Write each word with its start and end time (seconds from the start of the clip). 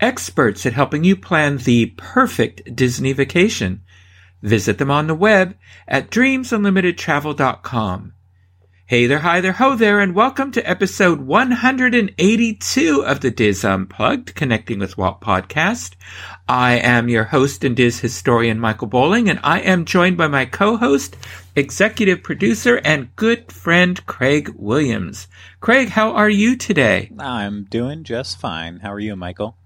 experts 0.00 0.66
at 0.66 0.72
helping 0.72 1.04
you 1.04 1.14
plan 1.14 1.58
the 1.58 1.94
perfect 1.96 2.74
Disney 2.74 3.12
vacation. 3.12 3.82
Visit 4.42 4.78
them 4.78 4.90
on 4.90 5.06
the 5.06 5.14
web 5.14 5.56
at 5.86 6.10
dreamsunlimitedtravel.com. 6.10 8.14
Hey 8.90 9.06
there, 9.06 9.20
hi 9.20 9.40
there, 9.40 9.52
ho 9.52 9.76
there, 9.76 10.00
and 10.00 10.16
welcome 10.16 10.50
to 10.50 10.68
episode 10.68 11.20
182 11.20 13.04
of 13.04 13.20
the 13.20 13.30
DIS 13.30 13.64
Unplugged 13.64 14.34
Connecting 14.34 14.80
with 14.80 14.98
Walt 14.98 15.20
podcast. 15.20 15.94
I 16.48 16.78
am 16.78 17.08
your 17.08 17.22
host 17.22 17.62
and 17.62 17.76
DIS 17.76 18.00
historian 18.00 18.58
Michael 18.58 18.88
Bowling, 18.88 19.30
and 19.30 19.38
I 19.44 19.60
am 19.60 19.84
joined 19.84 20.16
by 20.16 20.26
my 20.26 20.44
co-host, 20.44 21.16
executive 21.54 22.24
producer, 22.24 22.80
and 22.84 23.14
good 23.14 23.52
friend 23.52 24.04
Craig 24.06 24.52
Williams. 24.56 25.28
Craig, 25.60 25.90
how 25.90 26.10
are 26.14 26.28
you 26.28 26.56
today? 26.56 27.12
I'm 27.16 27.68
doing 27.70 28.02
just 28.02 28.40
fine. 28.40 28.78
How 28.78 28.92
are 28.92 28.98
you, 28.98 29.14
Michael? 29.14 29.56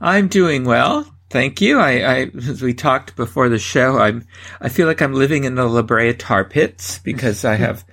I'm 0.00 0.28
doing 0.28 0.64
well. 0.64 1.10
Thank 1.30 1.60
you. 1.60 1.80
I, 1.80 1.90
I, 1.90 2.30
as 2.36 2.62
we 2.62 2.74
talked 2.74 3.16
before 3.16 3.48
the 3.48 3.58
show, 3.58 3.98
I'm, 3.98 4.26
I 4.60 4.68
feel 4.68 4.86
like 4.86 5.02
I'm 5.02 5.14
living 5.14 5.44
in 5.44 5.56
the 5.56 5.64
La 5.64 5.82
Brea 5.82 6.14
tar 6.14 6.44
pits 6.44 6.98
because 6.98 7.44
I 7.44 7.56
have 7.56 7.84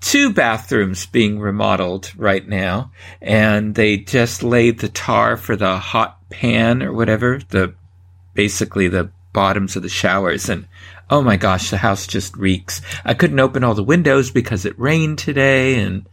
two 0.00 0.32
bathrooms 0.32 1.06
being 1.06 1.38
remodeled 1.38 2.12
right 2.16 2.46
now, 2.46 2.90
and 3.20 3.74
they 3.74 3.98
just 3.98 4.42
laid 4.42 4.78
the 4.78 4.88
tar 4.88 5.36
for 5.36 5.56
the 5.56 5.78
hot 5.78 6.18
pan 6.30 6.82
or 6.82 6.92
whatever, 6.92 7.40
the 7.50 7.74
basically 8.34 8.88
the 8.88 9.10
bottoms 9.32 9.76
of 9.76 9.82
the 9.82 9.88
showers, 9.88 10.48
and 10.48 10.66
oh 11.08 11.22
my 11.22 11.36
gosh, 11.36 11.70
the 11.70 11.76
house 11.76 12.06
just 12.06 12.36
reeks. 12.36 12.80
I 13.04 13.14
couldn't 13.14 13.40
open 13.40 13.64
all 13.64 13.74
the 13.74 13.82
windows 13.82 14.30
because 14.30 14.64
it 14.64 14.78
rained 14.78 15.18
today, 15.18 15.80
and 15.80 16.06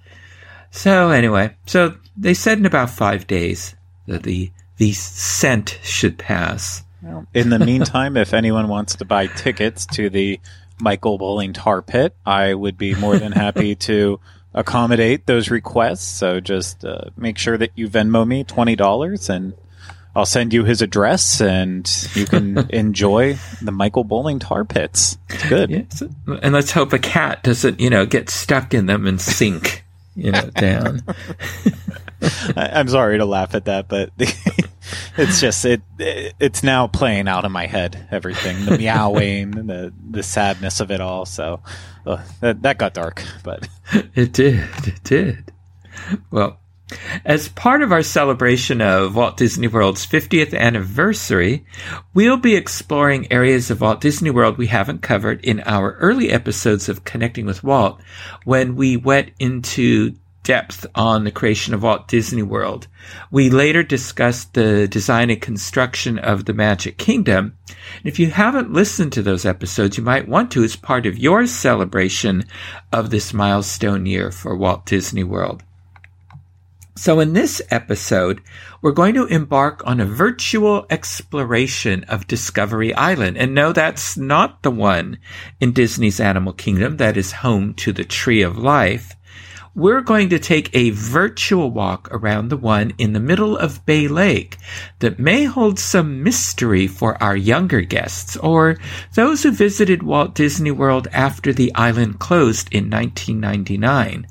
so 0.71 1.09
anyway, 1.09 1.55
so 1.65 1.95
they 2.15 2.33
said 2.33 2.57
in 2.59 2.65
about 2.65 2.89
five 2.89 3.27
days 3.27 3.75
that 4.05 4.23
the 4.23 4.51
the 4.77 4.91
scent 4.93 5.79
should 5.83 6.17
pass. 6.17 6.83
Well, 7.01 7.27
in 7.33 7.49
the 7.49 7.59
meantime, 7.65 8.17
if 8.17 8.33
anyone 8.33 8.67
wants 8.67 8.95
to 8.95 9.05
buy 9.05 9.27
tickets 9.27 9.85
to 9.87 10.09
the 10.09 10.39
Michael 10.79 11.17
Bowling 11.17 11.53
Tar 11.53 11.81
Pit, 11.81 12.15
I 12.25 12.53
would 12.53 12.77
be 12.77 12.95
more 12.95 13.17
than 13.17 13.31
happy 13.31 13.75
to 13.87 14.19
accommodate 14.53 15.25
those 15.25 15.49
requests. 15.49 16.07
So 16.07 16.39
just 16.39 16.85
uh, 16.85 17.09
make 17.15 17.37
sure 17.37 17.57
that 17.57 17.71
you 17.75 17.87
Venmo 17.87 18.27
me 18.27 18.43
twenty 18.43 18.75
dollars, 18.75 19.29
and 19.29 19.53
I'll 20.15 20.25
send 20.25 20.51
you 20.51 20.63
his 20.63 20.81
address, 20.81 21.41
and 21.41 21.87
you 22.15 22.25
can 22.25 22.57
enjoy 22.71 23.37
the 23.61 23.71
Michael 23.71 24.03
Bowling 24.03 24.39
Tar 24.39 24.65
Pits. 24.65 25.17
It's 25.29 25.47
good. 25.47 25.69
Yes. 25.69 26.03
And 26.41 26.53
let's 26.53 26.71
hope 26.71 26.91
a 26.91 26.99
cat 26.99 27.43
doesn't, 27.43 27.79
you 27.79 27.91
know, 27.91 28.05
get 28.07 28.31
stuck 28.31 28.73
in 28.73 28.87
them 28.87 29.05
and 29.05 29.21
sink, 29.21 29.85
you 30.17 30.31
know, 30.31 30.49
down. 30.55 31.01
I, 32.55 32.79
am 32.79 32.87
sorry 32.87 33.19
to 33.19 33.25
laugh 33.25 33.53
at 33.53 33.65
that, 33.65 33.87
but 33.87 34.09
it's 35.17 35.39
just 35.39 35.63
it, 35.63 35.81
It's 35.99 36.63
now 36.63 36.87
playing 36.87 37.27
out 37.27 37.45
in 37.45 37.51
my 37.51 37.67
head. 37.67 38.07
Everything, 38.09 38.65
the 38.65 38.77
meowing, 38.77 39.51
the 39.67 39.93
the 40.09 40.23
sadness 40.23 40.79
of 40.79 40.89
it 40.89 40.99
all. 40.99 41.25
So 41.25 41.61
uh, 42.05 42.23
that 42.41 42.63
that 42.63 42.79
got 42.79 42.95
dark, 42.95 43.23
but 43.43 43.69
it 44.15 44.33
did. 44.33 44.67
It 44.87 45.03
did. 45.03 45.53
Well, 46.31 46.59
as 47.25 47.49
part 47.49 47.81
of 47.81 47.91
our 47.91 48.03
celebration 48.03 48.81
of 48.81 49.15
Walt 49.15 49.35
Disney 49.35 49.67
World's 49.67 50.05
50th 50.05 50.57
anniversary, 50.57 51.65
we'll 52.13 52.37
be 52.37 52.55
exploring 52.55 53.31
areas 53.31 53.69
of 53.69 53.81
Walt 53.81 53.99
Disney 53.99 54.29
World 54.29 54.57
we 54.57 54.67
haven't 54.67 55.01
covered 55.01 55.43
in 55.43 55.59
our 55.61 55.93
early 55.95 56.31
episodes 56.31 56.87
of 56.87 57.03
Connecting 57.03 57.45
with 57.45 57.63
Walt 57.63 58.01
when 58.45 58.75
we 58.75 58.95
went 58.95 59.31
into 59.39 60.15
depth 60.43 60.85
on 60.95 61.25
the 61.25 61.31
creation 61.31 61.73
of 61.73 61.83
Walt 61.83 62.07
Disney 62.07 62.41
World. 62.41 62.87
We 63.29 63.49
later 63.49 63.83
discussed 63.83 64.53
the 64.53 64.87
design 64.87 65.29
and 65.29 65.41
construction 65.41 66.17
of 66.17 66.45
the 66.45 66.53
Magic 66.53 66.97
Kingdom. 66.97 67.57
And 67.67 68.05
if 68.05 68.17
you 68.17 68.27
haven't 68.27 68.71
listened 68.71 69.11
to 69.13 69.21
those 69.21 69.45
episodes, 69.45 69.97
you 69.97 70.05
might 70.05 70.29
want 70.29 70.51
to 70.51 70.63
as 70.63 70.77
part 70.77 71.05
of 71.05 71.17
your 71.17 71.47
celebration 71.47 72.45
of 72.93 73.09
this 73.09 73.33
milestone 73.33 74.05
year 74.05 74.31
for 74.31 74.55
Walt 74.55 74.85
Disney 74.85 75.25
World. 75.25 75.63
So 76.97 77.19
in 77.19 77.33
this 77.33 77.61
episode, 77.69 78.41
we're 78.81 78.91
going 78.91 79.13
to 79.13 79.27
embark 79.27 79.85
on 79.85 79.99
a 79.99 80.05
virtual 80.05 80.87
exploration 80.89 82.03
of 82.05 82.25
Discovery 82.25 82.91
Island. 82.95 83.37
And 83.37 83.53
no, 83.53 83.71
that's 83.71 84.17
not 84.17 84.63
the 84.63 84.71
one 84.71 85.19
in 85.59 85.73
Disney's 85.73 86.19
Animal 86.19 86.53
Kingdom 86.53 86.97
that 86.97 87.15
is 87.15 87.31
home 87.33 87.75
to 87.75 87.93
the 87.93 88.03
Tree 88.03 88.41
of 88.41 88.57
Life 88.57 89.13
we're 89.77 90.01
going 90.01 90.27
to 90.27 90.39
take 90.39 90.75
a 90.75 90.89
virtual 90.89 91.69
walk 91.69 92.09
around 92.11 92.49
the 92.49 92.57
one 92.57 92.91
in 92.97 93.13
the 93.13 93.19
middle 93.19 93.55
of 93.55 93.85
Bay 93.85 94.07
Lake 94.07 94.57
that 94.97 95.19
may 95.19 95.43
hold 95.43 95.77
some 95.77 96.23
mystery 96.23 96.87
for 96.87 97.21
our 97.21 97.37
younger 97.37 97.81
guests 97.81 98.35
or 98.37 98.77
those 99.13 99.43
who 99.43 99.51
visited 99.51 100.01
Walt 100.01 100.33
Disney 100.33 100.71
World 100.71 101.07
after 101.13 101.53
the 101.53 101.71
island 101.75 102.17
closed 102.17 102.73
in 102.73 102.89
1999. 102.89 104.25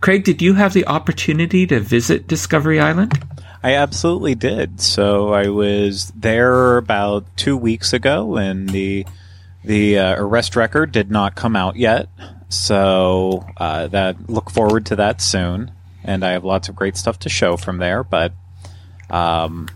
Craig, 0.00 0.24
did 0.24 0.40
you 0.40 0.54
have 0.54 0.72
the 0.72 0.86
opportunity 0.86 1.66
to 1.66 1.78
visit 1.78 2.26
Discovery 2.26 2.80
Island? 2.80 3.22
I 3.62 3.74
absolutely 3.74 4.34
did. 4.34 4.80
So 4.80 5.34
I 5.34 5.48
was 5.48 6.10
there 6.16 6.78
about 6.78 7.26
two 7.36 7.56
weeks 7.56 7.92
ago, 7.92 8.36
and 8.36 8.70
the 8.70 9.06
the 9.62 9.98
uh, 9.98 10.14
arrest 10.16 10.56
record 10.56 10.92
did 10.92 11.10
not 11.10 11.34
come 11.34 11.54
out 11.54 11.76
yet. 11.76 12.08
So 12.48 13.44
uh, 13.58 13.88
that 13.88 14.30
look 14.30 14.50
forward 14.50 14.86
to 14.86 14.96
that 14.96 15.20
soon, 15.20 15.72
and 16.02 16.24
I 16.24 16.32
have 16.32 16.44
lots 16.44 16.70
of 16.70 16.76
great 16.76 16.96
stuff 16.96 17.18
to 17.20 17.28
show 17.28 17.58
from 17.58 17.76
there. 17.76 18.02
But 18.02 18.32
um, 19.10 19.68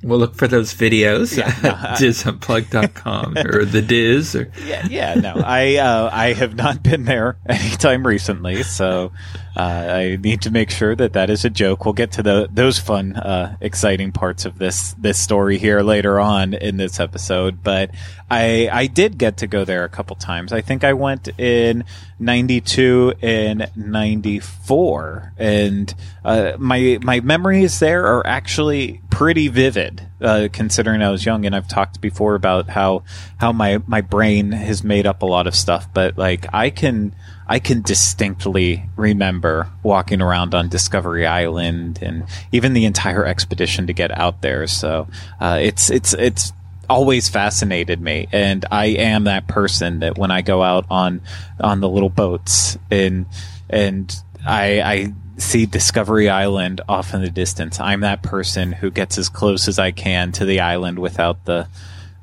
We'll 0.00 0.20
look 0.20 0.36
for 0.36 0.46
those 0.46 0.72
videos 0.74 1.36
yeah, 1.36 1.52
no, 1.62 1.70
at 1.70 1.98
disunplugged.com 1.98 3.36
or 3.44 3.64
the 3.64 3.82
DIS. 3.82 4.36
Or 4.36 4.52
yeah, 4.64 4.86
yeah, 4.88 5.14
no, 5.14 5.42
I 5.44 5.76
uh, 5.76 6.08
I 6.12 6.34
have 6.34 6.54
not 6.54 6.84
been 6.84 7.04
there 7.04 7.36
anytime 7.48 8.06
recently, 8.06 8.62
so 8.62 9.10
I 9.58 10.18
need 10.22 10.42
to 10.42 10.50
make 10.50 10.70
sure 10.70 10.94
that 10.94 11.14
that 11.14 11.30
is 11.30 11.44
a 11.44 11.50
joke. 11.50 11.84
We'll 11.84 11.94
get 11.94 12.12
to 12.12 12.22
the 12.22 12.48
those 12.52 12.78
fun, 12.78 13.16
uh, 13.16 13.56
exciting 13.60 14.12
parts 14.12 14.44
of 14.44 14.58
this 14.58 14.92
this 14.92 15.18
story 15.18 15.58
here 15.58 15.80
later 15.80 16.20
on 16.20 16.54
in 16.54 16.76
this 16.76 17.00
episode. 17.00 17.64
But 17.64 17.90
I 18.30 18.68
I 18.70 18.86
did 18.86 19.18
get 19.18 19.38
to 19.38 19.48
go 19.48 19.64
there 19.64 19.82
a 19.82 19.88
couple 19.88 20.14
times. 20.14 20.52
I 20.52 20.60
think 20.60 20.84
I 20.84 20.92
went 20.92 21.28
in 21.40 21.84
'92 22.20 23.14
and 23.20 23.68
'94, 23.74 25.32
and 25.36 25.92
uh, 26.24 26.52
my 26.58 26.98
my 27.02 27.18
memories 27.18 27.80
there 27.80 28.06
are 28.06 28.24
actually 28.24 29.00
pretty 29.10 29.48
vivid, 29.48 30.06
uh, 30.20 30.46
considering 30.52 31.02
I 31.02 31.10
was 31.10 31.26
young. 31.26 31.44
And 31.44 31.56
I've 31.56 31.68
talked 31.68 32.00
before 32.00 32.36
about 32.36 32.68
how 32.68 33.02
how 33.38 33.50
my 33.50 33.82
my 33.88 34.02
brain 34.02 34.52
has 34.52 34.84
made 34.84 35.04
up 35.06 35.22
a 35.22 35.26
lot 35.26 35.48
of 35.48 35.56
stuff, 35.56 35.88
but 35.92 36.16
like 36.16 36.46
I 36.54 36.70
can 36.70 37.12
I 37.48 37.58
can 37.58 37.82
distinctly 37.82 38.84
remember 38.96 39.68
walking 39.82 40.20
around 40.20 40.54
on 40.54 40.68
Discovery 40.68 41.26
Island 41.26 41.98
and 42.02 42.24
even 42.52 42.74
the 42.74 42.84
entire 42.84 43.24
expedition 43.24 43.86
to 43.86 43.92
get 43.92 44.16
out 44.16 44.42
there. 44.42 44.66
So 44.66 45.08
uh, 45.40 45.58
it's 45.60 45.90
it's 45.90 46.12
it's 46.14 46.52
always 46.90 47.28
fascinated 47.28 48.00
me, 48.00 48.28
and 48.32 48.64
I 48.70 48.86
am 48.86 49.24
that 49.24 49.46
person 49.48 50.00
that 50.00 50.18
when 50.18 50.30
I 50.30 50.42
go 50.42 50.62
out 50.62 50.86
on 50.90 51.22
on 51.58 51.80
the 51.80 51.88
little 51.88 52.10
boats 52.10 52.76
and 52.90 53.26
and 53.70 54.14
I, 54.46 54.80
I 54.80 55.12
see 55.38 55.66
Discovery 55.66 56.28
Island 56.28 56.80
off 56.88 57.14
in 57.14 57.22
the 57.22 57.30
distance. 57.30 57.80
I'm 57.80 58.00
that 58.00 58.22
person 58.22 58.72
who 58.72 58.90
gets 58.90 59.18
as 59.18 59.28
close 59.28 59.68
as 59.68 59.78
I 59.78 59.90
can 59.90 60.32
to 60.32 60.44
the 60.44 60.60
island 60.60 60.98
without 60.98 61.44
the 61.44 61.68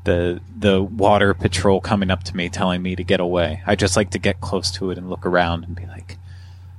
the 0.06 0.40
the 0.57 0.81
water 0.81 1.34
patrol 1.34 1.81
coming 1.81 2.10
up 2.10 2.24
to 2.24 2.36
me 2.36 2.50
telling 2.50 2.81
me 2.81 2.96
to 2.96 3.04
get 3.04 3.19
away. 3.19 3.62
I 3.66 3.75
just 3.75 3.98
like 3.98 4.12
to 4.12 4.19
get 4.19 4.40
close 4.40 4.72
to 4.72 4.92
it 4.92 4.98
and 4.98 5.10
look 5.10 5.25
around 5.25 5.66
and 5.66 5.75
be 5.75 5.86
like, 5.86 6.18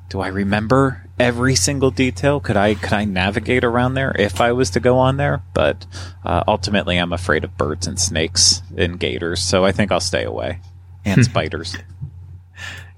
do 0.09 0.21
I 0.21 0.29
remember 0.29 1.05
every 1.19 1.55
single 1.55 1.91
detail? 1.91 2.41
Could 2.41 2.57
I 2.57 2.75
could 2.75 2.93
I 2.93 3.05
navigate 3.05 3.65
around 3.65 3.95
there 3.95 4.15
if 4.19 4.41
I 4.41 4.53
was 4.53 4.71
to 4.71 4.81
go 4.81 4.99
on 4.99 5.17
there? 5.17 5.43
But 5.53 5.87
uh, 6.25 6.45
ultimately, 6.49 6.97
I'm 6.97 7.13
afraid 7.13 7.45
of 7.45 7.57
birds 7.57 7.87
and 7.87 8.01
snakes 8.01 8.63
and 8.77 8.99
gators, 8.99 9.43
so 9.43 9.65
I 9.65 9.73
think 9.73 9.93
I'll 9.93 10.01
stay 10.01 10.25
away. 10.25 10.61
And 11.05 11.25
spiders. 11.25 11.77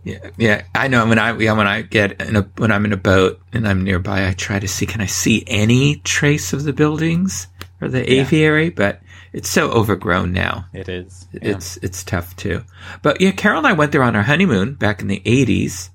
Yeah, 0.05 0.31
yeah, 0.39 0.63
I 0.75 0.89
know. 0.89 1.07
When 1.07 1.19
I 1.19 1.37
yeah, 1.37 1.53
when 1.53 1.67
I 1.67 1.83
get 1.83 2.21
in 2.23 2.37
a 2.37 2.43
when 2.57 2.73
I'm 2.73 2.85
in 2.85 2.93
a 2.93 2.97
boat 2.97 3.41
and 3.53 3.69
I'm 3.69 3.85
nearby, 3.85 4.29
I 4.29 4.33
try 4.33 4.59
to 4.59 4.69
see 4.69 4.87
can 4.87 5.01
I 5.01 5.07
see 5.07 5.45
any 5.47 5.97
trace 5.97 6.53
of 6.53 6.65
the 6.65 6.73
buildings 6.73 7.49
or 7.81 7.89
the 7.89 8.11
aviary, 8.13 8.71
but 8.71 9.03
it's 9.33 9.49
so 9.49 9.71
overgrown 9.71 10.33
now. 10.33 10.67
It 10.73 10.89
is. 10.89 11.29
Yeah. 11.33 11.41
It's 11.43 11.77
it's 11.79 12.05
tough 12.05 12.35
too. 12.37 12.65
But 13.03 13.21
yeah, 13.21 13.33
Carol 13.33 13.59
and 13.59 13.67
I 13.67 13.73
went 13.73 13.93
there 13.93 14.03
on 14.03 14.17
our 14.17 14.23
honeymoon 14.23 14.75
back 14.75 15.01
in 15.01 15.09
the 15.09 15.23
eighties, 15.25 15.91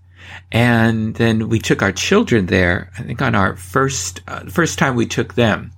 and 0.51 1.15
then 1.15 1.49
we 1.49 1.59
took 1.59 1.81
our 1.81 1.91
children 1.91 2.47
there. 2.47 2.91
I 2.97 3.03
think 3.03 3.21
on 3.21 3.35
our 3.35 3.55
first 3.55 4.21
uh, 4.27 4.45
first 4.49 4.79
time 4.79 4.95
we 4.95 5.05
took 5.05 5.33
them 5.35 5.71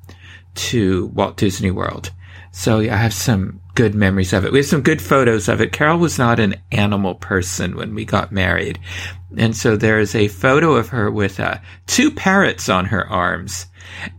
to 0.55 1.07
Walt 1.07 1.37
Disney 1.37 1.71
World. 1.71 2.11
So 2.51 2.79
yeah, 2.79 2.93
I 2.93 2.97
have 2.97 3.13
some 3.13 3.59
good 3.75 3.93
memories 3.93 4.31
of 4.31 4.45
it. 4.45 4.51
We 4.51 4.59
have 4.59 4.65
some 4.65 4.81
good 4.81 5.01
photos 5.01 5.49
of 5.49 5.59
it. 5.59 5.73
Carol 5.73 5.99
was 5.99 6.17
not 6.17 6.39
an 6.39 6.55
animal 6.71 7.15
person 7.15 7.75
when 7.75 7.93
we 7.93 8.05
got 8.05 8.31
married. 8.31 8.79
And 9.37 9.55
so 9.55 9.75
there 9.75 9.99
is 9.99 10.15
a 10.15 10.29
photo 10.29 10.75
of 10.75 10.87
her 10.89 11.11
with 11.11 11.41
uh, 11.41 11.57
two 11.87 12.09
parrots 12.09 12.69
on 12.69 12.85
her 12.85 13.05
arms. 13.05 13.65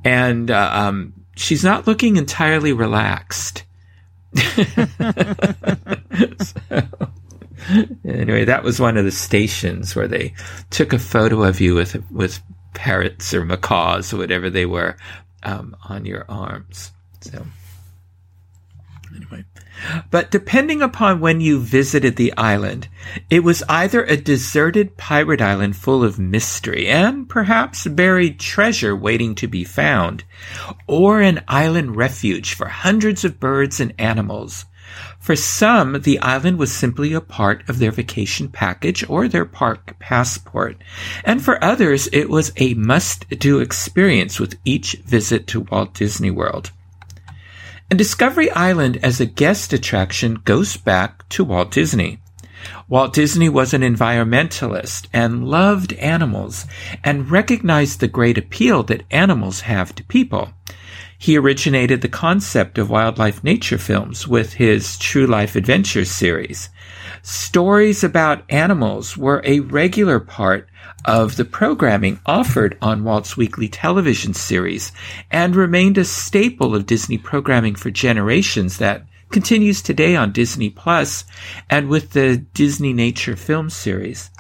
And 0.05 0.51
uh, 0.51 0.71
um, 0.71 1.15
she's 1.37 1.63
not 1.65 1.87
looking 1.87 2.17
entirely 2.17 2.73
relaxed. 2.73 3.63
so, 4.37 4.63
anyway, 8.05 8.45
that 8.45 8.63
was 8.63 8.81
one 8.81 8.97
of 8.97 9.05
the 9.05 9.11
stations 9.11 9.95
where 9.95 10.09
they 10.09 10.35
took 10.71 10.93
a 10.93 10.99
photo 10.99 11.43
of 11.45 11.61
you 11.61 11.75
with 11.75 12.03
with 12.11 12.43
parrots 12.75 13.33
or 13.33 13.45
macaws 13.45 14.13
or 14.13 14.19
whatever 14.19 14.51
they 14.51 14.67
were 14.67 14.97
um, 15.43 15.77
on 15.89 16.05
your 16.05 16.25
arms. 16.29 16.93
So. 17.21 17.47
But 20.11 20.31
depending 20.31 20.83
upon 20.83 21.21
when 21.21 21.41
you 21.41 21.61
visited 21.61 22.17
the 22.17 22.33
island, 22.37 22.89
it 23.29 23.45
was 23.45 23.63
either 23.69 24.05
a 24.05 24.17
deserted 24.17 24.97
pirate 24.97 25.43
island 25.43 25.77
full 25.77 26.03
of 26.03 26.19
mystery 26.19 26.89
and 26.89 27.29
perhaps 27.29 27.87
buried 27.87 28.41
treasure 28.41 28.97
waiting 28.97 29.35
to 29.37 29.47
be 29.47 29.65
found, 29.65 30.25
or 30.87 31.21
an 31.21 31.45
island 31.47 31.97
refuge 31.97 32.55
for 32.55 32.69
hundreds 32.69 33.25
of 33.25 33.39
birds 33.39 33.81
and 33.81 33.93
animals. 33.99 34.65
For 35.19 35.37
some, 35.37 36.01
the 36.03 36.21
island 36.21 36.59
was 36.59 36.73
simply 36.73 37.13
a 37.13 37.21
part 37.21 37.69
of 37.69 37.79
their 37.79 37.91
vacation 37.91 38.49
package 38.49 39.05
or 39.09 39.29
their 39.29 39.45
park 39.45 39.99
passport. 39.99 40.81
And 41.25 41.43
for 41.43 41.63
others, 41.63 42.09
it 42.13 42.31
was 42.31 42.53
a 42.57 42.75
must 42.75 43.29
do 43.31 43.59
experience 43.59 44.39
with 44.39 44.57
each 44.65 44.93
visit 45.05 45.49
to 45.49 45.61
Walt 45.63 45.95
Disney 45.95 46.31
World. 46.31 46.71
And 47.89 47.99
Discovery 47.99 48.51
Island 48.51 48.99
as 49.05 49.21
a 49.21 49.27
guest 49.27 49.73
attraction 49.73 50.41
goes 50.45 50.77
back 50.77 51.29
to 51.29 51.45
Walt 51.45 51.71
Disney. 51.71 52.19
Walt 52.89 53.13
Disney 53.13 53.49
was 53.49 53.73
an 53.73 53.83
environmentalist 53.83 55.07
and 55.13 55.47
loved 55.47 55.93
animals 55.93 56.67
and 57.05 57.31
recognized 57.31 58.01
the 58.01 58.09
great 58.09 58.37
appeal 58.37 58.83
that 58.85 59.05
animals 59.13 59.61
have 59.61 59.95
to 59.95 60.05
people. 60.05 60.53
He 61.17 61.39
originated 61.39 62.01
the 62.01 62.09
concept 62.09 62.77
of 62.77 62.91
wildlife 62.91 63.45
nature 63.45 63.79
films 63.79 64.27
with 64.27 64.55
his 64.55 64.99
True 64.99 65.27
Life 65.27 65.55
Adventures 65.55 66.11
series. 66.11 66.71
Stories 67.23 68.03
about 68.03 68.45
animals 68.51 69.17
were 69.17 69.43
a 69.45 69.61
regular 69.61 70.19
part 70.19 70.69
of 71.05 71.37
the 71.37 71.45
programming 71.45 72.19
offered 72.27 72.77
on 72.83 73.05
Walt's 73.05 73.37
weekly 73.37 73.69
television 73.69 74.35
series 74.35 74.93
and 75.31 75.55
remained 75.55 75.99
a 75.99 76.05
staple 76.05 76.75
of 76.75 76.87
Disney 76.87 77.19
programming 77.19 77.75
for 77.75 77.91
generations 77.91 78.79
that 78.79 79.07
continues 79.31 79.83
today 79.83 80.17
on 80.17 80.33
Disney 80.33 80.71
Plus 80.71 81.25
and 81.71 81.89
with 81.89 82.13
the 82.13 82.37
Disney 82.37 82.93
Nature 82.93 83.37
film 83.37 83.71
series. 83.71 84.31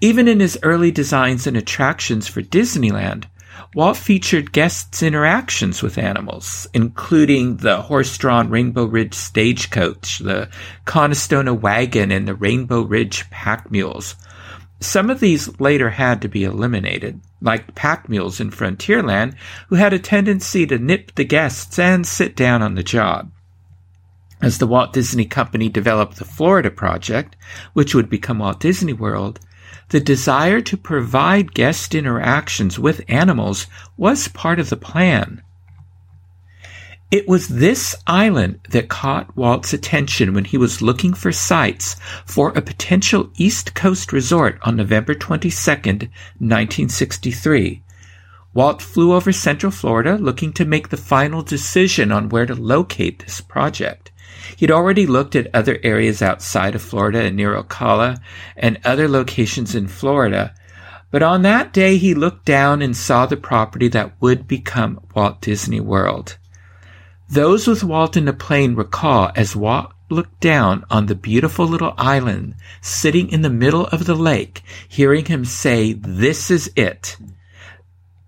Even 0.00 0.28
in 0.28 0.40
his 0.40 0.58
early 0.62 0.90
designs 0.90 1.46
and 1.46 1.56
attractions 1.56 2.26
for 2.26 2.42
Disneyland, 2.42 3.24
Walt 3.74 3.96
featured 3.96 4.52
guests' 4.52 5.02
interactions 5.02 5.82
with 5.82 5.98
animals, 5.98 6.66
including 6.72 7.58
the 7.58 7.82
horse-drawn 7.82 8.48
Rainbow 8.48 8.84
Ridge 8.84 9.14
stagecoach, 9.14 10.18
the 10.18 10.48
Conestoga 10.86 11.52
wagon, 11.52 12.10
and 12.10 12.26
the 12.26 12.34
Rainbow 12.34 12.82
Ridge 12.82 13.28
pack 13.30 13.70
mules, 13.70 14.14
some 14.80 15.08
of 15.08 15.20
these 15.20 15.58
later 15.58 15.90
had 15.90 16.20
to 16.22 16.28
be 16.28 16.44
eliminated, 16.44 17.20
like 17.40 17.74
pack 17.74 18.08
mules 18.08 18.40
in 18.40 18.50
Frontierland, 18.50 19.34
who 19.68 19.76
had 19.76 19.92
a 19.92 19.98
tendency 19.98 20.66
to 20.66 20.78
nip 20.78 21.14
the 21.14 21.24
guests 21.24 21.78
and 21.78 22.06
sit 22.06 22.36
down 22.36 22.62
on 22.62 22.74
the 22.74 22.82
job. 22.82 23.30
As 24.42 24.58
the 24.58 24.66
Walt 24.66 24.92
Disney 24.92 25.24
Company 25.24 25.70
developed 25.70 26.16
the 26.16 26.26
Florida 26.26 26.70
project, 26.70 27.36
which 27.72 27.94
would 27.94 28.10
become 28.10 28.40
Walt 28.40 28.60
Disney 28.60 28.92
World, 28.92 29.40
the 29.88 30.00
desire 30.00 30.60
to 30.60 30.76
provide 30.76 31.54
guest 31.54 31.94
interactions 31.94 32.78
with 32.78 33.04
animals 33.08 33.66
was 33.96 34.28
part 34.28 34.58
of 34.58 34.68
the 34.68 34.76
plan. 34.76 35.42
It 37.08 37.28
was 37.28 37.46
this 37.46 37.94
island 38.08 38.58
that 38.70 38.88
caught 38.88 39.36
Walt's 39.36 39.72
attention 39.72 40.34
when 40.34 40.44
he 40.44 40.58
was 40.58 40.82
looking 40.82 41.14
for 41.14 41.30
sites 41.30 41.94
for 42.24 42.50
a 42.50 42.60
potential 42.60 43.30
East 43.36 43.76
Coast 43.76 44.12
resort 44.12 44.58
on 44.62 44.74
November 44.74 45.14
22, 45.14 45.48
1963. 45.48 47.84
Walt 48.54 48.82
flew 48.82 49.12
over 49.12 49.30
Central 49.30 49.70
Florida 49.70 50.16
looking 50.16 50.52
to 50.54 50.64
make 50.64 50.88
the 50.88 50.96
final 50.96 51.42
decision 51.42 52.10
on 52.10 52.28
where 52.28 52.44
to 52.44 52.56
locate 52.56 53.20
this 53.20 53.40
project. 53.40 54.10
He'd 54.56 54.72
already 54.72 55.06
looked 55.06 55.36
at 55.36 55.54
other 55.54 55.78
areas 55.84 56.22
outside 56.22 56.74
of 56.74 56.82
Florida 56.82 57.20
and 57.20 57.36
near 57.36 57.54
Ocala 57.54 58.20
and 58.56 58.80
other 58.84 59.08
locations 59.08 59.76
in 59.76 59.86
Florida, 59.86 60.52
but 61.12 61.22
on 61.22 61.42
that 61.42 61.72
day 61.72 61.98
he 61.98 62.14
looked 62.14 62.44
down 62.44 62.82
and 62.82 62.96
saw 62.96 63.26
the 63.26 63.36
property 63.36 63.86
that 63.88 64.20
would 64.20 64.48
become 64.48 64.98
Walt 65.14 65.40
Disney 65.40 65.78
World. 65.78 66.36
Those 67.28 67.66
with 67.66 67.82
Walt 67.82 68.16
in 68.16 68.24
the 68.24 68.32
plane 68.32 68.74
recall 68.76 69.32
as 69.34 69.56
Walt 69.56 69.92
looked 70.08 70.40
down 70.40 70.84
on 70.90 71.06
the 71.06 71.14
beautiful 71.16 71.66
little 71.66 71.94
island 71.98 72.54
sitting 72.80 73.28
in 73.30 73.42
the 73.42 73.50
middle 73.50 73.86
of 73.88 74.06
the 74.06 74.14
lake, 74.14 74.62
hearing 74.88 75.24
him 75.24 75.44
say, 75.44 75.92
This 75.94 76.50
is 76.50 76.70
it. 76.76 77.16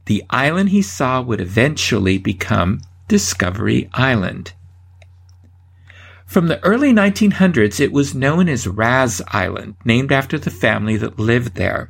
The 0.06 0.24
island 0.30 0.70
he 0.70 0.82
saw 0.82 1.22
would 1.22 1.40
eventually 1.40 2.18
become 2.18 2.80
Discovery 3.06 3.88
Island. 3.92 4.52
From 6.26 6.48
the 6.48 6.62
early 6.64 6.92
1900s, 6.92 7.80
it 7.80 7.92
was 7.92 8.14
known 8.14 8.48
as 8.48 8.66
Raz 8.66 9.22
Island, 9.28 9.76
named 9.84 10.12
after 10.12 10.38
the 10.38 10.50
family 10.50 10.96
that 10.96 11.18
lived 11.18 11.54
there. 11.54 11.88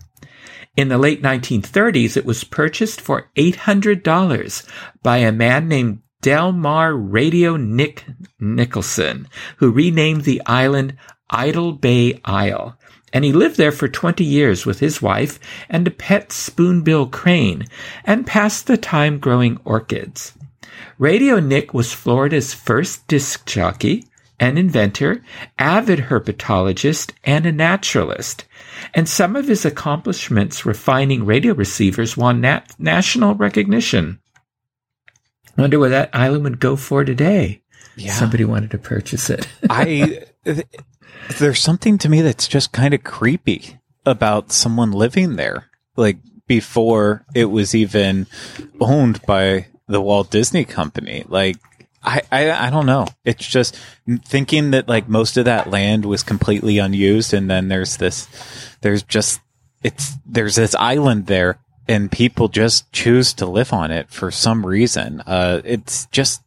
In 0.76 0.88
the 0.88 0.98
late 0.98 1.22
1930s, 1.22 2.16
it 2.16 2.24
was 2.24 2.44
purchased 2.44 3.00
for 3.00 3.30
$800 3.36 4.68
by 5.02 5.16
a 5.18 5.32
man 5.32 5.66
named 5.66 6.02
Delmar 6.20 6.96
Radio 6.96 7.56
Nick 7.56 8.04
Nicholson, 8.40 9.28
who 9.58 9.70
renamed 9.70 10.24
the 10.24 10.42
island 10.46 10.96
Idle 11.30 11.72
Bay 11.72 12.20
Isle. 12.24 12.76
And 13.12 13.24
he 13.24 13.32
lived 13.32 13.56
there 13.56 13.72
for 13.72 13.88
20 13.88 14.24
years 14.24 14.66
with 14.66 14.80
his 14.80 15.00
wife 15.00 15.38
and 15.68 15.86
a 15.86 15.92
pet 15.92 16.32
spoonbill 16.32 17.06
crane 17.06 17.66
and 18.04 18.26
passed 18.26 18.66
the 18.66 18.76
time 18.76 19.18
growing 19.18 19.60
orchids. 19.64 20.34
Radio 20.98 21.38
Nick 21.38 21.72
was 21.72 21.92
Florida's 21.92 22.52
first 22.52 23.06
disc 23.06 23.46
jockey, 23.46 24.04
an 24.40 24.58
inventor, 24.58 25.22
avid 25.58 26.00
herpetologist, 26.00 27.12
and 27.24 27.46
a 27.46 27.52
naturalist. 27.52 28.44
And 28.94 29.08
some 29.08 29.36
of 29.36 29.48
his 29.48 29.64
accomplishments 29.64 30.66
refining 30.66 31.24
radio 31.24 31.54
receivers 31.54 32.16
won 32.16 32.40
nat- 32.40 32.74
national 32.78 33.34
recognition. 33.34 34.20
Wonder 35.58 35.78
what 35.78 35.90
that 35.90 36.10
island 36.12 36.44
would 36.44 36.60
go 36.60 36.76
for 36.76 37.04
today. 37.04 37.62
Yeah. 37.96 38.12
Somebody 38.12 38.44
wanted 38.44 38.70
to 38.70 38.78
purchase 38.78 39.28
it. 39.28 39.48
I 39.70 40.22
there's 41.38 41.60
something 41.60 41.98
to 41.98 42.08
me 42.08 42.22
that's 42.22 42.48
just 42.48 42.72
kind 42.72 42.94
of 42.94 43.02
creepy 43.02 43.78
about 44.06 44.52
someone 44.52 44.92
living 44.92 45.36
there. 45.36 45.66
Like 45.96 46.18
before 46.46 47.26
it 47.34 47.46
was 47.46 47.74
even 47.74 48.26
owned 48.80 49.20
by 49.22 49.66
the 49.88 50.00
Walt 50.00 50.30
Disney 50.30 50.64
Company. 50.64 51.24
Like 51.26 51.56
I, 52.02 52.22
I, 52.30 52.68
I 52.68 52.70
don't 52.70 52.86
know. 52.86 53.06
It's 53.24 53.46
just 53.46 53.76
thinking 54.24 54.70
that 54.70 54.88
like 54.88 55.08
most 55.08 55.36
of 55.36 55.46
that 55.46 55.70
land 55.70 56.04
was 56.04 56.22
completely 56.22 56.78
unused, 56.78 57.34
and 57.34 57.50
then 57.50 57.68
there's 57.68 57.96
this, 57.96 58.28
there's 58.80 59.02
just 59.02 59.40
it's 59.82 60.12
there's 60.24 60.54
this 60.56 60.74
island 60.76 61.26
there 61.26 61.58
and 61.88 62.12
people 62.12 62.48
just 62.48 62.92
choose 62.92 63.32
to 63.34 63.46
live 63.46 63.72
on 63.72 63.90
it 63.90 64.10
for 64.10 64.30
some 64.30 64.64
reason. 64.64 65.22
Uh, 65.26 65.60
it's 65.64 66.06
just 66.06 66.42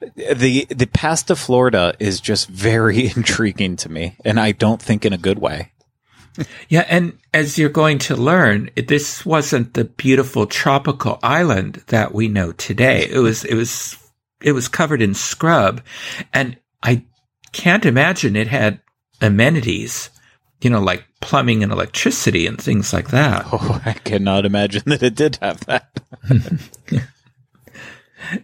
the 0.00 0.66
the 0.70 0.86
path 0.86 1.26
to 1.26 1.36
Florida 1.36 1.94
is 1.98 2.20
just 2.20 2.48
very 2.48 3.06
intriguing 3.16 3.76
to 3.76 3.88
me, 3.88 4.16
and 4.24 4.38
I 4.38 4.52
don't 4.52 4.80
think 4.80 5.04
in 5.04 5.12
a 5.12 5.18
good 5.18 5.38
way. 5.38 5.72
Yeah, 6.68 6.84
and 6.88 7.18
as 7.34 7.58
you're 7.58 7.68
going 7.68 7.98
to 7.98 8.14
learn, 8.14 8.70
this 8.76 9.26
wasn't 9.26 9.74
the 9.74 9.84
beautiful 9.84 10.46
tropical 10.46 11.18
island 11.20 11.82
that 11.88 12.14
we 12.14 12.28
know 12.28 12.52
today. 12.52 13.08
It 13.10 13.18
was 13.18 13.44
it 13.44 13.54
was 13.54 13.96
it 14.40 14.52
was 14.52 14.68
covered 14.68 15.02
in 15.02 15.14
scrub, 15.14 15.82
and 16.32 16.56
I 16.82 17.04
can't 17.52 17.84
imagine 17.84 18.36
it 18.36 18.46
had 18.46 18.80
amenities 19.20 20.10
you 20.60 20.70
know, 20.70 20.80
like 20.80 21.04
plumbing 21.20 21.62
and 21.62 21.72
electricity 21.72 22.46
and 22.46 22.60
things 22.60 22.92
like 22.92 23.10
that. 23.10 23.46
Oh, 23.52 23.80
I 23.84 23.92
cannot 23.92 24.44
imagine 24.44 24.82
that 24.86 25.02
it 25.02 25.14
did 25.14 25.38
have 25.40 25.60
that. 25.66 26.00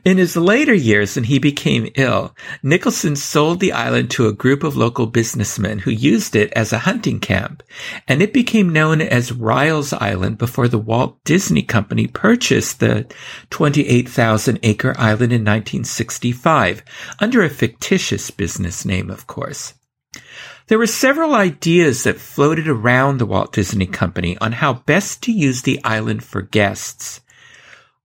In 0.04 0.18
his 0.18 0.36
later 0.36 0.72
years, 0.72 1.16
when 1.16 1.24
he 1.24 1.38
became 1.38 1.90
ill, 1.96 2.34
Nicholson 2.62 3.16
sold 3.16 3.60
the 3.60 3.72
island 3.72 4.10
to 4.12 4.28
a 4.28 4.32
group 4.32 4.62
of 4.62 4.76
local 4.76 5.06
businessmen 5.06 5.80
who 5.80 5.90
used 5.90 6.36
it 6.36 6.52
as 6.52 6.72
a 6.72 6.78
hunting 6.78 7.20
camp, 7.20 7.62
and 8.08 8.22
it 8.22 8.32
became 8.32 8.72
known 8.72 9.00
as 9.00 9.32
Riles 9.32 9.92
Island 9.92 10.38
before 10.38 10.68
the 10.68 10.78
Walt 10.78 11.22
Disney 11.24 11.62
Company 11.62 12.06
purchased 12.06 12.80
the 12.80 13.12
28,000 13.50 14.60
acre 14.62 14.94
island 14.96 15.32
in 15.32 15.42
1965, 15.42 16.82
under 17.20 17.42
a 17.42 17.50
fictitious 17.50 18.30
business 18.30 18.84
name, 18.84 19.10
of 19.10 19.26
course. 19.26 19.74
There 20.66 20.78
were 20.78 20.86
several 20.86 21.34
ideas 21.34 22.04
that 22.04 22.18
floated 22.18 22.68
around 22.68 23.18
the 23.18 23.26
Walt 23.26 23.52
Disney 23.52 23.84
Company 23.84 24.38
on 24.40 24.52
how 24.52 24.72
best 24.72 25.22
to 25.24 25.32
use 25.32 25.60
the 25.60 25.78
island 25.84 26.24
for 26.24 26.40
guests. 26.40 27.20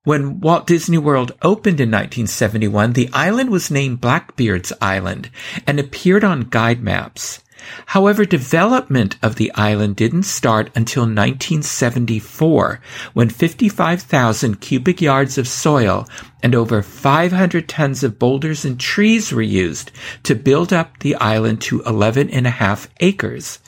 When 0.03 0.41
Walt 0.41 0.67
Disney 0.67 0.97
World 0.97 1.31
opened 1.41 1.79
in 1.79 1.89
1971, 1.89 2.93
the 2.93 3.09
island 3.13 3.49
was 3.49 3.71
named 3.71 4.01
Blackbeard's 4.01 4.73
Island 4.81 5.29
and 5.65 5.79
appeared 5.79 6.25
on 6.25 6.49
guide 6.49 6.83
maps. 6.83 7.41
However, 7.87 8.25
development 8.25 9.17
of 9.21 9.35
the 9.35 9.53
island 9.55 9.95
didn't 9.95 10.23
start 10.23 10.69
until 10.75 11.03
1974, 11.03 12.81
when 13.13 13.29
55,000 13.29 14.59
cubic 14.59 15.01
yards 15.01 15.37
of 15.37 15.47
soil 15.47 16.07
and 16.41 16.55
over 16.55 16.81
500 16.81 17.67
tons 17.67 18.03
of 18.03 18.19
boulders 18.19 18.65
and 18.65 18.79
trees 18.79 19.31
were 19.31 19.41
used 19.41 19.91
to 20.23 20.35
build 20.35 20.71
up 20.71 20.99
the 20.99 21.15
island 21.15 21.61
to 21.61 21.81
11 21.81 22.29
and 22.29 22.47
a 22.47 22.51
half 22.51 22.89
acres. 22.99 23.59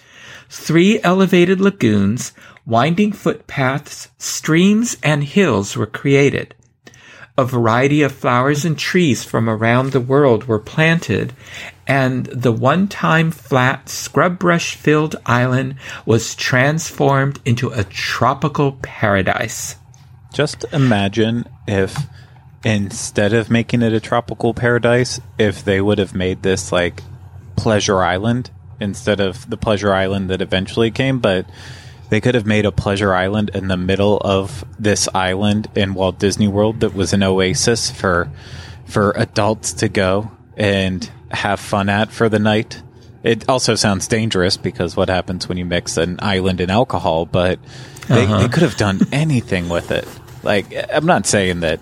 Three 0.49 1.01
elevated 1.01 1.61
lagoons, 1.61 2.33
winding 2.65 3.11
footpaths, 3.13 4.09
streams, 4.17 4.97
and 5.01 5.23
hills 5.23 5.75
were 5.77 5.85
created. 5.85 6.55
A 7.37 7.45
variety 7.45 8.01
of 8.01 8.11
flowers 8.11 8.65
and 8.65 8.77
trees 8.77 9.23
from 9.23 9.49
around 9.49 9.91
the 9.91 10.01
world 10.01 10.45
were 10.45 10.59
planted, 10.59 11.33
and 11.87 12.25
the 12.25 12.51
one 12.51 12.87
time 12.87 13.31
flat 13.31 13.87
scrub 13.89 14.37
brush 14.37 14.75
filled 14.75 15.15
island 15.25 15.75
was 16.05 16.35
transformed 16.35 17.39
into 17.45 17.69
a 17.69 17.85
tropical 17.85 18.73
paradise. 18.81 19.77
Just 20.33 20.65
imagine 20.71 21.45
if 21.67 21.97
instead 22.63 23.33
of 23.33 23.49
making 23.49 23.81
it 23.81 23.93
a 23.93 23.99
tropical 23.99 24.53
paradise, 24.53 25.19
if 25.37 25.63
they 25.63 25.81
would 25.81 25.97
have 25.97 26.13
made 26.13 26.43
this 26.43 26.71
like 26.71 27.01
Pleasure 27.55 28.01
Island 28.01 28.51
instead 28.79 29.19
of 29.19 29.49
the 29.49 29.57
Pleasure 29.57 29.93
Island 29.93 30.29
that 30.29 30.41
eventually 30.41 30.91
came, 30.91 31.19
but 31.19 31.45
they 32.11 32.19
could 32.19 32.35
have 32.35 32.45
made 32.45 32.65
a 32.65 32.73
pleasure 32.73 33.13
island 33.13 33.51
in 33.53 33.69
the 33.69 33.77
middle 33.77 34.17
of 34.17 34.65
this 34.77 35.07
island 35.13 35.69
in 35.75 35.93
Walt 35.93 36.19
Disney 36.19 36.47
World 36.47 36.81
that 36.81 36.93
was 36.93 37.13
an 37.13 37.23
oasis 37.23 37.89
for 37.89 38.29
for 38.85 39.11
adults 39.11 39.71
to 39.73 39.87
go 39.87 40.29
and 40.57 41.09
have 41.31 41.61
fun 41.61 41.87
at 41.87 42.11
for 42.11 42.27
the 42.27 42.37
night. 42.37 42.81
It 43.23 43.47
also 43.47 43.75
sounds 43.75 44.09
dangerous 44.09 44.57
because 44.57 44.97
what 44.97 45.07
happens 45.07 45.47
when 45.47 45.57
you 45.57 45.63
mix 45.63 45.95
an 45.95 46.17
island 46.19 46.59
and 46.59 46.69
alcohol, 46.69 47.25
but 47.25 47.59
they, 48.09 48.23
uh-huh. 48.23 48.39
they 48.39 48.47
could 48.49 48.63
have 48.63 48.75
done 48.75 48.99
anything 49.13 49.69
with 49.69 49.91
it. 49.91 50.07
Like 50.43 50.73
I'm 50.91 51.05
not 51.05 51.25
saying 51.25 51.61
that 51.61 51.79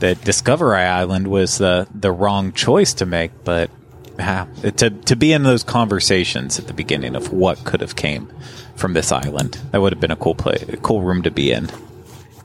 that 0.00 0.22
Discovery 0.24 0.82
Island 0.82 1.28
was 1.28 1.58
the 1.58 1.86
the 1.94 2.12
wrong 2.12 2.52
choice 2.52 2.94
to 2.94 3.06
make, 3.06 3.44
but 3.44 3.70
uh, 4.18 4.46
to 4.76 4.90
to 4.90 5.16
be 5.16 5.32
in 5.32 5.42
those 5.42 5.62
conversations 5.62 6.58
at 6.58 6.66
the 6.66 6.74
beginning 6.74 7.16
of 7.16 7.32
what 7.32 7.64
could 7.64 7.80
have 7.80 7.96
came 7.96 8.32
from 8.76 8.94
this 8.94 9.12
island. 9.12 9.58
That 9.70 9.80
would 9.80 9.92
have 9.92 10.00
been 10.00 10.10
a 10.10 10.16
cool 10.16 10.34
play, 10.34 10.64
a 10.68 10.76
cool 10.76 11.02
room 11.02 11.22
to 11.22 11.30
be 11.30 11.52
in. 11.52 11.70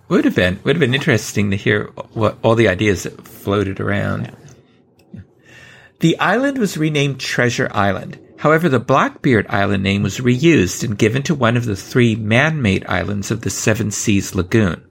Would 0.10 0.26
have 0.26 0.36
been 0.36 0.60
would 0.64 0.76
have 0.76 0.80
been 0.80 0.94
interesting 0.94 1.52
to 1.52 1.58
hear 1.58 1.86
what 2.14 2.38
all 2.44 2.56
the 2.56 2.68
ideas 2.68 3.04
that 3.04 3.28
floated 3.28 3.80
around. 3.80 4.32
Yeah. 5.14 5.22
The 6.00 6.20
island 6.20 6.58
was 6.58 6.78
renamed 6.78 7.20
Treasure 7.20 7.70
Island. 7.72 8.20
However, 8.38 8.70
the 8.70 8.80
Blackbeard 8.80 9.48
Island 9.50 9.82
name 9.82 10.04
was 10.04 10.20
reused 10.20 10.84
and 10.84 10.98
given 10.98 11.24
to 11.24 11.34
one 11.34 11.58
of 11.58 11.66
the 11.66 11.76
three 11.76 12.16
man-made 12.16 12.86
islands 12.86 13.32
of 13.32 13.42
the 13.42 13.50
Seven 13.50 13.92
Seas 13.92 14.36
Lagoon. 14.36 14.84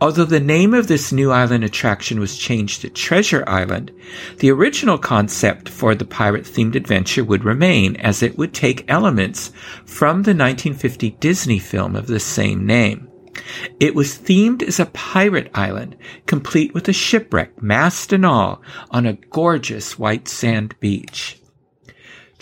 Although 0.00 0.24
the 0.24 0.40
name 0.40 0.74
of 0.74 0.88
this 0.88 1.12
new 1.12 1.30
island 1.30 1.64
attraction 1.64 2.20
was 2.20 2.36
changed 2.36 2.82
to 2.82 2.90
Treasure 2.90 3.44
Island, 3.46 3.90
the 4.38 4.50
original 4.50 4.98
concept 4.98 5.68
for 5.68 5.94
the 5.94 6.04
pirate 6.04 6.44
themed 6.44 6.74
adventure 6.74 7.24
would 7.24 7.44
remain 7.44 7.96
as 7.96 8.22
it 8.22 8.38
would 8.38 8.54
take 8.54 8.90
elements 8.90 9.52
from 9.84 10.22
the 10.22 10.34
1950 10.34 11.10
Disney 11.20 11.58
film 11.58 11.96
of 11.96 12.06
the 12.06 12.20
same 12.20 12.66
name. 12.66 13.08
It 13.80 13.94
was 13.94 14.16
themed 14.16 14.62
as 14.62 14.78
a 14.78 14.86
pirate 14.86 15.50
island, 15.54 15.96
complete 16.26 16.72
with 16.72 16.88
a 16.88 16.92
shipwreck, 16.92 17.62
mast 17.62 18.12
and 18.12 18.24
all, 18.24 18.62
on 18.90 19.06
a 19.06 19.14
gorgeous 19.30 19.98
white 19.98 20.28
sand 20.28 20.74
beach. 20.80 21.40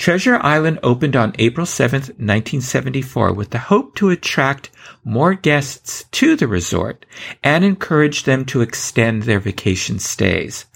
Treasure 0.03 0.41
Island 0.43 0.81
opened 0.83 1.15
on 1.15 1.33
April 1.39 1.65
7, 1.65 2.01
1974 2.01 3.33
with 3.33 3.51
the 3.51 3.59
hope 3.59 3.95
to 3.95 4.11
attract 4.11 4.69
more 5.05 5.35
guests 5.35 6.07
to 6.11 6.35
the 6.35 6.49
resort 6.49 7.07
and 7.45 7.63
encourage 7.63 8.25
them 8.25 8.45
to 8.47 8.63
extend 8.63 9.23
their 9.23 9.39
vacation 9.39 10.01
stays. 10.01 10.67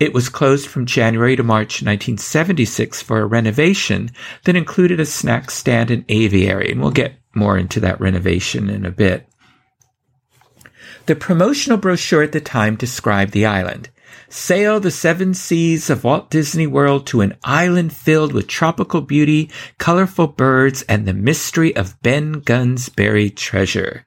It 0.00 0.14
was 0.14 0.30
closed 0.30 0.68
from 0.68 0.86
January 0.86 1.36
to 1.36 1.42
March 1.42 1.82
1976 1.82 3.02
for 3.02 3.20
a 3.20 3.26
renovation 3.26 4.10
that 4.44 4.56
included 4.56 5.00
a 5.00 5.04
snack 5.04 5.50
stand 5.50 5.90
and 5.90 6.06
aviary, 6.08 6.72
and 6.72 6.80
we'll 6.80 6.92
get 6.92 7.20
more 7.34 7.58
into 7.58 7.78
that 7.80 8.00
renovation 8.00 8.70
in 8.70 8.86
a 8.86 8.90
bit. 8.90 9.28
The 11.04 11.14
promotional 11.14 11.76
brochure 11.76 12.22
at 12.22 12.32
the 12.32 12.40
time 12.40 12.76
described 12.76 13.32
the 13.32 13.44
island. 13.44 13.90
Sail 14.36 14.80
the 14.80 14.90
seven 14.90 15.32
seas 15.32 15.88
of 15.88 16.04
Walt 16.04 16.28
Disney 16.30 16.66
World 16.66 17.06
to 17.06 17.22
an 17.22 17.38
island 17.42 17.94
filled 17.94 18.34
with 18.34 18.46
tropical 18.46 19.00
beauty, 19.00 19.50
colorful 19.78 20.26
birds, 20.26 20.82
and 20.82 21.06
the 21.06 21.14
mystery 21.14 21.74
of 21.74 21.98
Ben 22.02 22.40
Gunn's 22.40 22.90
buried 22.90 23.38
treasure. 23.38 24.04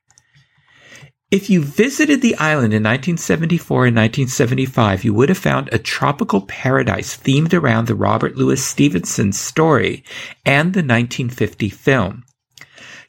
If 1.31 1.50
you 1.50 1.63
visited 1.63 2.21
the 2.21 2.36
island 2.36 2.75
in 2.75 2.83
1974 2.83 3.88
and 3.88 3.95
1975, 3.95 5.03
you 5.03 5.15
would 5.15 5.29
have 5.29 5.38
found 5.39 5.67
a 5.71 5.79
tropical 5.79 6.41
paradise 6.41 7.17
themed 7.17 7.59
around 7.59 7.88
the 7.88 7.95
Robert 7.95 8.38
Louis 8.38 8.63
Stevenson 8.63 9.33
story 9.33 10.03
and 10.45 10.74
the 10.74 10.86
1950 10.86 11.69
film. 11.69 12.24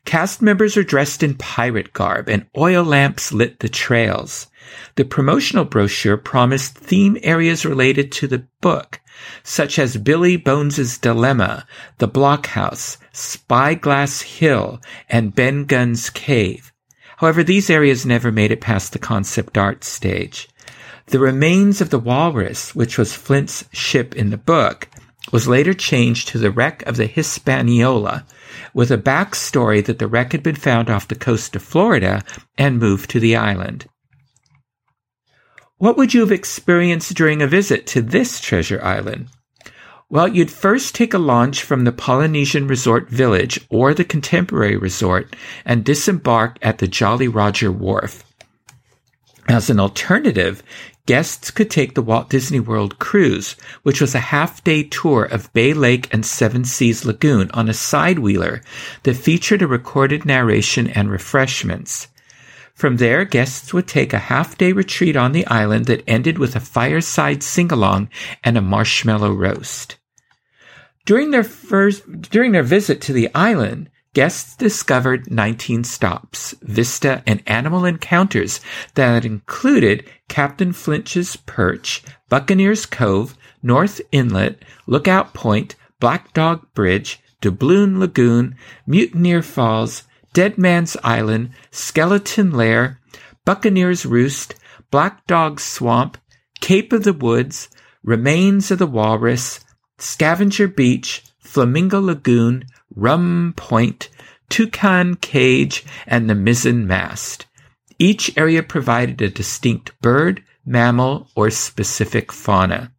Cast 0.07 0.41
members 0.41 0.79
are 0.79 0.83
dressed 0.83 1.23
in 1.23 1.35
pirate 1.35 1.93
garb 1.93 2.31
and 2.31 2.47
oil 2.57 2.83
lamps 2.83 3.31
lit 3.31 3.61
the 3.61 3.69
trails. 3.69 4.47
The 4.97 5.05
promotional 5.05 5.64
brochure 5.64 6.17
promised 6.17 6.76
theme 6.76 7.17
areas 7.23 7.64
related 7.64 8.12
to 8.12 8.26
the 8.26 8.47
book, 8.61 9.00
such 9.43 9.79
as 9.79 9.97
Billy 9.97 10.37
Bones's 10.37 10.99
Dilemma, 10.99 11.67
the 11.99 12.09
Blockhouse, 12.09 12.99
Spyglass 13.12 14.23
Hill, 14.23 14.81
and 15.09 15.35
Ben 15.35 15.64
Gunn's 15.64 16.11
Cave. 16.11 16.73
However, 17.19 17.43
these 17.43 17.71
areas 17.71 18.07
never 18.07 18.33
made 18.33 18.50
it 18.50 18.61
past 18.61 18.93
the 18.93 18.99
concept 18.99 19.59
art 19.59 19.85
stage. 19.85 20.49
The 21.07 21.19
remains 21.19 21.81
of 21.81 21.90
the 21.90 21.99
walrus, 21.99 22.75
which 22.75 22.97
was 22.97 23.14
Flint's 23.14 23.64
ship 23.73 24.14
in 24.14 24.31
the 24.31 24.37
book, 24.37 24.88
was 25.33 25.49
later 25.49 25.75
changed 25.75 26.29
to 26.29 26.38
the 26.38 26.50
wreck 26.50 26.83
of 26.87 26.97
the 26.97 27.07
Hispaniola, 27.07 28.25
with 28.75 28.90
a 28.90 28.99
backstory 28.99 29.85
that 29.85 29.99
the 29.99 30.09
wreck 30.09 30.33
had 30.33 30.43
been 30.43 30.57
found 30.57 30.88
off 30.88 31.09
the 31.09 31.14
coast 31.14 31.55
of 31.55 31.62
Florida 31.62 32.23
and 32.57 32.79
moved 32.79 33.11
to 33.11 33.21
the 33.21 33.37
island. 33.37 33.87
What 35.81 35.97
would 35.97 36.13
you 36.13 36.21
have 36.21 36.31
experienced 36.31 37.15
during 37.15 37.41
a 37.41 37.47
visit 37.47 37.87
to 37.87 38.03
this 38.03 38.39
treasure 38.39 38.85
island? 38.85 39.29
Well, 40.11 40.29
you'd 40.29 40.51
first 40.51 40.95
take 40.95 41.15
a 41.15 41.19
launch 41.19 41.63
from 41.63 41.85
the 41.85 41.91
Polynesian 41.91 42.67
Resort 42.67 43.09
Village 43.09 43.59
or 43.71 43.95
the 43.95 44.05
Contemporary 44.05 44.77
Resort 44.77 45.35
and 45.65 45.83
disembark 45.83 46.59
at 46.61 46.77
the 46.79 46.87
Jolly 46.87 47.29
Roger 47.29 47.73
Wharf. 47.73 48.23
As 49.49 49.71
an 49.71 49.81
alternative, 49.81 50.63
guests 51.07 51.51
could 51.51 51.71
take 51.71 51.95
the 51.95 52.03
Walt 52.03 52.29
Disney 52.29 52.61
World 52.61 52.99
cruise, 52.99 53.57
which 53.83 54.03
was 54.03 54.15
a 54.15 54.21
half 54.21 54.63
day 54.63 54.83
tour 54.83 55.25
of 55.25 55.51
Bay 55.55 55.73
Lake 55.73 56.13
and 56.13 56.27
Seven 56.27 56.67
Seas 56.67 57.07
Lagoon 57.07 57.51
on 57.53 57.71
a 57.71 57.73
side 57.73 58.19
wheeler 58.19 58.61
that 59.05 59.17
featured 59.17 59.63
a 59.63 59.67
recorded 59.67 60.27
narration 60.27 60.89
and 60.89 61.11
refreshments. 61.11 62.09
From 62.81 62.97
there, 62.97 63.27
guests 63.27 63.75
would 63.75 63.87
take 63.87 64.15
a 64.15 64.31
half 64.33 64.57
day 64.57 64.73
retreat 64.73 65.15
on 65.15 65.33
the 65.33 65.47
island 65.49 65.85
that 65.85 66.03
ended 66.09 66.39
with 66.39 66.57
a 66.57 66.61
fireside 66.61 67.43
sing 67.43 67.71
along 67.71 68.09
and 68.43 68.57
a 68.57 68.63
marshmallow 68.63 69.35
roast. 69.35 69.99
During 71.05 71.31
their 71.31 71.45
first, 71.45 72.11
during 72.23 72.53
their 72.53 72.63
visit 72.63 73.03
to 73.03 73.13
the 73.13 73.29
island, 73.35 73.91
guests 74.15 74.57
discovered 74.57 75.31
19 75.31 75.85
stops, 75.85 76.55
vista, 76.63 77.23
and 77.27 77.43
animal 77.47 77.85
encounters 77.85 78.63
that 78.95 79.27
included 79.27 80.09
Captain 80.29 80.73
Flint's 80.73 81.37
Perch, 81.37 82.03
Buccaneers 82.31 82.87
Cove, 82.87 83.37
North 83.63 84.01
Inlet, 84.11 84.65
Lookout 84.87 85.35
Point, 85.35 85.77
Black 85.99 86.33
Dog 86.33 86.67
Bridge, 86.73 87.21
Doubloon 87.43 87.99
Lagoon, 87.99 88.57
Mutineer 88.87 89.43
Falls, 89.43 90.05
Dead 90.33 90.59
Man's 90.59 90.97
Island, 91.03 91.51
Skeleton 91.71 92.53
Lair, 92.53 93.01
Buccaneer's 93.45 94.07
Roost, 94.07 94.55
Black 94.91 95.27
Dog 95.27 95.61
Swamp, 95.61 96.19
Cape 96.61 96.93
of 96.93 97.05
the 97.05 97.13
Woods, 97.13 97.69
Remains 98.03 98.71
of 98.71 98.79
the 98.79 98.87
Walrus, 98.87 99.61
Scavenger 99.99 100.69
Beach, 100.69 101.25
Flamingo 101.39 102.01
Lagoon, 102.01 102.65
Rum 102.95 103.55
Point, 103.57 104.09
Toucan 104.49 105.17
Cage, 105.17 105.85
and 106.07 106.29
the 106.29 106.35
Mizzen 106.35 106.87
Mast. 106.87 107.47
Each 107.99 108.37
area 108.37 108.63
provided 108.63 109.21
a 109.21 109.29
distinct 109.29 110.01
bird, 110.01 110.43
mammal, 110.65 111.29
or 111.35 111.51
specific 111.51 112.33
fauna. 112.33 112.93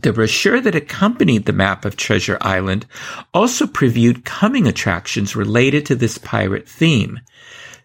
The 0.00 0.12
brochure 0.12 0.60
that 0.60 0.76
accompanied 0.76 1.46
the 1.46 1.52
map 1.52 1.84
of 1.84 1.96
Treasure 1.96 2.38
Island 2.40 2.86
also 3.34 3.66
previewed 3.66 4.24
coming 4.24 4.68
attractions 4.68 5.34
related 5.34 5.84
to 5.86 5.96
this 5.96 6.18
pirate 6.18 6.68
theme. 6.68 7.18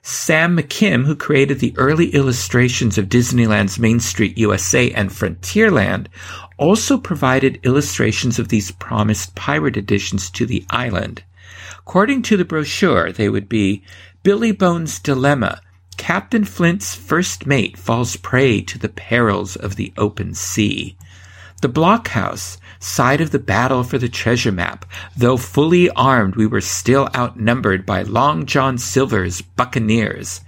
Sam 0.03 0.55
McKim, 0.55 1.05
who 1.05 1.15
created 1.15 1.59
the 1.59 1.73
early 1.77 2.09
illustrations 2.09 2.97
of 2.97 3.09
Disneyland's 3.09 3.79
Main 3.79 3.99
Street 3.99 4.37
USA 4.37 4.91
and 4.91 5.09
Frontierland, 5.09 6.07
also 6.57 6.97
provided 6.97 7.59
illustrations 7.63 8.37
of 8.37 8.49
these 8.49 8.71
promised 8.71 9.33
pirate 9.33 9.77
additions 9.77 10.29
to 10.31 10.45
the 10.45 10.65
island. 10.69 11.23
According 11.79 12.21
to 12.23 12.37
the 12.37 12.45
brochure, 12.45 13.11
they 13.11 13.29
would 13.29 13.49
be 13.49 13.81
Billy 14.21 14.51
Bones' 14.51 14.99
Dilemma, 14.99 15.61
Captain 15.97 16.43
Flint's 16.43 16.93
first 16.93 17.47
mate 17.47 17.77
falls 17.77 18.17
prey 18.17 18.61
to 18.61 18.77
the 18.77 18.89
perils 18.89 19.55
of 19.55 19.77
the 19.77 19.93
open 19.97 20.33
sea. 20.33 20.97
The 21.63 21.69
blockhouse, 21.69 22.57
side 22.79 23.21
of 23.21 23.31
the 23.31 23.39
battle 23.39 23.85
for 23.85 23.97
the 23.97 24.09
treasure 24.09 24.51
map, 24.51 24.85
though 25.15 25.37
fully 25.37 25.89
armed, 25.91 26.35
we 26.35 26.45
were 26.45 26.59
still 26.59 27.07
outnumbered 27.15 27.85
by 27.85 28.01
Long 28.01 28.45
John 28.45 28.77
Silver's 28.77 29.41
buccaneers. 29.41 30.41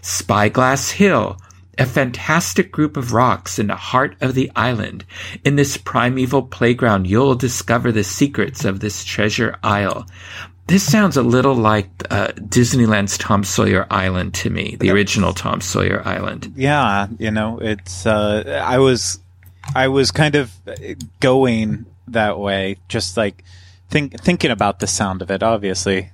Spyglass 0.00 0.92
Hill, 0.92 1.36
a 1.76 1.84
fantastic 1.84 2.72
group 2.72 2.96
of 2.96 3.12
rocks 3.12 3.58
in 3.58 3.66
the 3.66 3.76
heart 3.76 4.16
of 4.22 4.32
the 4.32 4.50
island. 4.56 5.04
In 5.44 5.56
this 5.56 5.76
primeval 5.76 6.44
playground, 6.44 7.06
you'll 7.06 7.34
discover 7.34 7.92
the 7.92 8.02
secrets 8.02 8.64
of 8.64 8.80
this 8.80 9.04
treasure 9.04 9.58
isle. 9.62 10.06
This 10.68 10.90
sounds 10.90 11.18
a 11.18 11.22
little 11.22 11.54
like 11.54 11.90
uh, 12.08 12.28
Disneyland's 12.28 13.18
Tom 13.18 13.44
Sawyer 13.44 13.86
Island 13.90 14.32
to 14.34 14.48
me, 14.48 14.76
the 14.80 14.90
original 14.90 15.34
Tom 15.34 15.60
Sawyer 15.60 16.00
Island. 16.08 16.50
Yeah, 16.56 17.08
you 17.18 17.30
know, 17.30 17.58
it's. 17.58 18.06
Uh, 18.06 18.62
I 18.64 18.78
was 18.78 19.18
I 19.74 19.88
was 19.88 20.10
kind 20.10 20.34
of 20.34 20.52
going 21.20 21.86
that 22.08 22.38
way, 22.38 22.76
just 22.88 23.16
like 23.16 23.44
think, 23.88 24.20
thinking 24.20 24.50
about 24.50 24.80
the 24.80 24.86
sound 24.86 25.22
of 25.22 25.30
it. 25.30 25.42
Obviously, 25.42 26.10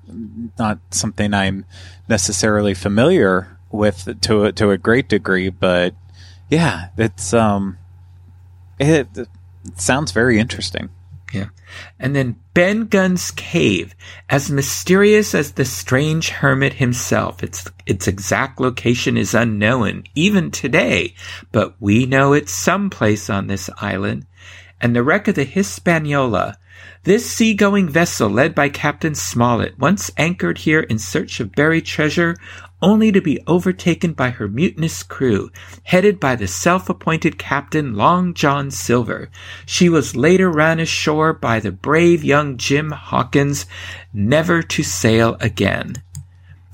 not 0.58 0.78
something 0.90 1.34
I'm 1.34 1.64
necessarily 2.08 2.74
familiar 2.74 3.58
with 3.70 4.20
to 4.22 4.44
a, 4.44 4.52
to 4.52 4.70
a 4.70 4.78
great 4.78 5.08
degree, 5.08 5.48
but 5.48 5.94
yeah, 6.50 6.88
it's 6.96 7.34
um, 7.34 7.78
it, 8.78 9.08
it 9.16 9.28
sounds 9.76 10.12
very 10.12 10.38
interesting. 10.38 10.90
Yeah. 11.32 11.48
And 11.98 12.16
then 12.16 12.36
Ben 12.54 12.86
Gunn's 12.86 13.30
cave, 13.30 13.94
as 14.30 14.50
mysterious 14.50 15.34
as 15.34 15.52
the 15.52 15.64
strange 15.64 16.30
hermit 16.30 16.74
himself. 16.74 17.42
Its 17.42 17.66
its 17.86 18.08
exact 18.08 18.60
location 18.60 19.16
is 19.16 19.34
unknown 19.34 20.04
even 20.14 20.50
today, 20.50 21.14
but 21.52 21.74
we 21.80 22.06
know 22.06 22.32
it's 22.32 22.52
someplace 22.52 23.28
on 23.28 23.46
this 23.46 23.68
island. 23.78 24.26
And 24.80 24.94
the 24.94 25.02
wreck 25.02 25.28
of 25.28 25.34
the 25.34 25.44
Hispaniola, 25.44 26.56
this 27.04 27.30
seagoing 27.30 27.88
vessel 27.88 28.28
led 28.28 28.54
by 28.54 28.68
Captain 28.68 29.14
Smollett, 29.14 29.78
once 29.78 30.10
anchored 30.16 30.58
here 30.58 30.80
in 30.80 30.98
search 30.98 31.40
of 31.40 31.54
buried 31.54 31.84
treasure, 31.84 32.36
only 32.80 33.12
to 33.12 33.20
be 33.20 33.40
overtaken 33.46 34.12
by 34.12 34.30
her 34.30 34.48
mutinous 34.48 35.02
crew, 35.02 35.50
headed 35.84 36.20
by 36.20 36.36
the 36.36 36.46
self-appointed 36.46 37.38
captain 37.38 37.94
Long 37.94 38.34
John 38.34 38.70
Silver. 38.70 39.30
She 39.66 39.88
was 39.88 40.16
later 40.16 40.50
run 40.50 40.78
ashore 40.78 41.32
by 41.32 41.60
the 41.60 41.72
brave 41.72 42.22
young 42.22 42.56
Jim 42.56 42.90
Hawkins, 42.90 43.66
never 44.12 44.62
to 44.62 44.82
sail 44.82 45.36
again. 45.40 46.02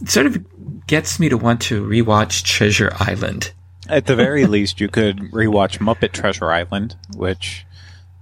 It 0.03 0.09
sort 0.11 0.27
of 0.27 0.87
gets 0.87 1.19
me 1.19 1.29
to 1.29 1.39
want 1.39 1.61
to 1.63 1.85
rewatch 1.85 2.45
Treasure 2.45 2.93
Island. 2.99 3.53
At 3.89 4.07
the 4.07 4.17
very 4.17 4.47
least, 4.47 4.81
you 4.81 4.89
could 4.89 5.19
rewatch 5.33 5.79
Muppet 5.79 6.13
Treasure 6.13 6.51
Island, 6.51 6.97
which 7.17 7.67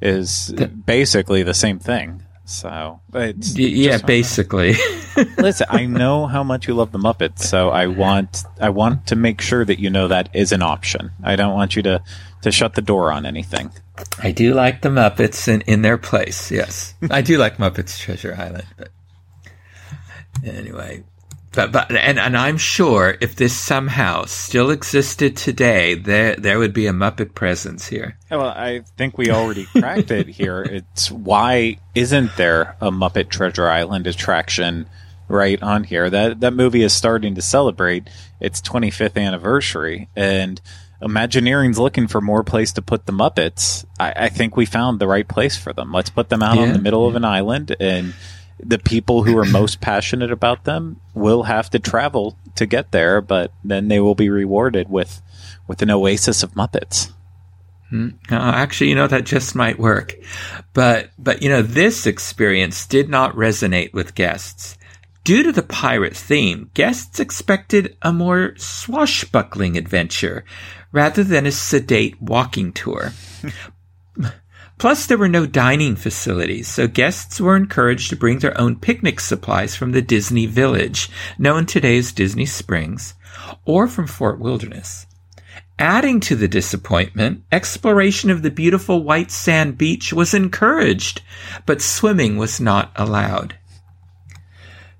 is 0.00 0.52
basically 0.84 1.42
the 1.42 1.54
same 1.54 1.78
thing. 1.78 2.21
So, 2.44 3.00
but 3.08 3.36
yeah, 3.56 3.98
basically. 3.98 4.74
listen, 5.38 5.66
I 5.70 5.86
know 5.86 6.26
how 6.26 6.42
much 6.42 6.66
you 6.66 6.74
love 6.74 6.90
the 6.90 6.98
Muppets, 6.98 7.40
so 7.40 7.70
I 7.70 7.86
want 7.86 8.44
I 8.60 8.68
want 8.70 9.06
to 9.06 9.16
make 9.16 9.40
sure 9.40 9.64
that 9.64 9.78
you 9.78 9.90
know 9.90 10.08
that 10.08 10.28
is 10.34 10.50
an 10.52 10.62
option. 10.62 11.12
I 11.22 11.36
don't 11.36 11.54
want 11.54 11.76
you 11.76 11.82
to 11.82 12.02
to 12.42 12.50
shut 12.50 12.74
the 12.74 12.82
door 12.82 13.12
on 13.12 13.26
anything. 13.26 13.70
I 14.18 14.32
do 14.32 14.54
like 14.54 14.82
the 14.82 14.88
Muppets 14.88 15.46
in, 15.46 15.60
in 15.62 15.82
their 15.82 15.98
place. 15.98 16.50
Yes, 16.50 16.94
I 17.10 17.22
do 17.22 17.38
like 17.38 17.58
Muppets 17.58 17.98
Treasure 17.98 18.34
Island, 18.36 18.66
but 18.76 18.88
anyway, 20.44 21.04
but, 21.52 21.72
but 21.72 21.90
and, 21.90 22.18
and 22.18 22.36
I'm 22.36 22.56
sure 22.56 23.16
if 23.20 23.36
this 23.36 23.56
somehow 23.56 24.24
still 24.24 24.70
existed 24.70 25.36
today, 25.36 25.94
there 25.94 26.34
there 26.36 26.58
would 26.58 26.72
be 26.72 26.86
a 26.86 26.92
Muppet 26.92 27.34
presence 27.34 27.86
here. 27.86 28.16
Well, 28.30 28.48
I 28.48 28.80
think 28.96 29.18
we 29.18 29.30
already 29.30 29.66
cracked 29.66 30.10
it 30.10 30.28
here. 30.28 30.62
It's 30.72 31.10
why 31.10 31.78
isn't 31.94 32.36
there 32.36 32.76
a 32.80 32.90
Muppet 32.90 33.28
Treasure 33.28 33.68
Island 33.68 34.06
attraction 34.06 34.88
right 35.28 35.62
on 35.62 35.84
here? 35.84 36.08
That 36.08 36.40
that 36.40 36.54
movie 36.54 36.82
is 36.82 36.94
starting 36.94 37.34
to 37.34 37.42
celebrate 37.42 38.08
its 38.40 38.60
25th 38.62 39.22
anniversary, 39.22 40.08
and 40.16 40.60
Imagineering's 41.02 41.78
looking 41.78 42.06
for 42.06 42.20
more 42.20 42.44
place 42.44 42.72
to 42.74 42.82
put 42.82 43.06
the 43.06 43.12
Muppets. 43.12 43.84
I, 43.98 44.12
I 44.16 44.28
think 44.28 44.56
we 44.56 44.64
found 44.64 45.00
the 45.00 45.08
right 45.08 45.26
place 45.26 45.56
for 45.56 45.72
them. 45.72 45.92
Let's 45.92 46.10
put 46.10 46.28
them 46.28 46.42
out 46.42 46.56
yeah, 46.56 46.62
on 46.62 46.72
the 46.72 46.78
middle 46.78 47.06
of 47.06 47.16
an 47.16 47.24
island 47.24 47.74
and 47.80 48.14
the 48.62 48.78
people 48.78 49.24
who 49.24 49.36
are 49.38 49.44
most 49.44 49.80
passionate 49.80 50.30
about 50.30 50.64
them 50.64 51.00
will 51.14 51.44
have 51.44 51.70
to 51.70 51.78
travel 51.78 52.36
to 52.56 52.66
get 52.66 52.92
there, 52.92 53.20
but 53.20 53.52
then 53.64 53.88
they 53.88 54.00
will 54.00 54.14
be 54.14 54.30
rewarded 54.30 54.88
with 54.88 55.20
with 55.66 55.82
an 55.82 55.90
oasis 55.90 56.42
of 56.42 56.52
Muppets. 56.52 57.12
Hmm. 57.90 58.10
Uh, 58.30 58.36
actually, 58.36 58.90
you 58.90 58.94
know 58.94 59.06
that 59.06 59.24
just 59.24 59.54
might 59.54 59.78
work, 59.78 60.14
but 60.72 61.10
but 61.18 61.42
you 61.42 61.48
know 61.48 61.62
this 61.62 62.06
experience 62.06 62.86
did 62.86 63.08
not 63.08 63.34
resonate 63.34 63.92
with 63.92 64.14
guests. 64.14 64.78
Due 65.24 65.44
to 65.44 65.52
the 65.52 65.62
pirate 65.62 66.16
theme, 66.16 66.70
guests 66.74 67.20
expected 67.20 67.96
a 68.02 68.12
more 68.12 68.54
swashbuckling 68.56 69.76
adventure 69.76 70.44
rather 70.90 71.22
than 71.22 71.46
a 71.46 71.52
sedate 71.52 72.20
walking 72.20 72.72
tour. 72.72 73.12
Plus, 74.82 75.06
there 75.06 75.16
were 75.16 75.28
no 75.28 75.46
dining 75.46 75.94
facilities, 75.94 76.66
so 76.66 76.88
guests 76.88 77.40
were 77.40 77.54
encouraged 77.54 78.10
to 78.10 78.16
bring 78.16 78.40
their 78.40 78.60
own 78.60 78.74
picnic 78.74 79.20
supplies 79.20 79.76
from 79.76 79.92
the 79.92 80.02
Disney 80.02 80.44
Village, 80.46 81.08
known 81.38 81.66
today 81.66 81.98
as 81.98 82.10
Disney 82.10 82.46
Springs, 82.46 83.14
or 83.64 83.86
from 83.86 84.08
Fort 84.08 84.40
Wilderness. 84.40 85.06
Adding 85.78 86.18
to 86.22 86.34
the 86.34 86.48
disappointment, 86.48 87.44
exploration 87.52 88.28
of 88.28 88.42
the 88.42 88.50
beautiful 88.50 89.04
white 89.04 89.30
sand 89.30 89.78
beach 89.78 90.12
was 90.12 90.34
encouraged, 90.34 91.22
but 91.64 91.80
swimming 91.80 92.36
was 92.36 92.60
not 92.60 92.90
allowed. 92.96 93.54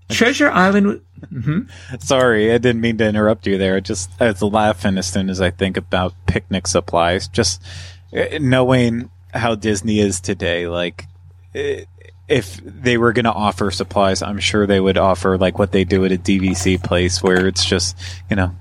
Treasure 0.09 0.53
Island. 0.53 1.01
Mm-hmm. 1.23 1.97
Sorry, 1.99 2.53
I 2.53 2.59
didn't 2.59 2.83
mean 2.83 2.99
to 2.99 3.09
interrupt 3.09 3.49
you 3.49 3.59
there. 3.59 3.81
Just 3.81 4.11
I 4.21 4.27
was 4.27 4.43
laughing 4.43 4.97
as 4.97 5.09
soon 5.09 5.29
as 5.29 5.41
I 5.41 5.51
think 5.51 5.77
about 5.77 6.15
picnic 6.27 6.69
supplies. 6.69 7.27
Just 7.27 7.61
uh, 8.17 8.39
knowing 8.41 9.11
how 9.33 9.55
Disney 9.55 9.99
is 9.99 10.21
today. 10.21 10.69
Like, 10.69 11.07
if 12.33 12.57
they 12.65 12.97
were 12.97 13.13
going 13.13 13.25
to 13.25 13.33
offer 13.33 13.71
supplies, 13.71 14.23
I'm 14.23 14.39
sure 14.39 14.67
they 14.67 14.81
would 14.81 14.99
offer 14.99 15.37
like 15.37 15.59
what 15.59 15.73
they 15.73 15.85
do 15.85 16.05
at 16.05 16.13
a 16.13 16.19
DVC 16.19 16.83
place, 16.83 17.23
where 17.23 17.47
it's 17.47 17.65
just 17.65 17.99
you 18.31 18.37
know 18.37 18.55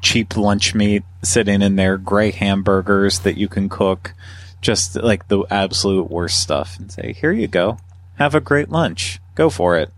cheap 0.00 0.36
lunch 0.36 0.74
meat 0.74 1.02
sitting 1.22 1.62
in 1.62 1.76
there, 1.76 1.96
gray 1.96 2.30
hamburgers 2.30 3.20
that 3.20 3.36
you 3.36 3.48
can 3.48 3.68
cook, 3.68 4.14
just 4.60 4.96
like 4.96 5.28
the 5.28 5.44
absolute 5.50 6.10
worst 6.10 6.40
stuff, 6.42 6.78
and 6.78 6.90
say, 6.90 7.12
"Here 7.12 7.32
you 7.32 7.48
go, 7.48 7.78
have 8.16 8.34
a 8.34 8.40
great 8.40 8.70
lunch, 8.70 9.20
go 9.34 9.50
for 9.50 9.78
it." 9.78 9.90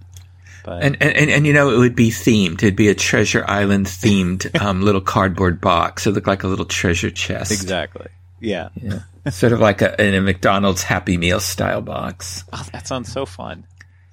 But. 0.62 0.82
And, 0.82 1.02
and 1.02 1.30
and 1.30 1.46
you 1.46 1.54
know 1.54 1.70
it 1.70 1.78
would 1.78 1.96
be 1.96 2.10
themed. 2.10 2.62
It'd 2.62 2.76
be 2.76 2.88
a 2.88 2.94
Treasure 2.94 3.44
Island 3.48 3.86
themed 3.86 4.60
um, 4.60 4.82
little 4.82 5.00
cardboard 5.00 5.60
box. 5.60 6.06
It 6.06 6.10
looked 6.10 6.26
like 6.26 6.42
a 6.42 6.48
little 6.48 6.66
treasure 6.66 7.10
chest. 7.10 7.50
Exactly. 7.50 8.08
Yeah. 8.40 8.68
Yeah 8.80 9.00
sort 9.28 9.52
of 9.52 9.60
like 9.60 9.82
a, 9.82 10.00
in 10.02 10.14
a 10.14 10.20
McDonald's 10.20 10.82
Happy 10.82 11.16
Meal 11.16 11.40
style 11.40 11.82
box. 11.82 12.44
Oh, 12.52 12.66
that 12.72 12.86
sounds 12.86 13.12
so 13.12 13.26
fun. 13.26 13.66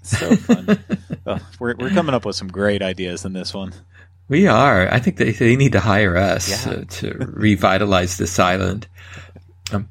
So 0.04 0.36
fun. 0.36 0.80
oh, 1.26 1.40
we're, 1.60 1.76
we're 1.78 1.90
coming 1.90 2.16
up 2.16 2.26
with 2.26 2.36
some 2.36 2.48
great 2.48 2.82
ideas 2.82 3.26
in 3.26 3.34
this 3.34 3.54
one. 3.54 3.74
We 4.30 4.48
are. 4.48 4.92
I 4.92 5.00
think 5.00 5.18
they, 5.18 5.32
they 5.32 5.56
need 5.56 5.72
to 5.74 5.80
hire 5.80 6.18
us 6.18 6.66
yeah. 6.66 6.74
uh, 6.74 6.84
to 6.86 7.14
revitalize 7.18 8.18
this 8.18 8.40
island. 8.40 8.88
Um, 9.72 9.90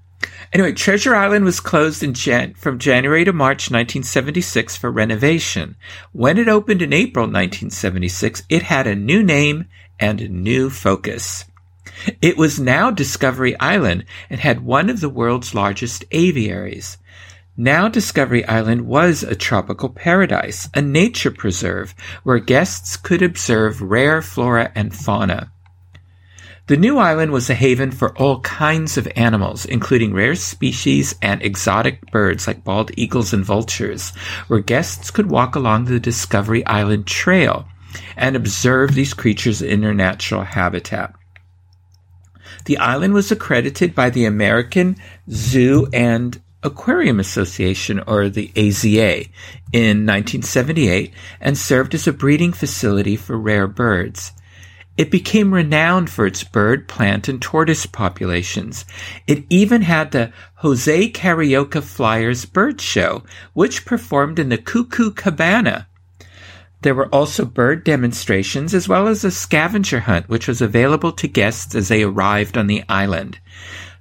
anyway, 0.52 0.72
Treasure 0.72 1.14
Island 1.14 1.44
was 1.44 1.60
closed 1.60 2.02
in 2.02 2.12
Jan- 2.12 2.54
from 2.54 2.78
January 2.78 3.24
to 3.24 3.32
March 3.32 3.70
1976 3.70 4.76
for 4.76 4.90
renovation. 4.90 5.76
When 6.12 6.36
it 6.36 6.48
opened 6.48 6.82
in 6.82 6.92
April 6.92 7.24
1976, 7.24 8.42
it 8.50 8.62
had 8.62 8.86
a 8.86 8.94
new 8.94 9.22
name 9.22 9.66
and 9.98 10.20
a 10.20 10.28
new 10.28 10.68
focus. 10.68 11.46
It 12.20 12.36
was 12.36 12.60
now 12.60 12.90
Discovery 12.90 13.58
Island 13.58 14.04
and 14.30 14.40
had 14.40 14.64
one 14.64 14.90
of 14.90 15.00
the 15.00 15.08
world's 15.08 15.54
largest 15.54 16.04
aviaries. 16.10 16.98
Now 17.56 17.88
Discovery 17.88 18.44
Island 18.44 18.86
was 18.86 19.22
a 19.22 19.34
tropical 19.34 19.88
paradise, 19.88 20.68
a 20.74 20.82
nature 20.82 21.30
preserve 21.30 21.94
where 22.22 22.38
guests 22.38 22.96
could 22.96 23.22
observe 23.22 23.80
rare 23.80 24.20
flora 24.20 24.70
and 24.74 24.94
fauna. 24.94 25.50
The 26.66 26.76
new 26.76 26.98
island 26.98 27.30
was 27.30 27.48
a 27.48 27.54
haven 27.54 27.92
for 27.92 28.14
all 28.18 28.40
kinds 28.40 28.98
of 28.98 29.08
animals, 29.14 29.64
including 29.64 30.12
rare 30.12 30.34
species 30.34 31.14
and 31.22 31.40
exotic 31.40 32.10
birds 32.10 32.48
like 32.48 32.64
bald 32.64 32.90
eagles 32.96 33.32
and 33.32 33.44
vultures, 33.44 34.10
where 34.48 34.58
guests 34.58 35.12
could 35.12 35.30
walk 35.30 35.54
along 35.54 35.84
the 35.84 36.00
Discovery 36.00 36.66
Island 36.66 37.06
Trail 37.06 37.66
and 38.16 38.34
observe 38.34 38.94
these 38.94 39.14
creatures 39.14 39.62
in 39.62 39.80
their 39.80 39.94
natural 39.94 40.42
habitat. 40.42 41.14
The 42.66 42.78
island 42.78 43.14
was 43.14 43.32
accredited 43.32 43.94
by 43.94 44.10
the 44.10 44.24
American 44.24 44.96
Zoo 45.30 45.88
and 45.92 46.40
Aquarium 46.64 47.20
Association, 47.20 48.02
or 48.08 48.28
the 48.28 48.50
AZA, 48.56 49.28
in 49.72 50.04
1978 50.04 51.12
and 51.40 51.56
served 51.56 51.94
as 51.94 52.08
a 52.08 52.12
breeding 52.12 52.52
facility 52.52 53.14
for 53.14 53.38
rare 53.38 53.68
birds. 53.68 54.32
It 54.96 55.12
became 55.12 55.54
renowned 55.54 56.10
for 56.10 56.26
its 56.26 56.42
bird, 56.42 56.88
plant, 56.88 57.28
and 57.28 57.40
tortoise 57.40 57.86
populations. 57.86 58.84
It 59.28 59.44
even 59.48 59.82
had 59.82 60.10
the 60.10 60.32
Jose 60.56 61.10
Carioca 61.10 61.82
Flyers 61.82 62.46
Bird 62.46 62.80
Show, 62.80 63.22
which 63.52 63.84
performed 63.84 64.40
in 64.40 64.48
the 64.48 64.58
Cuckoo 64.58 65.12
Cabana. 65.12 65.86
There 66.86 66.94
were 66.94 67.12
also 67.12 67.44
bird 67.44 67.82
demonstrations 67.82 68.72
as 68.72 68.86
well 68.86 69.08
as 69.08 69.24
a 69.24 69.32
scavenger 69.32 69.98
hunt, 69.98 70.28
which 70.28 70.46
was 70.46 70.62
available 70.62 71.10
to 71.10 71.26
guests 71.26 71.74
as 71.74 71.88
they 71.88 72.04
arrived 72.04 72.56
on 72.56 72.68
the 72.68 72.84
island. 72.88 73.40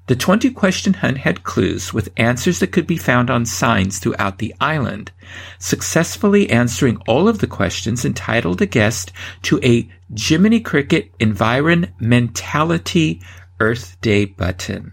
The 0.06 0.16
20 0.16 0.52
question 0.52 0.94
hunt 0.94 1.18
had 1.18 1.44
clues 1.44 1.96
with 1.96 2.14
answers 2.16 2.60
that 2.60 2.72
could 2.72 2.86
be 2.86 2.98
found 2.98 3.32
on 3.32 3.48
signs 3.48 3.98
throughout 3.98 4.38
the 4.38 4.54
island. 4.62 5.12
Successfully 5.58 6.48
answering 6.52 6.98
all 7.08 7.28
of 7.28 7.40
the 7.40 7.48
questions 7.48 8.06
entitled 8.06 8.62
a 8.62 8.68
guest 8.68 9.12
to 9.42 9.60
a 9.64 9.90
Jiminy 10.16 10.60
Cricket 10.60 11.10
Environmentality 11.18 13.20
Earth 13.60 13.98
Day 14.02 14.26
button. 14.26 14.92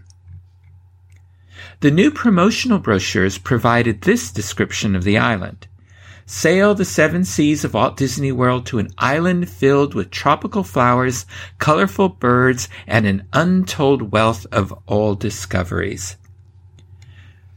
The 1.81 1.91
new 1.91 2.09
promotional 2.09 2.79
brochures 2.79 3.37
provided 3.37 4.01
this 4.01 4.31
description 4.31 4.95
of 4.95 5.03
the 5.03 5.19
island. 5.19 5.67
Sail 6.25 6.73
the 6.73 6.85
seven 6.85 7.25
seas 7.25 7.63
of 7.63 7.73
Walt 7.73 7.97
Disney 7.97 8.31
World 8.31 8.65
to 8.67 8.79
an 8.79 8.89
island 8.97 9.49
filled 9.49 9.93
with 9.93 10.09
tropical 10.09 10.63
flowers, 10.63 11.25
colorful 11.59 12.09
birds, 12.09 12.69
and 12.87 13.05
an 13.05 13.27
untold 13.33 14.11
wealth 14.11 14.45
of 14.51 14.73
old 14.87 15.19
discoveries. 15.19 16.15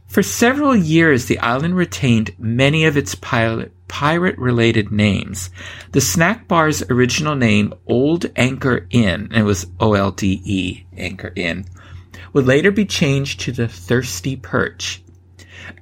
For 0.08 0.22
several 0.22 0.74
years, 0.74 1.26
the 1.26 1.38
island 1.38 1.76
retained 1.76 2.34
many 2.38 2.84
of 2.84 2.96
its 2.96 3.14
pirate 3.14 4.38
related 4.38 4.90
names. 4.90 5.50
The 5.92 6.00
snack 6.00 6.48
bar's 6.48 6.82
original 6.90 7.34
name, 7.34 7.74
Old 7.86 8.26
Anchor 8.36 8.86
Inn, 8.90 9.28
and 9.30 9.36
it 9.36 9.42
was 9.42 9.66
O 9.78 9.94
L 9.94 10.12
D 10.12 10.40
E, 10.44 10.86
Anchor 10.96 11.32
Inn, 11.36 11.66
would 12.32 12.46
later 12.46 12.70
be 12.70 12.84
changed 12.84 13.40
to 13.40 13.52
the 13.52 13.68
Thirsty 13.68 14.36
Perch. 14.36 15.02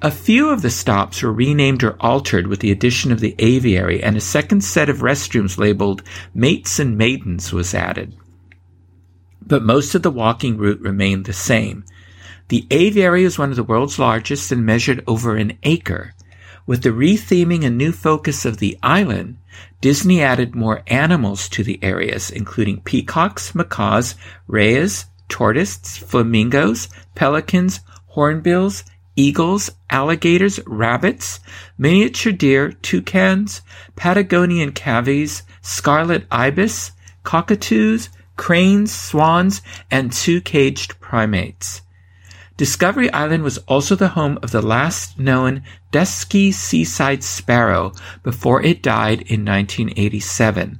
A 0.02 0.10
few 0.10 0.50
of 0.50 0.62
the 0.62 0.70
stops 0.70 1.22
were 1.22 1.32
renamed 1.32 1.82
or 1.82 1.96
altered 2.00 2.46
with 2.46 2.60
the 2.60 2.70
addition 2.70 3.12
of 3.12 3.20
the 3.20 3.34
aviary, 3.38 4.02
and 4.02 4.16
a 4.16 4.20
second 4.20 4.62
set 4.62 4.88
of 4.88 4.98
restrooms 4.98 5.58
labeled 5.58 6.02
Mates 6.34 6.78
and 6.78 6.96
Maidens 6.96 7.52
was 7.52 7.74
added. 7.74 8.16
But 9.46 9.62
most 9.62 9.94
of 9.94 10.02
the 10.02 10.10
walking 10.10 10.56
route 10.56 10.80
remained 10.80 11.26
the 11.26 11.32
same. 11.32 11.84
The 12.48 12.66
aviary 12.70 13.24
is 13.24 13.38
one 13.38 13.50
of 13.50 13.56
the 13.56 13.62
world's 13.62 13.98
largest 13.98 14.52
and 14.52 14.64
measured 14.64 15.02
over 15.06 15.36
an 15.36 15.58
acre. 15.62 16.14
With 16.66 16.82
the 16.82 16.90
retheming 16.90 17.64
and 17.64 17.76
new 17.76 17.92
focus 17.92 18.44
of 18.44 18.56
the 18.56 18.78
island, 18.82 19.36
Disney 19.82 20.22
added 20.22 20.54
more 20.54 20.82
animals 20.86 21.48
to 21.50 21.62
the 21.62 21.78
areas, 21.82 22.30
including 22.30 22.80
peacocks, 22.80 23.54
macaws, 23.54 24.14
rheas, 24.46 25.04
tortoises, 25.28 25.98
flamingos, 25.98 26.88
pelicans, 27.14 27.80
hornbills, 28.06 28.84
eagles, 29.16 29.70
alligators, 29.90 30.60
rabbits, 30.66 31.40
miniature 31.78 32.32
deer, 32.32 32.72
toucans, 32.72 33.62
Patagonian 33.96 34.72
cavies, 34.72 35.42
scarlet 35.62 36.26
ibis, 36.30 36.92
cockatoos, 37.22 38.08
cranes, 38.36 38.92
swans, 38.92 39.62
and 39.90 40.12
two 40.12 40.40
caged 40.40 40.98
primates. 41.00 41.82
Discovery 42.56 43.10
Island 43.12 43.42
was 43.42 43.58
also 43.58 43.96
the 43.96 44.08
home 44.08 44.38
of 44.42 44.52
the 44.52 44.62
last 44.62 45.18
known 45.18 45.62
dusky 45.90 46.52
seaside 46.52 47.24
sparrow 47.24 47.92
before 48.22 48.62
it 48.62 48.82
died 48.82 49.22
in 49.22 49.44
1987. 49.44 50.78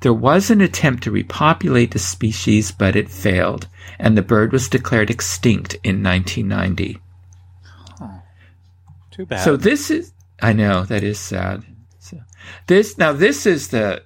There 0.00 0.12
was 0.12 0.50
an 0.50 0.60
attempt 0.60 1.02
to 1.04 1.10
repopulate 1.10 1.92
the 1.92 1.98
species, 1.98 2.70
but 2.70 2.94
it 2.94 3.10
failed, 3.10 3.68
and 3.98 4.16
the 4.16 4.22
bird 4.22 4.52
was 4.52 4.68
declared 4.68 5.10
extinct 5.10 5.74
in 5.82 6.02
1990. 6.02 6.98
Too 9.18 9.26
bad. 9.26 9.42
So 9.42 9.56
this 9.56 9.90
is 9.90 10.12
I 10.40 10.52
know 10.52 10.84
that 10.84 11.02
is 11.02 11.18
sad. 11.18 11.64
So 11.98 12.18
this 12.68 12.96
now 12.98 13.12
this 13.12 13.46
is 13.46 13.68
the 13.68 14.04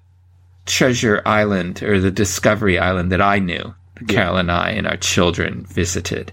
Treasure 0.64 1.20
Island 1.27 1.83
or 1.83 2.01
the 2.01 2.11
Discovery 2.11 2.79
Island 2.79 3.12
that 3.12 3.20
I 3.20 3.38
knew. 3.38 3.75
Yeah. 4.01 4.07
Carol 4.09 4.38
and 4.38 4.51
I 4.51 4.70
and 4.70 4.87
our 4.87 4.96
children 4.96 5.66
visited. 5.66 6.33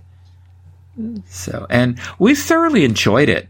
So 1.25 1.67
and 1.69 1.99
we 2.19 2.35
thoroughly 2.35 2.85
enjoyed 2.85 3.27
it. 3.27 3.49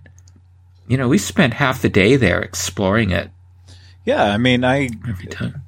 You 0.88 0.98
know, 0.98 1.08
we 1.08 1.20
spent 1.20 1.54
half 1.54 1.84
the 1.84 1.90
day 1.90 2.16
there 2.16 2.42
exploring 2.42 3.12
it. 3.12 3.30
Yeah, 4.06 4.24
I 4.24 4.38
mean, 4.38 4.64
I. 4.64 4.90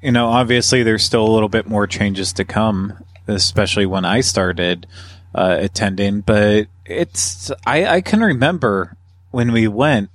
You 0.02 0.10
know, 0.10 0.26
obviously 0.26 0.82
there's 0.82 1.04
still 1.04 1.24
a 1.24 1.30
little 1.30 1.48
bit 1.48 1.68
more 1.68 1.86
changes 1.86 2.32
to 2.32 2.44
come, 2.44 3.04
especially 3.28 3.86
when 3.86 4.04
I 4.04 4.22
started 4.22 4.88
uh, 5.32 5.58
attending. 5.60 6.22
But 6.22 6.66
it's 6.84 7.52
I, 7.64 7.86
I 7.86 8.00
can 8.00 8.20
remember 8.20 8.96
when 9.32 9.52
we 9.52 9.66
went 9.66 10.10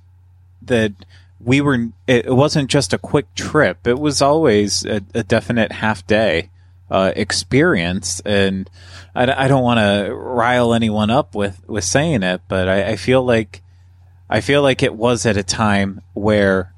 that 0.62 0.92
we 1.40 1.60
were 1.60 1.88
it 2.06 2.34
wasn't 2.34 2.70
just 2.70 2.92
a 2.92 2.98
quick 2.98 3.32
trip 3.34 3.86
it 3.86 3.98
was 3.98 4.22
always 4.22 4.84
a, 4.86 5.02
a 5.14 5.22
definite 5.22 5.70
half 5.70 6.06
day 6.06 6.50
uh, 6.90 7.12
experience 7.14 8.20
and 8.20 8.70
I, 9.14 9.44
I 9.44 9.48
don't 9.48 9.62
want 9.62 9.78
to 9.78 10.14
rile 10.14 10.72
anyone 10.72 11.10
up 11.10 11.34
with 11.34 11.62
with 11.68 11.84
saying 11.84 12.22
it 12.22 12.40
but 12.48 12.68
I, 12.68 12.92
I 12.92 12.96
feel 12.96 13.22
like 13.22 13.62
I 14.30 14.40
feel 14.40 14.62
like 14.62 14.82
it 14.82 14.94
was 14.94 15.26
at 15.26 15.36
a 15.36 15.42
time 15.42 16.00
where 16.14 16.72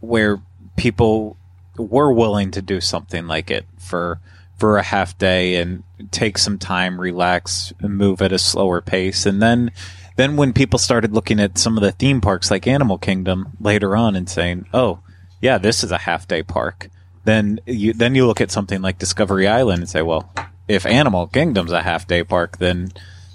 where 0.00 0.42
people 0.76 1.36
were 1.76 2.12
willing 2.12 2.50
to 2.52 2.62
do 2.62 2.80
something 2.80 3.26
like 3.26 3.50
it 3.50 3.66
for 3.78 4.20
for 4.56 4.76
a 4.76 4.82
half 4.82 5.18
day 5.18 5.56
and 5.56 5.82
take 6.10 6.38
some 6.38 6.58
time, 6.58 7.00
relax, 7.00 7.72
and 7.80 7.96
move 7.96 8.22
at 8.22 8.32
a 8.32 8.38
slower 8.38 8.80
pace. 8.80 9.26
And 9.26 9.42
then 9.42 9.72
then 10.16 10.36
when 10.36 10.52
people 10.52 10.78
started 10.78 11.12
looking 11.12 11.40
at 11.40 11.58
some 11.58 11.76
of 11.76 11.82
the 11.82 11.92
theme 11.92 12.20
parks 12.20 12.50
like 12.50 12.66
Animal 12.66 12.98
Kingdom 12.98 13.56
later 13.60 13.96
on 13.96 14.14
and 14.14 14.28
saying, 14.28 14.66
"Oh, 14.72 15.00
yeah, 15.40 15.58
this 15.58 15.82
is 15.82 15.90
a 15.90 15.98
half 15.98 16.28
day 16.28 16.42
park," 16.42 16.88
then 17.24 17.60
you 17.66 17.92
then 17.92 18.14
you 18.14 18.26
look 18.26 18.40
at 18.40 18.50
something 18.50 18.80
like 18.80 18.98
Discovery 18.98 19.48
Island 19.48 19.80
and 19.80 19.88
say, 19.88 20.02
"Well, 20.02 20.32
if 20.68 20.86
Animal 20.86 21.26
Kingdom's 21.26 21.72
a 21.72 21.82
half 21.82 22.06
day 22.06 22.22
park, 22.22 22.58
then 22.58 22.92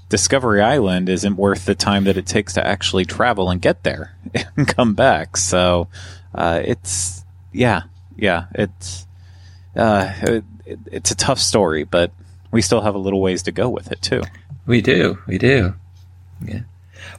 Discovery 0.08 0.62
Island 0.62 1.10
isn't 1.10 1.36
worth 1.36 1.66
the 1.66 1.76
time 1.76 2.06
that 2.06 2.18
it 2.18 2.26
takes 2.26 2.54
to 2.54 2.66
actually 2.66 3.06
travel 3.06 3.50
and 3.50 3.62
get 3.62 3.84
there 3.84 4.16
and 4.56 4.68
come 4.68 4.94
back." 4.94 5.36
So 5.36 5.90
uh, 6.34 6.62
it's 6.64 7.26
yeah, 7.52 7.84
yeah, 8.16 8.46
it's 8.56 9.06
uh, 9.76 10.14
it, 10.22 10.44
it's 10.86 11.12
a 11.12 11.16
tough 11.16 11.40
story, 11.40 11.84
but 11.84 12.12
we 12.52 12.62
still 12.62 12.82
have 12.82 12.96
a 12.96 13.00
little 13.00 13.22
ways 13.22 13.44
to 13.44 13.52
go 13.52 13.70
with 13.70 13.92
it 13.92 14.02
too. 14.02 14.22
We 14.66 14.82
do, 14.82 15.20
we 15.28 15.38
do. 15.38 15.74
Yeah. 16.46 16.62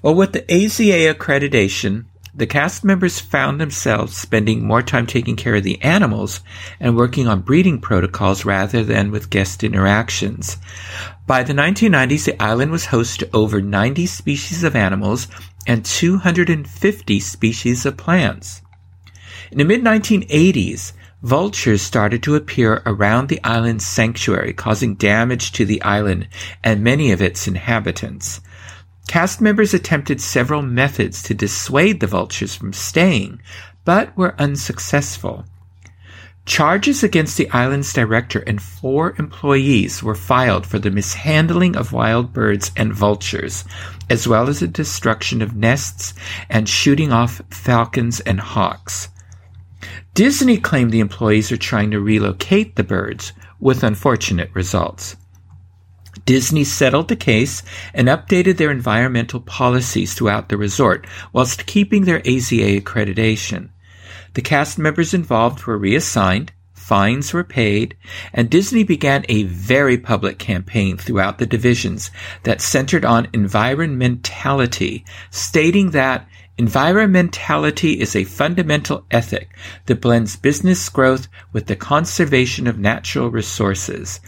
Well, 0.02 0.14
with 0.14 0.32
the 0.32 0.42
AZA 0.42 1.14
accreditation, 1.14 2.04
the 2.32 2.46
cast 2.46 2.84
members 2.84 3.18
found 3.18 3.60
themselves 3.60 4.16
spending 4.16 4.64
more 4.64 4.82
time 4.82 5.06
taking 5.06 5.34
care 5.34 5.56
of 5.56 5.64
the 5.64 5.82
animals 5.82 6.40
and 6.78 6.96
working 6.96 7.26
on 7.26 7.40
breeding 7.40 7.80
protocols 7.80 8.44
rather 8.44 8.84
than 8.84 9.10
with 9.10 9.30
guest 9.30 9.64
interactions. 9.64 10.56
By 11.26 11.42
the 11.42 11.52
1990s, 11.52 12.24
the 12.24 12.40
island 12.40 12.70
was 12.70 12.86
host 12.86 13.20
to 13.20 13.30
over 13.34 13.60
90 13.60 14.06
species 14.06 14.62
of 14.62 14.76
animals 14.76 15.26
and 15.66 15.84
250 15.84 17.20
species 17.20 17.84
of 17.84 17.96
plants. 17.96 18.62
In 19.50 19.58
the 19.58 19.64
mid 19.64 19.82
1980s, 19.82 20.92
vultures 21.22 21.82
started 21.82 22.22
to 22.22 22.36
appear 22.36 22.82
around 22.86 23.28
the 23.28 23.42
island's 23.42 23.86
sanctuary, 23.86 24.52
causing 24.52 24.94
damage 24.94 25.52
to 25.52 25.64
the 25.64 25.82
island 25.82 26.28
and 26.62 26.84
many 26.84 27.10
of 27.10 27.20
its 27.20 27.48
inhabitants. 27.48 28.40
Cast 29.10 29.40
members 29.40 29.74
attempted 29.74 30.20
several 30.20 30.62
methods 30.62 31.20
to 31.24 31.34
dissuade 31.34 31.98
the 31.98 32.06
vultures 32.06 32.54
from 32.54 32.72
staying, 32.72 33.42
but 33.84 34.16
were 34.16 34.36
unsuccessful. 34.38 35.44
Charges 36.46 37.02
against 37.02 37.36
the 37.36 37.50
island's 37.50 37.92
director 37.92 38.38
and 38.46 38.62
four 38.62 39.16
employees 39.18 40.00
were 40.00 40.14
filed 40.14 40.64
for 40.64 40.78
the 40.78 40.92
mishandling 40.92 41.74
of 41.74 41.92
wild 41.92 42.32
birds 42.32 42.70
and 42.76 42.92
vultures, 42.92 43.64
as 44.08 44.28
well 44.28 44.48
as 44.48 44.60
the 44.60 44.68
destruction 44.68 45.42
of 45.42 45.56
nests 45.56 46.14
and 46.48 46.68
shooting 46.68 47.10
off 47.10 47.42
falcons 47.50 48.20
and 48.20 48.38
hawks. 48.38 49.08
Disney 50.14 50.56
claimed 50.56 50.92
the 50.92 51.00
employees 51.00 51.50
are 51.50 51.56
trying 51.56 51.90
to 51.90 51.98
relocate 51.98 52.76
the 52.76 52.84
birds, 52.84 53.32
with 53.58 53.82
unfortunate 53.82 54.50
results. 54.54 55.16
Disney 56.24 56.64
settled 56.64 57.08
the 57.08 57.16
case 57.16 57.62
and 57.94 58.08
updated 58.08 58.56
their 58.56 58.70
environmental 58.70 59.40
policies 59.40 60.14
throughout 60.14 60.48
the 60.48 60.56
resort 60.56 61.06
whilst 61.32 61.66
keeping 61.66 62.04
their 62.04 62.20
AZA 62.20 62.80
accreditation. 62.80 63.70
The 64.34 64.42
cast 64.42 64.78
members 64.78 65.12
involved 65.12 65.64
were 65.64 65.78
reassigned, 65.78 66.52
fines 66.72 67.32
were 67.32 67.44
paid, 67.44 67.96
and 68.32 68.50
Disney 68.50 68.82
began 68.82 69.24
a 69.28 69.44
very 69.44 69.96
public 69.96 70.38
campaign 70.38 70.96
throughout 70.96 71.38
the 71.38 71.46
divisions 71.46 72.10
that 72.42 72.60
centered 72.60 73.04
on 73.04 73.26
environmentality, 73.28 75.04
stating 75.30 75.90
that 75.90 76.28
environmentality 76.58 77.96
is 77.96 78.14
a 78.16 78.24
fundamental 78.24 79.06
ethic 79.10 79.50
that 79.86 80.00
blends 80.00 80.36
business 80.36 80.88
growth 80.88 81.28
with 81.52 81.66
the 81.66 81.76
conservation 81.76 82.66
of 82.66 82.78
natural 82.78 83.30
resources. 83.30 84.20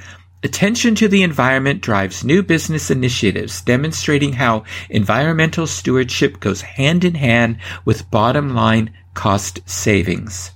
Attention 0.44 0.96
to 0.96 1.06
the 1.06 1.22
environment 1.22 1.80
drives 1.80 2.24
new 2.24 2.42
business 2.42 2.90
initiatives, 2.90 3.62
demonstrating 3.62 4.32
how 4.32 4.64
environmental 4.90 5.68
stewardship 5.68 6.40
goes 6.40 6.62
hand 6.62 7.04
in 7.04 7.14
hand 7.14 7.58
with 7.84 8.10
bottom 8.10 8.52
line 8.52 8.92
cost 9.14 9.60
savings. 9.66 10.50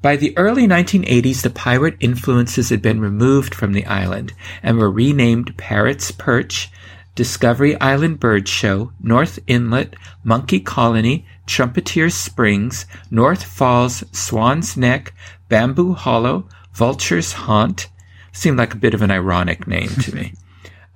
By 0.00 0.16
the 0.16 0.36
early 0.38 0.66
1980s, 0.66 1.42
the 1.42 1.50
pirate 1.50 1.96
influences 2.00 2.70
had 2.70 2.80
been 2.80 3.02
removed 3.02 3.54
from 3.54 3.74
the 3.74 3.84
island 3.84 4.32
and 4.62 4.78
were 4.78 4.90
renamed 4.90 5.58
Parrot's 5.58 6.10
Perch, 6.10 6.70
Discovery 7.14 7.78
Island 7.82 8.18
Bird 8.18 8.48
Show, 8.48 8.92
North 9.02 9.38
Inlet, 9.46 9.94
Monkey 10.24 10.58
Colony, 10.58 11.26
Trumpeter 11.46 12.08
Springs, 12.08 12.86
North 13.10 13.44
Falls, 13.44 14.02
Swan's 14.10 14.74
Neck, 14.74 15.12
Bamboo 15.50 15.92
Hollow, 15.92 16.48
Vulture's 16.72 17.32
Haunt. 17.32 17.88
Seemed 18.32 18.58
like 18.58 18.74
a 18.74 18.78
bit 18.78 18.94
of 18.94 19.02
an 19.02 19.10
ironic 19.10 19.66
name 19.66 19.88
to 19.88 20.14
me. 20.14 20.34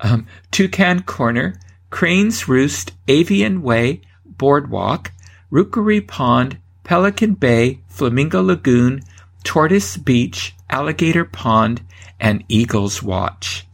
Um, 0.01 0.27
Toucan 0.51 1.03
Corner, 1.03 1.55
Crane's 1.89 2.49
Roost, 2.49 2.93
Avian 3.07 3.63
Way, 3.63 4.03
Boardwalk, 4.27 5.13
Rookery 5.51 6.01
Pond, 6.01 6.59
Pelican 6.83 7.35
Bay, 7.35 7.81
Flamingo 7.89 8.43
Lagoon, 8.43 9.03
Tortoise 9.45 9.97
Beach, 9.97 10.55
Alligator 10.69 11.25
Pond, 11.25 11.81
and 12.19 12.45
Eagle's 12.49 13.03
Watch. 13.03 13.67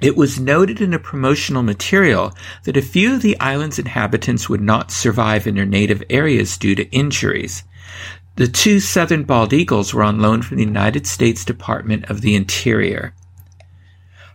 It 0.00 0.16
was 0.16 0.40
noted 0.40 0.80
in 0.80 0.94
a 0.94 0.98
promotional 0.98 1.62
material 1.62 2.32
that 2.64 2.76
a 2.76 2.82
few 2.82 3.14
of 3.14 3.22
the 3.22 3.38
island's 3.38 3.78
inhabitants 3.78 4.48
would 4.48 4.62
not 4.62 4.90
survive 4.90 5.46
in 5.46 5.56
their 5.56 5.66
native 5.66 6.02
areas 6.08 6.56
due 6.56 6.74
to 6.74 6.90
injuries. 6.90 7.64
The 8.36 8.48
two 8.48 8.80
southern 8.80 9.24
bald 9.24 9.52
eagles 9.52 9.92
were 9.92 10.02
on 10.02 10.20
loan 10.20 10.42
from 10.42 10.56
the 10.56 10.64
United 10.64 11.06
States 11.06 11.44
Department 11.44 12.08
of 12.08 12.20
the 12.20 12.34
Interior. 12.34 13.12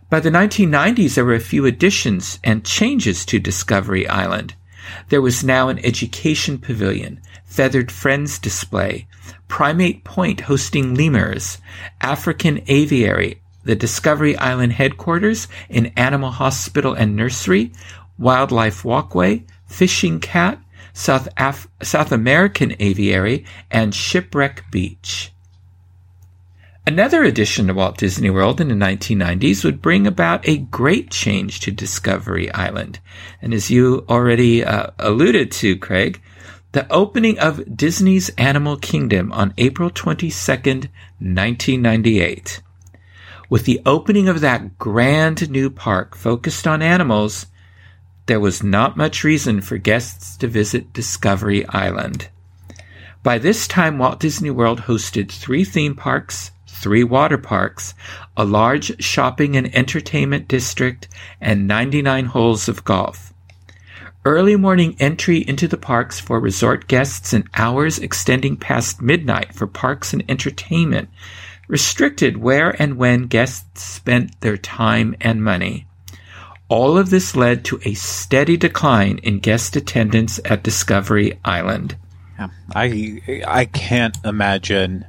By 0.08 0.20
the 0.20 0.30
1990s, 0.30 1.14
there 1.14 1.24
were 1.24 1.34
a 1.34 1.40
few 1.40 1.66
additions 1.66 2.38
and 2.44 2.64
changes 2.64 3.24
to 3.26 3.40
Discovery 3.40 4.06
Island. 4.06 4.54
There 5.08 5.20
was 5.20 5.42
now 5.42 5.68
an 5.68 5.84
education 5.84 6.58
pavilion, 6.58 7.20
feathered 7.44 7.90
friends 7.90 8.38
display, 8.38 9.08
Primate 9.48 10.04
Point 10.04 10.42
hosting 10.42 10.94
lemurs, 10.94 11.58
African 12.00 12.62
aviary, 12.68 13.40
the 13.64 13.74
Discovery 13.74 14.36
Island 14.36 14.74
headquarters, 14.74 15.48
an 15.68 15.86
animal 15.96 16.30
hospital 16.30 16.94
and 16.94 17.16
nursery, 17.16 17.72
wildlife 18.16 18.84
walkway, 18.84 19.44
fishing 19.66 20.20
cat, 20.20 20.60
South, 20.96 21.28
Af- 21.36 21.68
South 21.82 22.10
American 22.10 22.74
aviary, 22.80 23.44
and 23.70 23.94
shipwreck 23.94 24.64
beach. 24.70 25.30
Another 26.86 27.22
addition 27.22 27.66
to 27.66 27.74
Walt 27.74 27.98
Disney 27.98 28.30
World 28.30 28.62
in 28.62 28.68
the 28.68 28.74
1990s 28.74 29.62
would 29.62 29.82
bring 29.82 30.06
about 30.06 30.48
a 30.48 30.56
great 30.56 31.10
change 31.10 31.60
to 31.60 31.70
Discovery 31.70 32.50
Island. 32.50 32.98
And 33.42 33.52
as 33.52 33.70
you 33.70 34.06
already 34.08 34.64
uh, 34.64 34.86
alluded 34.98 35.52
to, 35.52 35.76
Craig, 35.76 36.22
the 36.72 36.90
opening 36.90 37.38
of 37.40 37.76
Disney's 37.76 38.30
Animal 38.38 38.78
Kingdom 38.78 39.32
on 39.32 39.52
April 39.58 39.90
22nd, 39.90 40.88
1998. 41.18 42.62
With 43.50 43.66
the 43.66 43.82
opening 43.84 44.28
of 44.28 44.40
that 44.40 44.78
grand 44.78 45.50
new 45.50 45.68
park 45.68 46.16
focused 46.16 46.66
on 46.66 46.80
animals, 46.80 47.46
there 48.26 48.40
was 48.40 48.62
not 48.62 48.96
much 48.96 49.24
reason 49.24 49.60
for 49.60 49.78
guests 49.78 50.36
to 50.36 50.48
visit 50.48 50.92
Discovery 50.92 51.66
Island. 51.68 52.28
By 53.22 53.38
this 53.38 53.66
time, 53.66 53.98
Walt 53.98 54.20
Disney 54.20 54.50
World 54.50 54.82
hosted 54.82 55.30
three 55.30 55.64
theme 55.64 55.94
parks, 55.94 56.50
three 56.66 57.04
water 57.04 57.38
parks, 57.38 57.94
a 58.36 58.44
large 58.44 59.02
shopping 59.02 59.56
and 59.56 59.74
entertainment 59.74 60.46
district, 60.46 61.08
and 61.40 61.66
99 61.66 62.26
holes 62.26 62.68
of 62.68 62.84
golf. 62.84 63.32
Early 64.24 64.56
morning 64.56 64.96
entry 64.98 65.38
into 65.38 65.68
the 65.68 65.76
parks 65.76 66.18
for 66.18 66.40
resort 66.40 66.88
guests 66.88 67.32
and 67.32 67.48
hours 67.54 67.98
extending 67.98 68.56
past 68.56 69.00
midnight 69.00 69.54
for 69.54 69.68
parks 69.68 70.12
and 70.12 70.24
entertainment 70.28 71.08
restricted 71.68 72.36
where 72.36 72.70
and 72.80 72.96
when 72.96 73.26
guests 73.26 73.82
spent 73.82 74.40
their 74.40 74.56
time 74.56 75.14
and 75.20 75.42
money. 75.42 75.86
All 76.68 76.98
of 76.98 77.10
this 77.10 77.36
led 77.36 77.64
to 77.66 77.80
a 77.84 77.94
steady 77.94 78.56
decline 78.56 79.18
in 79.18 79.38
guest 79.38 79.76
attendance 79.76 80.40
at 80.44 80.64
Discovery 80.64 81.38
Island. 81.44 81.96
Yeah, 82.38 82.48
I 82.74 83.42
I 83.46 83.64
can't 83.66 84.16
imagine 84.24 85.06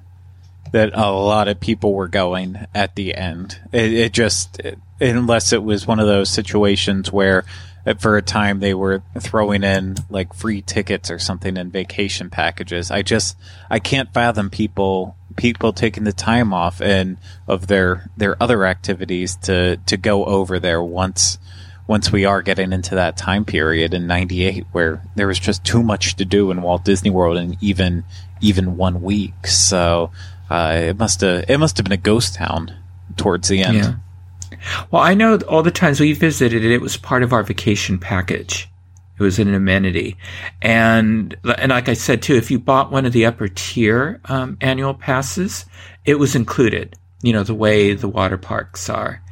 that 0.71 0.91
a 0.93 1.11
lot 1.11 1.47
of 1.47 1.59
people 1.59 1.93
were 1.93 2.07
going 2.07 2.67
at 2.75 2.95
the 2.95 3.15
end. 3.15 3.59
It, 3.71 3.93
it 3.93 4.13
just, 4.13 4.59
it, 4.59 4.77
unless 4.99 5.53
it 5.53 5.63
was 5.63 5.87
one 5.87 5.99
of 5.99 6.07
those 6.07 6.29
situations 6.29 7.11
where 7.11 7.45
uh, 7.85 7.93
for 7.95 8.17
a 8.17 8.21
time 8.21 8.59
they 8.59 8.73
were 8.73 9.01
throwing 9.19 9.63
in 9.63 9.95
like 10.09 10.33
free 10.33 10.61
tickets 10.61 11.09
or 11.09 11.19
something 11.19 11.57
in 11.57 11.71
vacation 11.71 12.29
packages. 12.29 12.91
I 12.91 13.01
just, 13.01 13.37
I 13.69 13.79
can't 13.79 14.13
fathom 14.13 14.49
people 14.49 15.15
people 15.35 15.71
taking 15.71 16.03
the 16.03 16.11
time 16.11 16.51
off 16.51 16.81
and 16.81 17.17
of 17.47 17.67
their 17.67 18.09
their 18.17 18.41
other 18.41 18.65
activities 18.65 19.35
to 19.35 19.77
to 19.85 19.95
go 19.95 20.25
over 20.25 20.59
there 20.59 20.81
once 20.81 21.37
once 21.87 22.11
we 22.11 22.25
are 22.25 22.41
getting 22.41 22.73
into 22.73 22.95
that 22.95 23.17
time 23.17 23.45
period 23.45 23.93
in 23.93 24.07
98 24.07 24.65
where 24.73 25.01
there 25.15 25.27
was 25.27 25.39
just 25.39 25.63
too 25.63 25.81
much 25.81 26.15
to 26.17 26.25
do 26.25 26.51
in 26.51 26.61
Walt 26.61 26.83
Disney 26.83 27.09
World 27.09 27.37
in 27.37 27.57
even 27.61 28.03
even 28.41 28.77
one 28.77 29.01
week 29.01 29.47
so 29.47 30.11
uh, 30.49 30.77
it 30.81 30.97
must 30.97 31.21
have 31.21 31.45
it 31.49 31.57
must 31.57 31.77
have 31.77 31.83
been 31.83 31.93
a 31.93 31.97
ghost 31.97 32.35
town 32.35 32.73
towards 33.15 33.47
the 33.47 33.61
end. 33.61 33.77
Yeah. 33.77 33.95
Well, 34.91 35.01
I 35.01 35.13
know 35.13 35.37
all 35.47 35.63
the 35.63 35.71
times 35.71 35.99
we 35.99 36.13
visited 36.13 36.63
it, 36.63 36.71
it 36.71 36.81
was 36.81 36.97
part 36.97 37.23
of 37.23 37.33
our 37.33 37.43
vacation 37.43 37.99
package. 37.99 38.69
It 39.19 39.23
was 39.23 39.39
an 39.39 39.53
amenity, 39.53 40.15
and 40.61 41.35
and 41.43 41.71
like 41.71 41.89
I 41.89 41.93
said 41.93 42.21
too, 42.21 42.35
if 42.35 42.51
you 42.51 42.59
bought 42.59 42.91
one 42.91 43.05
of 43.05 43.13
the 43.13 43.25
upper 43.25 43.47
tier 43.47 44.21
um, 44.25 44.57
annual 44.61 44.93
passes, 44.93 45.65
it 46.05 46.19
was 46.19 46.35
included. 46.35 46.95
You 47.23 47.33
know 47.33 47.43
the 47.43 47.55
way 47.55 47.93
the 47.93 48.07
water 48.07 48.37
parks 48.37 48.89
are. 48.89 49.23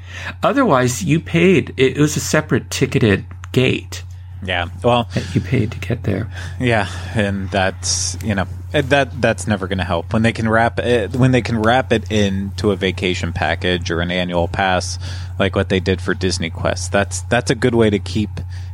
Otherwise, 0.43 1.03
you 1.03 1.19
paid. 1.19 1.73
It 1.77 1.97
was 1.97 2.15
a 2.15 2.19
separate 2.19 2.69
ticketed 2.69 3.25
gate. 3.51 4.03
Yeah. 4.43 4.67
Well, 4.83 5.09
you 5.33 5.41
paid 5.41 5.71
to 5.71 5.79
get 5.79 6.03
there. 6.03 6.29
Yeah, 6.59 6.87
and 7.15 7.49
that's 7.49 8.17
you 8.23 8.35
know 8.35 8.45
that 8.71 9.21
that's 9.21 9.47
never 9.47 9.67
going 9.67 9.79
to 9.79 9.83
help 9.83 10.13
when 10.13 10.21
they 10.21 10.33
can 10.33 10.47
wrap 10.47 10.79
it 10.79 11.15
when 11.15 11.31
they 11.31 11.41
can 11.41 11.61
wrap 11.61 11.91
it 11.91 12.11
into 12.11 12.71
a 12.71 12.75
vacation 12.75 13.33
package 13.33 13.89
or 13.89 14.01
an 14.01 14.11
annual 14.11 14.47
pass 14.47 14.99
like 15.39 15.55
what 15.55 15.69
they 15.69 15.79
did 15.79 16.01
for 16.01 16.13
Disney 16.13 16.49
Quest. 16.49 16.91
That's 16.91 17.21
that's 17.21 17.49
a 17.49 17.55
good 17.55 17.73
way 17.73 17.89
to 17.89 17.99
keep 17.99 18.29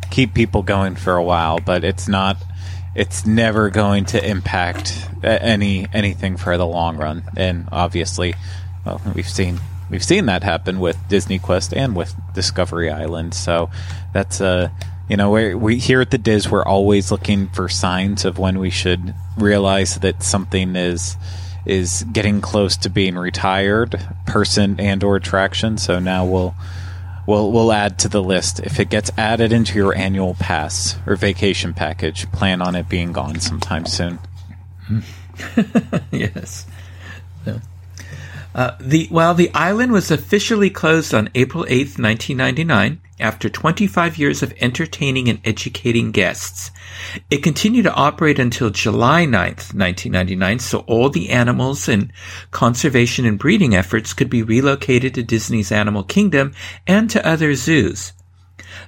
keep 0.10 0.34
people 0.34 0.63
going 0.63 0.96
for 0.96 1.15
a 1.15 1.24
while, 1.24 1.60
but 1.60 1.84
it's 1.84 2.08
not 2.08 2.38
it's 2.96 3.26
never 3.26 3.70
going 3.70 4.06
to 4.06 4.24
impact 4.24 5.08
any 5.24 5.88
anything 5.94 6.38
for 6.38 6.58
the 6.58 6.65
long 6.65 6.98
run. 6.98 7.24
And 7.38 7.70
obviously, 7.72 8.36
well, 8.86 9.02
we've 9.15 9.30
seen 9.30 9.60
we've 9.91 10.04
seen 10.04 10.25
that 10.25 10.43
happen 10.43 10.80
with 10.80 10.97
Disney 11.10 11.38
Quest 11.38 11.73
and 11.73 11.95
with 11.95 12.15
Discovery 12.34 12.89
Island. 12.89 13.34
So 13.34 13.69
that's 14.13 14.41
a 14.41 14.71
you 15.10 15.17
know, 15.17 15.30
we 15.30 15.54
we 15.54 15.77
here 15.77 15.99
at 15.99 16.10
the 16.10 16.17
DIS, 16.17 16.49
we're 16.49 16.63
always 16.63 17.12
looking 17.12 17.49
for 17.49 17.67
signs 17.67 18.23
of 18.23 18.39
when 18.39 18.60
we 18.60 18.69
should 18.69 19.13
realize 19.38 19.99
that 19.99 20.23
something 20.23 20.77
is 20.77 21.17
is 21.65 22.04
getting 22.13 22.39
close 22.39 22.77
to 22.77 22.89
being 22.89 23.15
retired, 23.15 23.99
person 24.25 24.80
and 24.80 25.04
or 25.04 25.17
attraction. 25.17 25.77
So 25.77 25.99
now 25.99 26.25
we'll 26.25 26.56
we'll 27.27 27.51
we'll 27.51 27.73
add 27.73 27.99
to 27.99 28.08
the 28.08 28.23
list. 28.23 28.62
If 28.62 28.80
it 28.80 28.89
gets 28.89 29.12
added 29.17 29.51
into 29.51 29.77
your 29.77 29.93
annual 29.93 30.36
pass 30.36 30.97
or 31.06 31.17
vacation 31.17 31.73
package, 31.73 32.32
plan 32.32 32.62
on 32.62 32.75
it 32.75 32.88
being 32.88 33.12
gone 33.12 33.41
sometime 33.41 33.86
soon. 33.86 34.17
yes. 36.12 36.65
Uh, 38.54 38.76
the 38.82 39.08
while 39.10 39.34
the 39.34 39.54
island 39.54 39.94
was 39.94 40.12
officially 40.12 40.70
closed 40.70 41.14
on 41.14 41.30
April 41.36 41.64
8th, 41.66 41.98
1999, 41.98 43.00
after 43.20 43.50
25 43.50 44.18
years 44.18 44.44
of 44.44 44.54
entertaining 44.60 45.30
and 45.30 45.40
educating 45.46 46.12
guests, 46.12 46.72
it 47.30 47.44
continued 47.44 47.84
to 47.84 47.94
operate 47.94 48.40
until 48.40 48.70
July 48.70 49.26
9th, 49.26 49.74
1999, 49.74 50.60
so 50.60 50.80
all 50.80 51.10
the 51.10 51.30
animals 51.30 51.88
and 51.88 52.12
conservation 52.52 53.26
and 53.26 53.40
breeding 53.40 53.74
efforts 53.74 54.14
could 54.14 54.30
be 54.30 54.44
relocated 54.44 55.14
to 55.14 55.24
Disney's 55.24 55.72
Animal 55.72 56.04
Kingdom 56.04 56.54
and 56.86 57.10
to 57.10 57.26
other 57.26 57.56
zoos. 57.56 58.12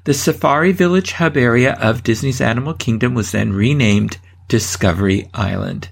The 0.03 0.13
Safari 0.13 0.73
Village 0.73 1.13
hub 1.13 1.37
area 1.37 1.73
of 1.73 2.03
Disney's 2.03 2.41
Animal 2.41 2.73
Kingdom 2.73 3.13
was 3.13 3.31
then 3.31 3.53
renamed 3.53 4.17
Discovery 4.49 5.29
Island. 5.33 5.89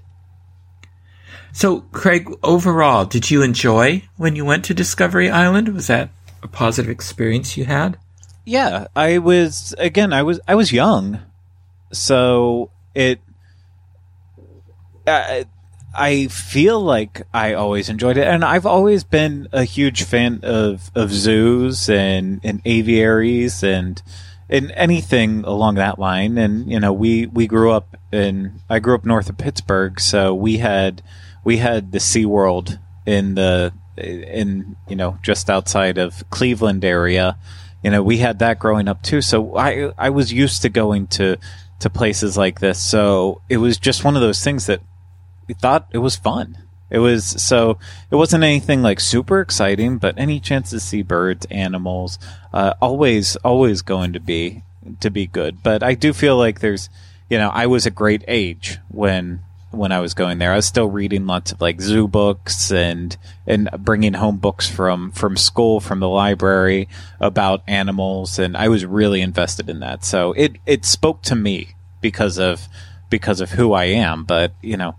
So, 1.52 1.82
Craig, 1.92 2.30
overall, 2.42 3.04
did 3.04 3.30
you 3.30 3.42
enjoy 3.42 4.04
when 4.16 4.36
you 4.36 4.44
went 4.44 4.64
to 4.66 4.74
Discovery 4.74 5.28
Island? 5.28 5.68
Was 5.68 5.86
that 5.88 6.08
a 6.42 6.48
positive 6.48 6.90
experience 6.90 7.56
you 7.56 7.66
had? 7.66 7.98
Yeah, 8.44 8.86
I 8.96 9.18
was 9.18 9.74
again. 9.78 10.12
I 10.12 10.22
was 10.22 10.40
I 10.48 10.54
was 10.54 10.72
young, 10.72 11.20
so 11.92 12.70
it. 12.94 13.20
I, 15.06 15.46
I 15.94 16.26
feel 16.28 16.80
like 16.80 17.22
I 17.34 17.52
always 17.54 17.88
enjoyed 17.88 18.16
it, 18.16 18.26
and 18.26 18.44
I've 18.44 18.66
always 18.66 19.04
been 19.04 19.46
a 19.52 19.64
huge 19.64 20.04
fan 20.04 20.40
of, 20.42 20.90
of 20.94 21.12
zoos 21.12 21.88
and, 21.90 22.40
and 22.42 22.62
aviaries 22.64 23.62
and 23.62 24.02
and 24.48 24.72
anything 24.72 25.44
along 25.44 25.76
that 25.76 25.98
line. 25.98 26.38
And 26.38 26.70
you 26.70 26.80
know, 26.80 26.92
we 26.92 27.26
we 27.26 27.46
grew 27.46 27.72
up 27.72 27.96
in 28.10 28.60
I 28.70 28.78
grew 28.78 28.94
up 28.94 29.04
north 29.04 29.28
of 29.28 29.38
Pittsburgh, 29.38 30.00
so 30.00 30.34
we 30.34 30.58
had 30.58 31.02
we 31.44 31.58
had 31.58 31.92
the 31.92 31.98
SeaWorld 31.98 32.78
in 33.06 33.34
the 33.34 33.72
in 33.96 34.76
you 34.88 34.96
know 34.96 35.18
just 35.22 35.50
outside 35.50 35.98
of 35.98 36.28
Cleveland 36.30 36.84
area. 36.84 37.36
You 37.82 37.90
know, 37.90 38.02
we 38.02 38.18
had 38.18 38.38
that 38.38 38.58
growing 38.58 38.88
up 38.88 39.02
too. 39.02 39.20
So 39.20 39.56
I 39.56 39.92
I 39.98 40.10
was 40.10 40.32
used 40.32 40.62
to 40.62 40.68
going 40.68 41.08
to 41.08 41.36
to 41.80 41.90
places 41.90 42.36
like 42.36 42.60
this. 42.60 42.84
So 42.84 43.42
it 43.48 43.56
was 43.58 43.76
just 43.76 44.04
one 44.04 44.16
of 44.16 44.22
those 44.22 44.42
things 44.42 44.66
that 44.66 44.80
we 45.48 45.54
thought 45.54 45.88
it 45.92 45.98
was 45.98 46.16
fun. 46.16 46.58
It 46.90 46.98
was 46.98 47.24
so 47.42 47.78
it 48.10 48.16
wasn't 48.16 48.44
anything 48.44 48.82
like 48.82 49.00
super 49.00 49.40
exciting, 49.40 49.98
but 49.98 50.14
any 50.18 50.40
chance 50.40 50.70
to 50.70 50.80
see 50.80 51.02
birds, 51.02 51.46
animals, 51.50 52.18
uh, 52.52 52.74
always 52.80 53.36
always 53.36 53.82
going 53.82 54.12
to 54.12 54.20
be 54.20 54.62
to 55.00 55.10
be 55.10 55.26
good. 55.26 55.62
But 55.62 55.82
I 55.82 55.94
do 55.94 56.12
feel 56.12 56.36
like 56.36 56.60
there's 56.60 56.88
you 57.30 57.38
know 57.38 57.48
I 57.48 57.66
was 57.66 57.86
a 57.86 57.90
great 57.90 58.24
age 58.28 58.78
when 58.88 59.40
when 59.72 59.92
I 59.92 60.00
was 60.00 60.14
going 60.14 60.38
there. 60.38 60.52
I 60.52 60.56
was 60.56 60.66
still 60.66 60.88
reading 60.88 61.26
lots 61.26 61.52
of 61.52 61.60
like 61.60 61.80
zoo 61.80 62.06
books 62.06 62.70
and 62.70 63.16
and 63.46 63.68
bringing 63.78 64.14
home 64.14 64.38
books 64.38 64.68
from 64.68 65.10
from 65.12 65.36
school 65.36 65.80
from 65.80 66.00
the 66.00 66.08
library 66.08 66.88
about 67.20 67.62
animals, 67.66 68.38
and 68.38 68.56
I 68.56 68.68
was 68.68 68.84
really 68.84 69.20
invested 69.20 69.68
in 69.68 69.80
that. 69.80 70.04
So 70.04 70.32
it 70.32 70.56
it 70.66 70.84
spoke 70.84 71.22
to 71.22 71.34
me 71.34 71.74
because 72.00 72.38
of 72.38 72.68
because 73.10 73.40
of 73.40 73.52
who 73.52 73.72
I 73.72 73.84
am. 73.84 74.24
But 74.24 74.52
you 74.62 74.76
know, 74.76 74.96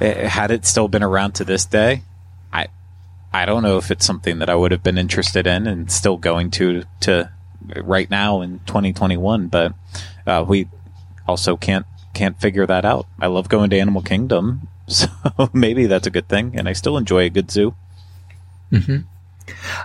eh, 0.00 0.28
had 0.28 0.50
it 0.50 0.66
still 0.66 0.88
been 0.88 1.02
around 1.02 1.32
to 1.36 1.44
this 1.44 1.64
day, 1.64 2.02
I 2.52 2.68
I 3.32 3.46
don't 3.46 3.62
know 3.62 3.78
if 3.78 3.90
it's 3.90 4.06
something 4.06 4.38
that 4.40 4.50
I 4.50 4.54
would 4.54 4.72
have 4.72 4.82
been 4.82 4.98
interested 4.98 5.46
in 5.46 5.66
and 5.66 5.90
still 5.90 6.16
going 6.18 6.50
to 6.52 6.84
to 7.00 7.30
right 7.76 8.10
now 8.10 8.42
in 8.42 8.60
2021. 8.66 9.48
But 9.48 9.74
uh, 10.26 10.44
we 10.46 10.68
also 11.26 11.56
can't 11.56 11.86
can't 12.12 12.40
figure 12.40 12.66
that 12.66 12.84
out. 12.84 13.06
I 13.20 13.26
love 13.26 13.48
going 13.48 13.70
to 13.70 13.78
Animal 13.78 14.02
Kingdom, 14.02 14.68
so 14.86 15.08
maybe 15.52 15.86
that's 15.86 16.06
a 16.06 16.10
good 16.10 16.28
thing, 16.28 16.52
and 16.56 16.68
I 16.68 16.72
still 16.72 16.96
enjoy 16.96 17.24
a 17.24 17.30
good 17.30 17.50
zoo. 17.50 17.74
Mm-hmm. 18.70 18.98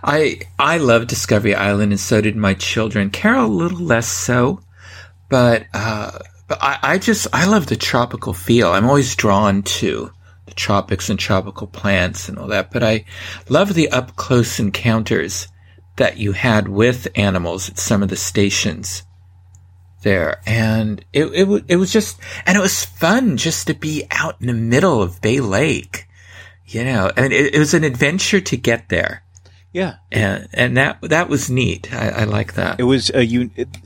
I 0.04 0.40
I 0.60 0.78
love 0.78 1.08
Discovery 1.08 1.56
Island, 1.56 1.92
and 1.92 2.00
so 2.00 2.22
did 2.22 2.36
my 2.36 2.54
children. 2.54 3.10
Carol 3.10 3.46
a 3.46 3.48
little 3.48 3.80
less 3.80 4.08
so, 4.08 4.62
but 5.30 5.66
uh, 5.74 6.20
but 6.48 6.60
I, 6.62 6.80
I 6.84 6.98
just 6.98 7.28
I 7.34 7.46
love 7.46 7.68
the 7.68 7.76
tropical 7.76 8.34
feel. 8.34 8.70
I'm 8.70 8.86
always 8.86 9.16
drawn 9.16 9.64
to 9.64 10.12
the 10.46 10.54
tropics 10.54 11.10
and 11.10 11.20
tropical 11.20 11.68
plants 11.68 12.30
and 12.30 12.40
all 12.40 12.48
that. 12.48 12.72
But 12.72 12.84
I 12.84 13.06
love 13.50 13.74
the 13.74 13.90
up 13.90 14.16
close 14.16 14.60
encounters 14.60 15.48
that 15.98 16.18
you 16.18 16.32
had 16.32 16.68
with 16.68 17.08
animals 17.16 17.70
at 17.70 17.80
some 17.80 18.04
of 18.04 18.10
the 18.10 18.16
stations 18.16 19.04
there, 20.02 20.42
and 20.46 21.04
it 21.14 21.26
it 21.26 21.66
it 21.68 21.76
was 21.78 21.92
just 21.92 22.20
and 22.46 22.58
it 22.58 22.62
was 22.62 22.86
fun 22.86 23.38
just 23.38 23.68
to 23.68 23.74
be 23.74 24.06
out 24.12 24.36
in 24.40 24.48
the 24.48 24.54
middle 24.54 25.02
of 25.02 25.22
Bay 25.22 25.40
Lake, 25.40 26.08
you 26.66 26.84
know, 26.84 27.12
and 27.16 27.34
it, 27.34 27.56
it 27.56 27.60
was 27.60 27.74
an 27.74 27.84
adventure 27.84 28.42
to 28.42 28.58
get 28.58 28.90
there. 28.90 29.24
Yeah, 29.74 29.96
and 30.12 30.48
and 30.54 30.78
that 30.78 31.02
that 31.02 31.30
was 31.30 31.50
neat. 31.50 31.94
I, 31.94 32.10
I 32.10 32.24
like 32.24 32.54
that. 32.54 32.80
It 32.80 32.84
was 32.84 33.10
a 33.12 33.24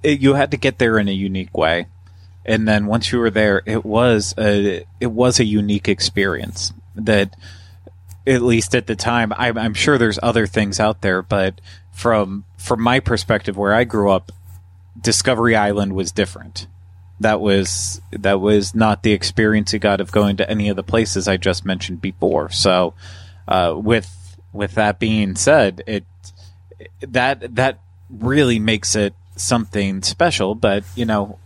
it, 0.03 0.21
you 0.21 0.33
had 0.33 0.51
to 0.51 0.57
get 0.57 0.79
there 0.79 0.97
in 0.97 1.07
a 1.07 1.13
unique 1.13 1.57
way, 1.57 1.87
and 2.45 2.67
then 2.67 2.85
once 2.85 3.11
you 3.11 3.19
were 3.19 3.31
there, 3.31 3.61
it 3.65 3.83
was 3.83 4.33
a 4.37 4.85
it 4.99 5.11
was 5.11 5.39
a 5.39 5.45
unique 5.45 5.87
experience 5.89 6.73
that. 6.95 7.35
At 8.27 8.43
least 8.43 8.75
at 8.75 8.85
the 8.85 8.95
time, 8.95 9.33
I'm, 9.35 9.57
I'm 9.57 9.73
sure 9.73 9.97
there's 9.97 10.19
other 10.21 10.45
things 10.45 10.79
out 10.79 11.01
there, 11.01 11.23
but 11.23 11.59
from 11.91 12.45
from 12.55 12.79
my 12.79 12.99
perspective, 12.99 13.57
where 13.57 13.73
I 13.73 13.83
grew 13.83 14.11
up, 14.11 14.31
Discovery 14.99 15.55
Island 15.55 15.93
was 15.93 16.11
different. 16.11 16.67
That 17.19 17.39
was 17.39 18.01
that 18.11 18.41
was 18.41 18.73
not 18.73 19.03
the 19.03 19.13
experience 19.13 19.73
you 19.73 19.79
got 19.79 20.01
of 20.01 20.11
going 20.11 20.37
to 20.37 20.49
any 20.49 20.69
of 20.69 20.75
the 20.75 20.83
places 20.83 21.27
I 21.27 21.37
just 21.37 21.65
mentioned 21.65 22.01
before. 22.01 22.49
So, 22.49 22.93
uh, 23.47 23.75
with 23.77 24.37
with 24.53 24.75
that 24.75 24.99
being 24.99 25.35
said, 25.35 25.83
it 25.85 26.03
that 27.01 27.55
that 27.55 27.79
really 28.09 28.59
makes 28.59 28.95
it 28.95 29.13
something 29.35 30.01
special. 30.01 30.55
But 30.55 30.83
you 30.95 31.05
know, 31.05 31.37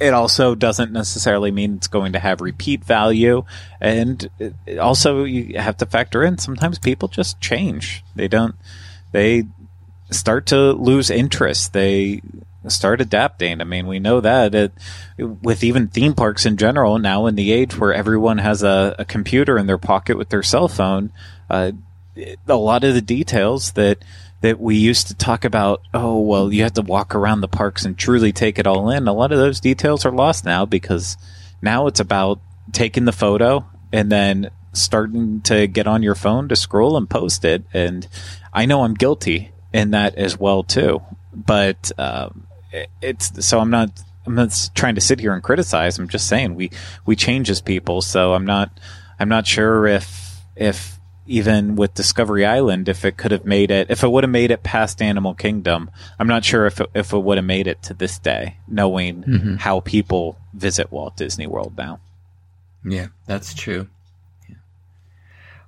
it 0.00 0.14
also 0.14 0.54
doesn't 0.54 0.92
necessarily 0.92 1.50
mean 1.50 1.76
it's 1.76 1.88
going 1.88 2.12
to 2.14 2.18
have 2.18 2.40
repeat 2.40 2.84
value. 2.84 3.44
And 3.80 4.28
also, 4.80 5.24
you 5.24 5.58
have 5.58 5.76
to 5.78 5.86
factor 5.86 6.24
in 6.24 6.38
sometimes 6.38 6.78
people 6.78 7.08
just 7.08 7.40
change. 7.40 8.02
They 8.16 8.28
don't. 8.28 8.56
They 9.12 9.44
start 10.10 10.46
to 10.46 10.72
lose 10.72 11.10
interest. 11.10 11.72
They 11.72 12.22
start 12.68 13.00
adapting. 13.00 13.60
I 13.60 13.64
mean, 13.64 13.86
we 13.86 13.98
know 13.98 14.20
that 14.20 14.54
it, 14.54 14.72
with 15.18 15.64
even 15.64 15.88
theme 15.88 16.14
parks 16.14 16.44
in 16.44 16.56
general 16.56 16.98
now 16.98 17.26
in 17.26 17.34
the 17.34 17.52
age 17.52 17.76
where 17.78 17.94
everyone 17.94 18.38
has 18.38 18.62
a, 18.62 18.94
a 18.98 19.04
computer 19.04 19.58
in 19.58 19.66
their 19.66 19.78
pocket 19.78 20.18
with 20.18 20.28
their 20.28 20.42
cell 20.42 20.68
phone, 20.68 21.12
uh, 21.48 21.72
a 22.46 22.56
lot 22.56 22.84
of 22.84 22.94
the 22.94 23.02
details 23.02 23.72
that 23.72 23.98
that 24.42 24.58
we 24.58 24.76
used 24.76 25.08
to 25.08 25.14
talk 25.14 25.44
about, 25.44 25.82
oh 25.92 26.18
well, 26.18 26.52
you 26.52 26.62
have 26.62 26.72
to 26.72 26.82
walk 26.82 27.14
around 27.14 27.40
the 27.40 27.48
parks 27.48 27.84
and 27.84 27.96
truly 27.96 28.32
take 28.32 28.58
it 28.58 28.66
all 28.66 28.90
in. 28.90 29.06
A 29.06 29.12
lot 29.12 29.32
of 29.32 29.38
those 29.38 29.60
details 29.60 30.06
are 30.06 30.12
lost 30.12 30.44
now 30.44 30.64
because 30.64 31.18
now 31.60 31.86
it's 31.86 32.00
about 32.00 32.40
taking 32.72 33.04
the 33.04 33.12
photo 33.12 33.66
and 33.92 34.10
then 34.10 34.50
starting 34.72 35.40
to 35.42 35.66
get 35.66 35.86
on 35.86 36.02
your 36.02 36.14
phone 36.14 36.48
to 36.48 36.56
scroll 36.56 36.96
and 36.96 37.10
post 37.10 37.44
it. 37.44 37.64
And 37.72 38.06
I 38.52 38.66
know 38.66 38.82
I'm 38.82 38.94
guilty 38.94 39.52
in 39.72 39.90
that 39.90 40.14
as 40.14 40.38
well 40.38 40.62
too. 40.62 41.02
But 41.34 41.92
um, 41.98 42.46
it's 43.02 43.46
so 43.46 43.60
I'm 43.60 43.70
not 43.70 43.90
I'm 44.26 44.34
not 44.34 44.70
trying 44.74 44.94
to 44.94 45.00
sit 45.00 45.20
here 45.20 45.32
and 45.32 45.42
criticize. 45.42 45.98
I'm 45.98 46.08
just 46.08 46.26
saying 46.26 46.54
we 46.54 46.70
we 47.06 47.16
change 47.16 47.50
as 47.50 47.60
people. 47.60 48.02
So 48.02 48.34
I'm 48.34 48.46
not 48.46 48.78
I'm 49.18 49.28
not 49.28 49.46
sure 49.46 49.86
if 49.86 50.40
if 50.56 50.98
even 51.26 51.76
with 51.76 51.94
Discovery 51.94 52.44
Island, 52.44 52.88
if 52.88 53.04
it 53.04 53.16
could 53.16 53.30
have 53.30 53.44
made 53.44 53.70
it, 53.70 53.88
if 53.88 54.02
it 54.02 54.10
would 54.10 54.24
have 54.24 54.30
made 54.30 54.50
it 54.50 54.64
past 54.64 55.00
Animal 55.00 55.34
Kingdom, 55.34 55.90
I'm 56.18 56.26
not 56.26 56.44
sure 56.44 56.66
if 56.66 56.80
it, 56.80 56.90
if 56.92 57.12
it 57.12 57.18
would 57.18 57.38
have 57.38 57.44
made 57.44 57.68
it 57.68 57.82
to 57.84 57.94
this 57.94 58.18
day, 58.18 58.56
knowing 58.66 59.22
mm-hmm. 59.22 59.54
how 59.54 59.78
people 59.80 60.38
visit 60.52 60.90
Walt 60.90 61.16
Disney 61.16 61.46
World 61.46 61.74
now. 61.78 62.00
Yeah, 62.84 63.08
that's 63.26 63.54
true. 63.54 63.86
Yeah. 64.48 64.56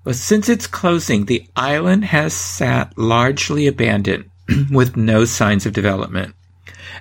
Well, 0.04 0.14
since 0.14 0.48
its 0.48 0.66
closing, 0.66 1.26
the 1.26 1.46
island 1.54 2.06
has 2.06 2.34
sat 2.34 2.98
largely 2.98 3.68
abandoned 3.68 4.30
with 4.72 4.96
no 4.96 5.24
signs 5.24 5.64
of 5.64 5.72
development. 5.72 6.34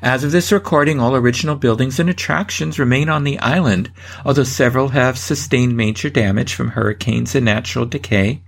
As 0.02 0.24
of 0.24 0.32
this 0.32 0.52
recording, 0.52 1.00
all 1.00 1.16
original 1.16 1.56
buildings 1.56 2.00
and 2.00 2.10
attractions 2.10 2.80
remain 2.80 3.10
on 3.10 3.24
the 3.24 3.38
island, 3.40 3.92
although 4.26 4.44
several 4.44 4.90
have 4.90 5.18
sustained 5.18 5.78
major 5.78 6.10
damage 6.10 6.54
from 6.54 6.70
hurricanes 6.70 7.36
and 7.36 7.46
natural 7.46 7.86
decay. 7.86 8.42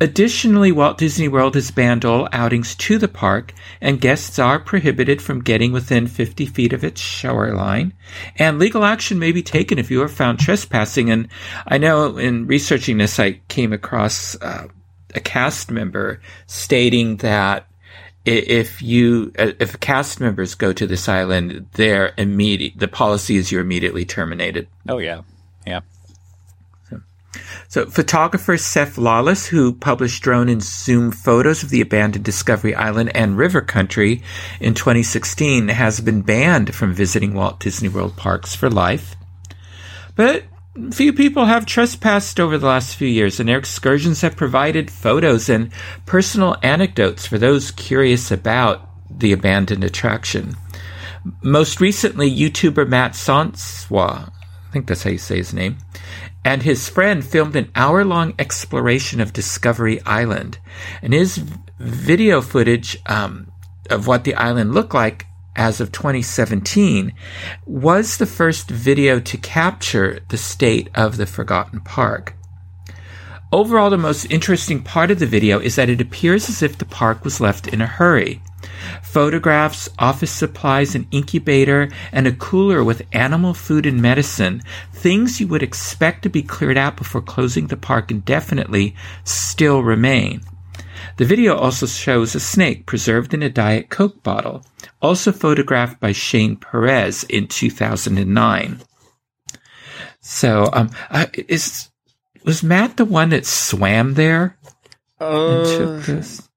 Additionally, 0.00 0.72
Walt 0.72 0.98
Disney 0.98 1.28
World 1.28 1.54
has 1.54 1.70
banned 1.70 2.04
all 2.04 2.28
outings 2.32 2.74
to 2.74 2.98
the 2.98 3.06
park, 3.06 3.52
and 3.80 4.00
guests 4.00 4.38
are 4.38 4.58
prohibited 4.58 5.22
from 5.22 5.44
getting 5.44 5.70
within 5.70 6.08
50 6.08 6.46
feet 6.46 6.72
of 6.72 6.82
its 6.82 7.00
shoreline. 7.00 7.92
And 8.36 8.58
legal 8.58 8.84
action 8.84 9.18
may 9.18 9.30
be 9.30 9.44
taken 9.44 9.78
if 9.78 9.92
you 9.92 10.02
are 10.02 10.08
found 10.08 10.40
trespassing. 10.40 11.10
And 11.10 11.28
I 11.68 11.78
know 11.78 12.16
in 12.16 12.48
researching 12.48 12.98
this, 12.98 13.20
I 13.20 13.40
came 13.46 13.72
across 13.72 14.34
uh, 14.42 14.66
a 15.14 15.20
cast 15.20 15.70
member 15.70 16.20
stating 16.46 17.18
that 17.18 17.68
if 18.24 18.80
you 18.80 19.32
if 19.36 19.78
cast 19.80 20.20
members 20.20 20.54
go 20.54 20.72
to 20.72 20.86
this 20.86 21.08
island, 21.08 21.66
they're 21.72 22.12
immediate. 22.16 22.74
The 22.78 22.88
policy 22.88 23.36
is 23.36 23.50
you're 23.50 23.60
immediately 23.60 24.04
terminated. 24.04 24.68
Oh 24.88 24.98
yeah, 24.98 25.22
yeah. 25.66 25.80
So, 26.88 27.02
So, 27.68 27.86
photographer 27.86 28.56
Seph 28.56 28.96
Lawless, 28.96 29.46
who 29.46 29.74
published 29.74 30.22
drone 30.22 30.48
and 30.48 30.62
zoom 30.62 31.10
photos 31.10 31.64
of 31.64 31.70
the 31.70 31.80
abandoned 31.80 32.24
Discovery 32.24 32.74
Island 32.74 33.10
and 33.16 33.36
River 33.36 33.60
Country 33.60 34.22
in 34.60 34.74
2016, 34.74 35.68
has 35.68 36.00
been 36.00 36.22
banned 36.22 36.74
from 36.74 36.94
visiting 36.94 37.34
Walt 37.34 37.58
Disney 37.58 37.88
World 37.88 38.16
parks 38.16 38.54
for 38.54 38.70
life. 38.70 39.16
But 40.14 40.44
few 40.90 41.12
people 41.12 41.44
have 41.44 41.66
trespassed 41.66 42.40
over 42.40 42.56
the 42.56 42.66
last 42.66 42.96
few 42.96 43.08
years, 43.08 43.38
and 43.38 43.48
their 43.48 43.58
excursions 43.58 44.20
have 44.22 44.36
provided 44.36 44.90
photos 44.90 45.48
and 45.48 45.70
personal 46.06 46.56
anecdotes 46.62 47.26
for 47.26 47.38
those 47.38 47.70
curious 47.72 48.30
about 48.30 48.88
the 49.10 49.32
abandoned 49.32 49.84
attraction. 49.84 50.56
Most 51.42 51.80
recently, 51.80 52.30
YouTuber 52.30 52.88
Matt 52.88 53.12
Sonswa, 53.12 54.32
I 54.32 54.72
think 54.72 54.86
that's 54.86 55.02
how 55.02 55.10
you 55.10 55.18
say 55.18 55.36
his 55.36 55.54
name, 55.54 55.76
and 56.44 56.62
his 56.62 56.88
friend 56.88 57.24
filmed 57.24 57.54
an 57.54 57.70
hour 57.76 58.04
long 58.04 58.34
exploration 58.38 59.20
of 59.20 59.32
Discovery 59.32 60.00
Island. 60.04 60.58
And 61.02 61.12
his 61.12 61.36
video 61.78 62.40
footage 62.40 62.98
um, 63.06 63.52
of 63.90 64.06
what 64.06 64.24
the 64.24 64.34
island 64.34 64.74
looked 64.74 64.94
like 64.94 65.26
as 65.56 65.80
of 65.80 65.92
2017 65.92 67.12
was 67.66 68.16
the 68.16 68.26
first 68.26 68.70
video 68.70 69.20
to 69.20 69.36
capture 69.36 70.20
the 70.28 70.36
state 70.36 70.88
of 70.94 71.16
the 71.16 71.26
Forgotten 71.26 71.80
Park. 71.80 72.34
Overall, 73.52 73.90
the 73.90 73.98
most 73.98 74.24
interesting 74.30 74.82
part 74.82 75.10
of 75.10 75.18
the 75.18 75.26
video 75.26 75.58
is 75.58 75.76
that 75.76 75.90
it 75.90 76.00
appears 76.00 76.48
as 76.48 76.62
if 76.62 76.78
the 76.78 76.86
park 76.86 77.22
was 77.22 77.40
left 77.40 77.68
in 77.68 77.82
a 77.82 77.86
hurry. 77.86 78.40
Photographs, 79.02 79.90
office 79.98 80.30
supplies, 80.30 80.94
an 80.94 81.06
incubator, 81.10 81.90
and 82.12 82.26
a 82.26 82.32
cooler 82.32 82.82
with 82.82 83.06
animal 83.12 83.52
food 83.52 83.84
and 83.84 84.00
medicine, 84.00 84.62
things 84.94 85.38
you 85.38 85.46
would 85.48 85.62
expect 85.62 86.22
to 86.22 86.30
be 86.30 86.42
cleared 86.42 86.78
out 86.78 86.96
before 86.96 87.20
closing 87.20 87.66
the 87.66 87.76
park 87.76 88.10
indefinitely, 88.10 88.96
still 89.24 89.82
remain. 89.82 90.40
The 91.18 91.26
video 91.26 91.54
also 91.54 91.84
shows 91.84 92.34
a 92.34 92.40
snake 92.40 92.86
preserved 92.86 93.34
in 93.34 93.42
a 93.42 93.50
Diet 93.50 93.90
Coke 93.90 94.22
bottle, 94.22 94.64
also 95.02 95.32
photographed 95.32 96.00
by 96.00 96.12
Shane 96.12 96.56
Perez 96.56 97.24
in 97.24 97.48
2009. 97.48 98.80
So, 100.20 100.70
um, 100.72 100.90
uh, 101.10 101.26
is 101.48 101.90
was 102.44 102.62
Matt 102.62 102.96
the 102.96 103.04
one 103.04 103.30
that 103.30 103.44
swam 103.44 104.14
there 104.14 104.56
Uh, 105.20 105.50
and 105.50 105.66
took 105.66 106.06
this? 106.06 106.48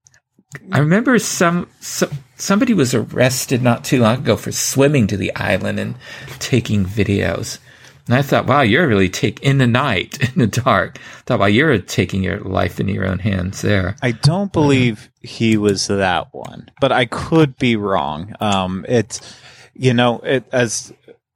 I 0.72 0.80
remember 0.80 1.20
some, 1.20 1.68
some 1.80 2.10
somebody 2.38 2.74
was 2.74 2.94
arrested 2.94 3.62
not 3.62 3.84
too 3.84 4.02
long 4.02 4.20
ago 4.20 4.38
for 4.38 4.52
swimming 4.52 5.08
to 5.08 5.18
the 5.18 5.36
island 5.36 5.80
and 5.80 5.96
taking 6.40 6.86
videos. 6.86 7.60
And 8.08 8.16
I 8.16 8.22
thought, 8.22 8.46
wow, 8.46 8.62
you're 8.62 8.88
really 8.88 9.10
take 9.10 9.40
in 9.42 9.58
the 9.58 9.68
night, 9.68 10.22
in 10.34 10.40
the 10.40 10.48
dark. 10.48 11.00
I 11.00 11.22
thought, 11.26 11.40
wow, 11.40 11.46
you're 11.48 11.78
taking 11.80 12.24
your 12.24 12.40
life 12.40 12.80
in 12.80 12.88
your 12.88 13.06
own 13.06 13.20
hands 13.20 13.62
there. 13.62 13.96
I 14.02 14.12
don't 14.12 14.54
believe 14.54 15.10
he 15.22 15.58
was 15.58 15.88
that 15.88 16.34
one, 16.34 16.70
but 16.80 16.92
I 16.92 17.06
could 17.06 17.58
be 17.58 17.76
wrong. 17.76 18.36
Um, 18.40 18.86
it's 18.88 19.36
you 19.74 19.94
know, 19.94 20.20
it 20.20 20.46
as 20.52 20.94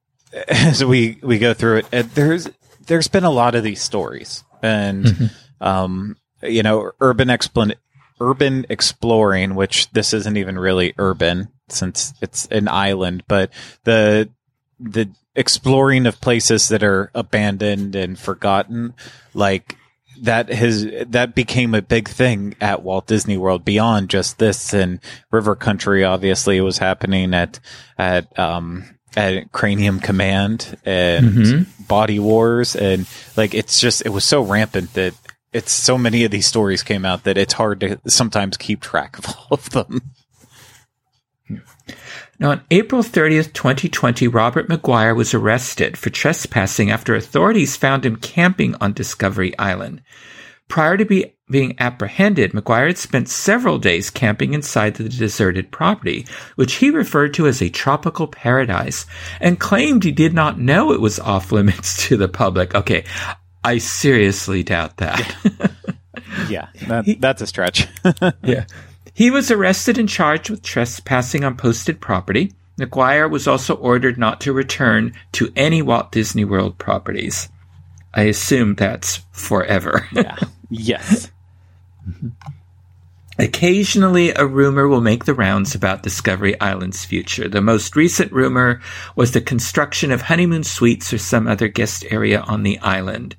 as 0.47 0.83
we 0.83 1.19
we 1.21 1.39
go 1.39 1.53
through 1.53 1.77
it, 1.77 1.87
it 1.91 2.15
there's 2.15 2.49
there's 2.85 3.07
been 3.07 3.23
a 3.23 3.29
lot 3.29 3.55
of 3.55 3.63
these 3.63 3.81
stories, 3.81 4.43
and 4.61 5.31
um, 5.61 6.17
you 6.41 6.63
know, 6.63 6.91
urban 7.01 7.29
explan 7.29 7.75
urban 8.21 8.65
exploring, 8.69 9.55
which 9.55 9.89
this 9.91 10.13
isn't 10.13 10.37
even 10.37 10.59
really 10.59 10.93
urban 10.97 11.49
since 11.69 12.13
it's 12.21 12.47
an 12.47 12.67
island, 12.67 13.23
but 13.27 13.51
the 13.83 14.29
the 14.79 15.09
exploring 15.39 16.05
of 16.05 16.21
places 16.21 16.67
that 16.67 16.83
are 16.83 17.09
abandoned 17.15 17.95
and 17.95 18.19
forgotten, 18.19 18.93
like 19.33 19.75
that 20.21 20.49
has 20.49 20.85
that 21.07 21.33
became 21.33 21.73
a 21.73 21.81
big 21.81 22.09
thing 22.09 22.53
at 22.59 22.83
Walt 22.83 23.07
Disney 23.07 23.37
World 23.37 23.63
beyond 23.63 24.09
just 24.09 24.37
this 24.37 24.73
and 24.73 24.99
River 25.31 25.55
Country. 25.55 26.03
Obviously, 26.03 26.57
it 26.57 26.61
was 26.61 26.77
happening 26.77 27.33
at 27.33 27.59
at 27.97 28.37
um, 28.37 28.83
at 29.15 29.51
Cranium 29.53 29.99
Command 30.01 30.77
and 30.85 31.25
Mhm. 31.33 31.87
Body 31.87 32.19
Wars, 32.19 32.75
and 32.75 33.07
like 33.37 33.53
it's 33.55 33.79
just 33.79 34.05
it 34.05 34.09
was 34.09 34.25
so 34.25 34.41
rampant 34.43 34.93
that 34.93 35.13
it's 35.53 35.71
so 35.71 35.97
many 35.97 36.25
of 36.25 36.31
these 36.31 36.45
stories 36.45 36.83
came 36.83 37.05
out 37.05 37.23
that 37.23 37.37
it's 37.37 37.53
hard 37.53 37.79
to 37.79 37.97
sometimes 38.05 38.55
keep 38.57 38.81
track 38.81 39.17
of 39.17 39.25
all 39.25 39.47
of 39.51 39.69
them. 39.71 40.01
Now, 42.39 42.51
on 42.51 42.61
April 42.71 43.03
30th, 43.03 43.51
2020, 43.51 44.27
Robert 44.29 44.69
McGuire 44.69 45.15
was 45.15 45.33
arrested 45.33 45.97
for 45.97 46.09
trespassing 46.09 46.89
after 46.89 47.13
authorities 47.13 47.75
found 47.75 48.05
him 48.05 48.15
camping 48.15 48.75
on 48.79 48.93
Discovery 48.93 49.57
Island. 49.59 50.01
Prior 50.69 50.95
to 50.95 51.03
be, 51.03 51.33
being 51.49 51.75
apprehended, 51.79 52.53
McGuire 52.53 52.87
had 52.87 52.97
spent 52.97 53.27
several 53.27 53.77
days 53.77 54.09
camping 54.09 54.53
inside 54.53 54.95
the 54.95 55.09
deserted 55.09 55.71
property, 55.71 56.25
which 56.55 56.75
he 56.75 56.91
referred 56.91 57.33
to 57.33 57.47
as 57.47 57.61
a 57.61 57.69
tropical 57.69 58.27
paradise, 58.27 59.05
and 59.41 59.59
claimed 59.59 60.03
he 60.03 60.11
did 60.11 60.33
not 60.33 60.59
know 60.59 60.93
it 60.93 61.01
was 61.01 61.19
off 61.19 61.51
limits 61.51 62.07
to 62.07 62.15
the 62.15 62.29
public. 62.29 62.73
Okay, 62.73 63.03
I 63.63 63.79
seriously 63.79 64.63
doubt 64.63 64.97
that. 64.97 65.35
Yeah, 66.47 66.67
that, 66.87 67.17
that's 67.19 67.41
a 67.41 67.47
stretch. 67.47 67.87
yeah. 68.43 68.65
He 69.19 69.29
was 69.29 69.51
arrested 69.51 69.97
and 69.97 70.07
charged 70.07 70.49
with 70.49 70.61
trespassing 70.63 71.43
on 71.43 71.57
posted 71.57 71.99
property. 71.99 72.53
McGuire 72.79 73.29
was 73.29 73.49
also 73.49 73.75
ordered 73.75 74.17
not 74.17 74.39
to 74.39 74.53
return 74.53 75.11
to 75.33 75.51
any 75.57 75.81
Walt 75.81 76.13
Disney 76.13 76.45
World 76.45 76.77
properties. 76.77 77.49
I 78.13 78.21
assume 78.21 78.75
that's 78.75 79.17
forever. 79.33 80.07
yeah. 80.13 80.37
Yes. 80.69 81.31
Mm-hmm. 82.09 82.29
Occasionally, 83.39 84.33
a 84.33 84.45
rumor 84.45 84.85
will 84.89 84.99
make 84.99 85.23
the 85.23 85.33
rounds 85.33 85.73
about 85.73 86.03
Discovery 86.03 86.59
Island's 86.59 87.05
future. 87.05 87.47
The 87.47 87.61
most 87.61 87.95
recent 87.95 88.33
rumor 88.33 88.81
was 89.15 89.31
the 89.31 89.39
construction 89.39 90.11
of 90.11 90.23
honeymoon 90.23 90.65
suites 90.65 91.13
or 91.13 91.19
some 91.19 91.47
other 91.47 91.69
guest 91.69 92.03
area 92.11 92.41
on 92.41 92.63
the 92.63 92.77
island. 92.79 93.37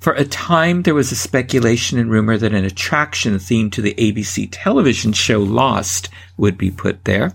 For 0.00 0.14
a 0.14 0.24
time, 0.24 0.84
there 0.84 0.94
was 0.94 1.12
a 1.12 1.16
speculation 1.16 1.98
and 1.98 2.10
rumor 2.10 2.38
that 2.38 2.54
an 2.54 2.64
attraction 2.64 3.34
themed 3.34 3.72
to 3.72 3.82
the 3.82 3.92
ABC 3.98 4.48
television 4.50 5.12
show 5.12 5.40
Lost 5.40 6.08
would 6.38 6.56
be 6.56 6.70
put 6.70 7.04
there. 7.04 7.34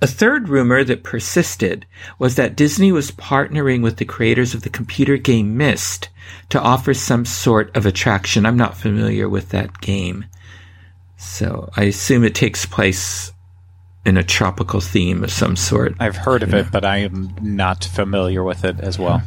A 0.00 0.06
third 0.06 0.48
rumor 0.48 0.84
that 0.84 1.02
persisted 1.02 1.86
was 2.20 2.36
that 2.36 2.54
Disney 2.54 2.92
was 2.92 3.10
partnering 3.10 3.82
with 3.82 3.96
the 3.96 4.04
creators 4.04 4.54
of 4.54 4.62
the 4.62 4.70
computer 4.70 5.16
game 5.16 5.56
Myst 5.56 6.08
to 6.50 6.60
offer 6.60 6.94
some 6.94 7.24
sort 7.24 7.76
of 7.76 7.84
attraction. 7.84 8.46
I'm 8.46 8.56
not 8.56 8.76
familiar 8.76 9.28
with 9.28 9.48
that 9.48 9.80
game. 9.80 10.26
So 11.22 11.70
I 11.76 11.84
assume 11.84 12.24
it 12.24 12.34
takes 12.34 12.66
place 12.66 13.32
in 14.04 14.16
a 14.16 14.24
tropical 14.24 14.80
theme 14.80 15.22
of 15.22 15.30
some 15.30 15.54
sort. 15.54 15.94
I've 16.00 16.16
heard 16.16 16.42
of 16.42 16.52
it, 16.52 16.72
but 16.72 16.84
I 16.84 16.98
am 16.98 17.34
not 17.40 17.84
familiar 17.84 18.42
with 18.42 18.64
it 18.64 18.80
as 18.80 18.98
well. 18.98 19.22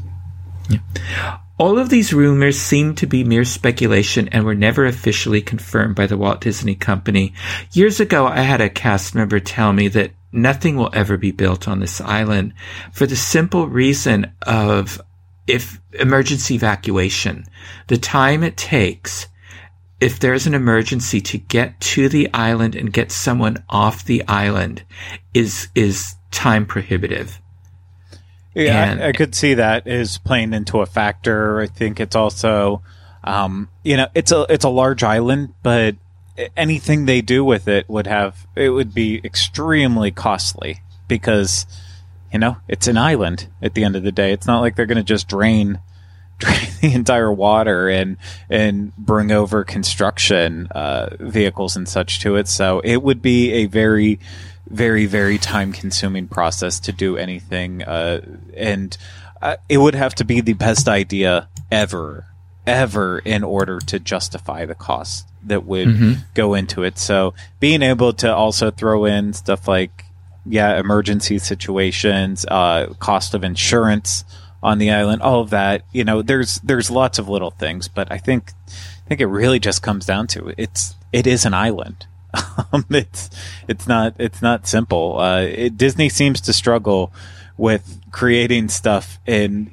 All 1.57 1.79
of 1.79 1.89
these 1.89 2.13
rumors 2.13 2.59
seem 2.59 2.95
to 2.95 3.07
be 3.07 3.23
mere 3.23 3.45
speculation 3.45 4.27
and 4.29 4.43
were 4.43 4.55
never 4.55 4.85
officially 4.85 5.41
confirmed 5.41 5.95
by 5.95 6.05
the 6.05 6.17
Walt 6.17 6.41
Disney 6.41 6.75
Company. 6.75 7.33
Years 7.71 8.01
ago, 8.01 8.27
I 8.27 8.41
had 8.41 8.59
a 8.59 8.69
cast 8.69 9.15
member 9.15 9.39
tell 9.39 9.71
me 9.71 9.87
that 9.87 10.11
nothing 10.33 10.75
will 10.75 10.89
ever 10.91 11.15
be 11.15 11.31
built 11.31 11.65
on 11.65 11.79
this 11.79 12.01
island 12.01 12.53
for 12.91 13.05
the 13.05 13.15
simple 13.15 13.69
reason 13.69 14.33
of 14.41 15.01
if 15.47 15.79
emergency 15.93 16.55
evacuation, 16.55 17.45
the 17.87 17.97
time 17.97 18.43
it 18.43 18.57
takes 18.57 19.27
if 20.05 20.19
there's 20.19 20.45
an 20.45 20.53
emergency 20.53 21.19
to 21.19 21.35
get 21.39 21.81
to 21.81 22.07
the 22.07 22.31
island 22.31 22.75
and 22.75 22.93
get 22.93 23.11
someone 23.11 23.57
off 23.67 24.05
the 24.05 24.23
island 24.27 24.83
is 25.33 25.67
is 25.73 26.13
time 26.29 26.67
prohibitive. 26.67 27.41
Yeah, 28.53 28.91
And- 28.91 29.03
I, 29.03 29.07
I 29.09 29.11
could 29.13 29.33
see 29.33 29.55
that 29.55 29.87
is 29.87 30.19
playing 30.19 30.53
into 30.53 30.81
a 30.81 30.85
factor. 30.85 31.59
I 31.59 31.65
think 31.65 31.99
it's 31.99 32.15
also, 32.15 32.83
um, 33.23 33.67
you 33.83 33.97
know, 33.97 34.07
it's 34.13 34.31
a 34.31 34.45
it's 34.47 34.63
a 34.63 34.69
large 34.69 35.01
island, 35.01 35.55
but 35.63 35.95
anything 36.55 37.05
they 37.05 37.21
do 37.21 37.43
with 37.43 37.67
it 37.67 37.89
would 37.89 38.05
have 38.05 38.45
it 38.55 38.69
would 38.69 38.93
be 38.93 39.19
extremely 39.23 40.11
costly 40.11 40.81
because, 41.07 41.65
you 42.31 42.37
know, 42.37 42.57
it's 42.67 42.85
an 42.87 42.97
island. 42.97 43.47
At 43.59 43.73
the 43.73 43.83
end 43.83 43.95
of 43.95 44.03
the 44.03 44.11
day, 44.11 44.33
it's 44.33 44.45
not 44.45 44.61
like 44.61 44.75
they're 44.75 44.85
going 44.85 44.97
to 44.97 45.03
just 45.03 45.27
drain 45.27 45.79
drain 46.37 46.67
the 46.81 46.93
entire 46.93 47.31
water 47.31 47.89
and 47.89 48.17
and 48.49 48.95
bring 48.95 49.31
over 49.31 49.63
construction 49.63 50.67
uh, 50.67 51.15
vehicles 51.19 51.75
and 51.75 51.87
such 51.87 52.19
to 52.21 52.35
it. 52.35 52.47
So 52.47 52.79
it 52.81 53.01
would 53.01 53.21
be 53.21 53.51
a 53.53 53.65
very 53.65 54.19
very 54.67 55.05
very 55.05 55.37
time 55.37 55.71
consuming 55.71 56.27
process 56.27 56.79
to 56.79 56.91
do 56.91 57.17
anything 57.17 57.83
uh, 57.83 58.19
and 58.55 58.97
uh, 59.41 59.57
it 59.69 59.77
would 59.77 59.93
have 59.93 60.15
to 60.15 60.25
be 60.25 60.41
the 60.41 60.53
best 60.53 60.87
idea 60.87 61.47
ever 61.71 62.25
ever 62.65 63.19
in 63.19 63.43
order 63.43 63.79
to 63.79 63.99
justify 63.99 64.65
the 64.65 64.73
cost 64.73 65.27
that 65.43 65.65
would 65.65 65.87
go 66.33 66.55
into 66.55 66.81
it 66.81 66.97
so 66.97 67.31
being 67.59 67.83
able 67.83 68.11
to 68.11 68.33
also 68.33 68.71
throw 68.71 69.05
in 69.05 69.33
stuff 69.33 69.67
like 69.67 70.03
yeah 70.47 70.79
emergency 70.79 71.37
situations 71.37 72.43
uh, 72.49 72.91
cost 72.97 73.35
of 73.35 73.43
insurance 73.43 74.25
on 74.65 74.79
the 74.79 74.89
island, 74.91 75.21
all 75.21 75.41
of 75.41 75.51
that. 75.51 75.83
You 75.93 76.03
know, 76.03 76.21
there's 76.21 76.55
there's 76.55 76.89
lots 76.89 77.19
of 77.19 77.29
little 77.29 77.51
things, 77.51 77.87
but 77.87 78.11
I 78.11 78.17
think 78.17 78.51
I 78.67 79.07
think 79.07 79.21
it 79.21 79.27
really 79.27 79.59
just 79.59 79.83
comes 79.83 80.05
down 80.05 80.27
to 80.27 80.53
it's 80.57 80.95
it 81.13 81.27
is 81.27 81.45
an 81.45 81.53
island. 81.53 82.07
Um, 82.73 82.85
it's 82.89 83.29
it's 83.67 83.87
not 83.87 84.15
it's 84.17 84.41
not 84.41 84.67
simple. 84.67 85.19
Uh, 85.19 85.41
it, 85.41 85.77
Disney 85.77 86.09
seems 86.09 86.41
to 86.41 86.53
struggle 86.53 87.13
with 87.57 88.01
creating 88.11 88.69
stuff 88.69 89.19
in 89.25 89.71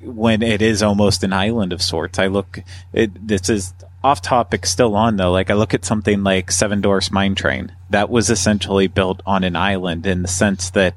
when 0.00 0.42
it 0.42 0.62
is 0.62 0.82
almost 0.82 1.24
an 1.24 1.32
island 1.32 1.72
of 1.72 1.82
sorts. 1.82 2.18
I 2.18 2.26
look 2.26 2.60
it, 2.92 3.26
this 3.26 3.48
is 3.48 3.72
off 4.04 4.20
topic 4.20 4.66
still 4.66 4.94
on 4.94 5.16
though. 5.16 5.32
Like 5.32 5.50
I 5.50 5.54
look 5.54 5.74
at 5.74 5.84
something 5.84 6.22
like 6.22 6.50
Seven 6.50 6.80
Dwarfs 6.80 7.10
Mine 7.10 7.34
Train 7.34 7.72
that 7.90 8.10
was 8.10 8.30
essentially 8.30 8.86
built 8.86 9.22
on 9.26 9.42
an 9.42 9.56
island 9.56 10.06
in 10.06 10.22
the 10.22 10.28
sense 10.28 10.70
that 10.70 10.94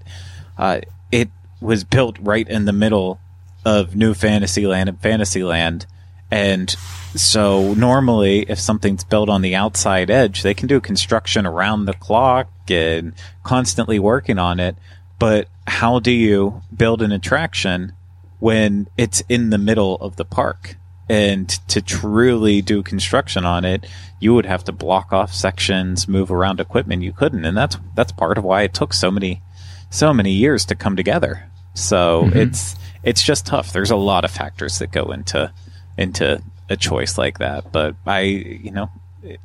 uh, 0.58 0.82
it 1.12 1.30
was 1.62 1.84
built 1.84 2.18
right 2.20 2.48
in 2.48 2.66
the 2.66 2.74
middle 2.74 3.20
of 3.64 3.96
New 3.96 4.14
Fantasyland 4.14 4.90
and 4.90 5.00
Fantasyland. 5.00 5.86
And 6.32 6.70
so 7.16 7.74
normally 7.74 8.50
if 8.50 8.60
something's 8.60 9.04
built 9.04 9.30
on 9.30 9.42
the 9.42 9.56
outside 9.56 10.10
edge, 10.10 10.44
they 10.44 10.54
can 10.54 10.68
do 10.68 10.80
construction 10.80 11.46
around 11.46 11.86
the 11.86 11.94
clock 11.94 12.50
and 12.70 13.14
constantly 13.44 14.00
working 14.00 14.40
on 14.40 14.60
it. 14.60 14.76
But 15.20 15.48
how 15.68 16.00
do 16.00 16.12
you 16.12 16.64
build 16.76 17.02
an 17.02 17.12
attraction 17.12 17.94
when 18.40 18.88
it's 18.98 19.22
in 19.30 19.52
the 19.52 19.58
middle 19.58 19.96
of 19.98 20.16
the 20.16 20.26
park? 20.26 20.78
And 21.10 21.50
to 21.68 21.82
truly 21.82 22.62
do 22.62 22.82
construction 22.82 23.46
on 23.46 23.66
it, 23.66 23.86
you 24.22 24.34
would 24.34 24.46
have 24.46 24.64
to 24.64 24.72
block 24.72 25.12
off 25.12 25.34
sections, 25.34 26.08
move 26.08 26.32
around 26.32 26.62
equipment. 26.62 27.04
You 27.04 27.12
couldn't, 27.12 27.44
and 27.44 27.58
that's 27.58 27.78
that's 27.96 28.14
part 28.14 28.38
of 28.38 28.46
why 28.46 28.62
it 28.62 28.74
took 28.74 28.94
so 28.94 29.12
many 29.12 29.42
so 29.90 30.14
many 30.14 30.32
years 30.32 30.64
to 30.66 30.76
come 30.76 30.96
together. 30.96 31.51
So 31.74 32.24
mm-hmm. 32.24 32.38
it's 32.38 32.76
it's 33.04 33.24
just 33.24 33.46
tough. 33.46 33.74
There's 33.74 33.92
a 33.92 33.96
lot 33.96 34.26
of 34.26 34.32
factors 34.32 34.80
that 34.80 34.92
go 34.92 35.12
into 35.12 35.52
into 35.98 36.42
a 36.70 36.78
choice 36.78 37.18
like 37.18 37.40
that. 37.40 37.72
But 37.72 37.96
I, 38.06 38.22
you 38.22 38.72
know, 38.72 38.90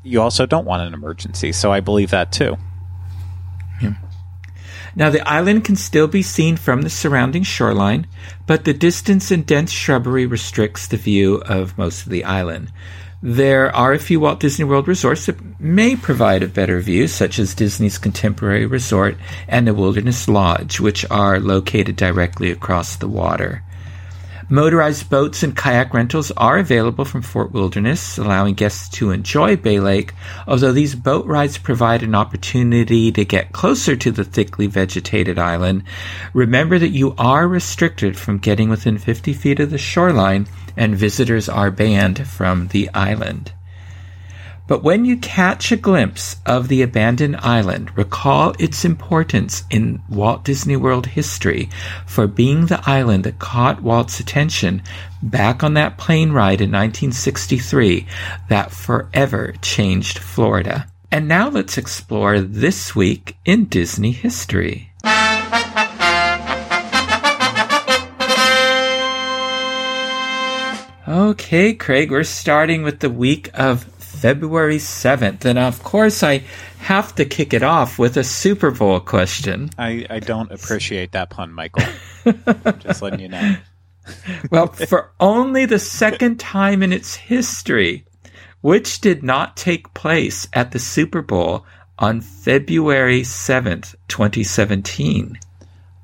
you 0.02 0.22
also 0.22 0.46
don't 0.46 0.64
want 0.64 0.82
an 0.82 0.94
emergency, 0.94 1.52
so 1.52 1.72
I 1.72 1.80
believe 1.80 2.10
that 2.10 2.32
too. 2.32 2.56
Yeah. 3.82 3.94
Now, 4.94 5.10
the 5.10 5.28
island 5.28 5.64
can 5.64 5.76
still 5.76 6.08
be 6.08 6.22
seen 6.22 6.56
from 6.56 6.80
the 6.80 6.88
surrounding 6.88 7.42
shoreline, 7.42 8.06
but 8.46 8.64
the 8.64 8.72
distance 8.72 9.30
and 9.30 9.44
dense 9.44 9.70
shrubbery 9.70 10.24
restricts 10.24 10.86
the 10.86 10.96
view 10.96 11.36
of 11.42 11.76
most 11.76 12.04
of 12.04 12.08
the 12.08 12.24
island. 12.24 12.72
There 13.22 13.74
are 13.74 13.94
a 13.94 13.98
few 13.98 14.20
Walt 14.20 14.40
Disney 14.40 14.66
World 14.66 14.86
resorts 14.86 15.26
that 15.26 15.60
may 15.60 15.96
provide 15.96 16.42
a 16.42 16.48
better 16.48 16.80
view, 16.80 17.08
such 17.08 17.38
as 17.38 17.54
Disney's 17.54 17.96
Contemporary 17.96 18.66
Resort 18.66 19.16
and 19.48 19.66
the 19.66 19.72
Wilderness 19.72 20.28
Lodge, 20.28 20.80
which 20.80 21.04
are 21.10 21.40
located 21.40 21.96
directly 21.96 22.50
across 22.50 22.96
the 22.96 23.08
water. 23.08 23.62
Motorized 24.48 25.10
boats 25.10 25.42
and 25.42 25.56
kayak 25.56 25.92
rentals 25.92 26.30
are 26.36 26.58
available 26.58 27.04
from 27.04 27.22
Fort 27.22 27.50
Wilderness, 27.52 28.16
allowing 28.16 28.54
guests 28.54 28.88
to 28.90 29.10
enjoy 29.10 29.56
Bay 29.56 29.80
Lake, 29.80 30.12
although 30.46 30.72
these 30.72 30.94
boat 30.94 31.26
rides 31.26 31.58
provide 31.58 32.04
an 32.04 32.14
opportunity 32.14 33.10
to 33.10 33.24
get 33.24 33.50
closer 33.50 33.96
to 33.96 34.12
the 34.12 34.22
thickly 34.22 34.68
vegetated 34.68 35.36
island. 35.36 35.82
Remember 36.32 36.78
that 36.78 36.90
you 36.90 37.14
are 37.18 37.48
restricted 37.48 38.16
from 38.16 38.38
getting 38.38 38.68
within 38.68 38.98
50 38.98 39.32
feet 39.32 39.58
of 39.58 39.70
the 39.70 39.78
shoreline, 39.78 40.46
and 40.76 40.94
visitors 40.94 41.48
are 41.48 41.70
banned 41.70 42.26
from 42.26 42.68
the 42.68 42.90
island. 42.94 43.52
But 44.68 44.82
when 44.82 45.04
you 45.04 45.16
catch 45.16 45.70
a 45.70 45.76
glimpse 45.76 46.36
of 46.44 46.66
the 46.66 46.82
abandoned 46.82 47.36
island, 47.36 47.96
recall 47.96 48.52
its 48.58 48.84
importance 48.84 49.62
in 49.70 50.02
Walt 50.08 50.44
Disney 50.44 50.76
World 50.76 51.06
history 51.06 51.70
for 52.04 52.26
being 52.26 52.66
the 52.66 52.82
island 52.84 53.24
that 53.24 53.38
caught 53.38 53.82
Walt's 53.82 54.18
attention 54.18 54.82
back 55.22 55.62
on 55.62 55.74
that 55.74 55.98
plane 55.98 56.32
ride 56.32 56.60
in 56.60 56.72
1963 56.72 58.06
that 58.48 58.72
forever 58.72 59.54
changed 59.62 60.18
Florida. 60.18 60.88
And 61.12 61.28
now 61.28 61.48
let's 61.48 61.78
explore 61.78 62.40
this 62.40 62.96
week 62.96 63.36
in 63.44 63.66
Disney 63.66 64.10
history. 64.10 64.90
Okay, 71.08 71.72
Craig, 71.72 72.10
we're 72.10 72.24
starting 72.24 72.82
with 72.82 72.98
the 72.98 73.10
week 73.10 73.48
of 73.54 73.84
February 73.84 74.78
7th. 74.78 75.44
And 75.44 75.56
of 75.56 75.84
course, 75.84 76.24
I 76.24 76.42
have 76.78 77.14
to 77.14 77.24
kick 77.24 77.54
it 77.54 77.62
off 77.62 77.96
with 77.96 78.16
a 78.16 78.24
Super 78.24 78.72
Bowl 78.72 78.98
question. 78.98 79.70
I, 79.78 80.04
I 80.10 80.18
don't 80.18 80.50
appreciate 80.50 81.12
that 81.12 81.30
pun, 81.30 81.52
Michael. 81.52 81.84
Just 82.80 83.02
letting 83.02 83.20
you 83.20 83.28
know. 83.28 83.56
well, 84.50 84.66
for 84.66 85.12
only 85.20 85.64
the 85.64 85.78
second 85.78 86.40
time 86.40 86.82
in 86.82 86.92
its 86.92 87.14
history, 87.14 88.04
which 88.60 89.00
did 89.00 89.22
not 89.22 89.56
take 89.56 89.94
place 89.94 90.48
at 90.54 90.72
the 90.72 90.80
Super 90.80 91.22
Bowl 91.22 91.64
on 92.00 92.20
February 92.20 93.20
7th, 93.20 93.94
2017. 94.08 95.38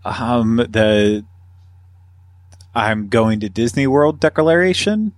Um, 0.04 0.56
the 0.56 1.24
I'm 2.74 3.08
going 3.08 3.40
to 3.40 3.48
Disney 3.48 3.86
World 3.86 4.20
declaration? 4.20 5.12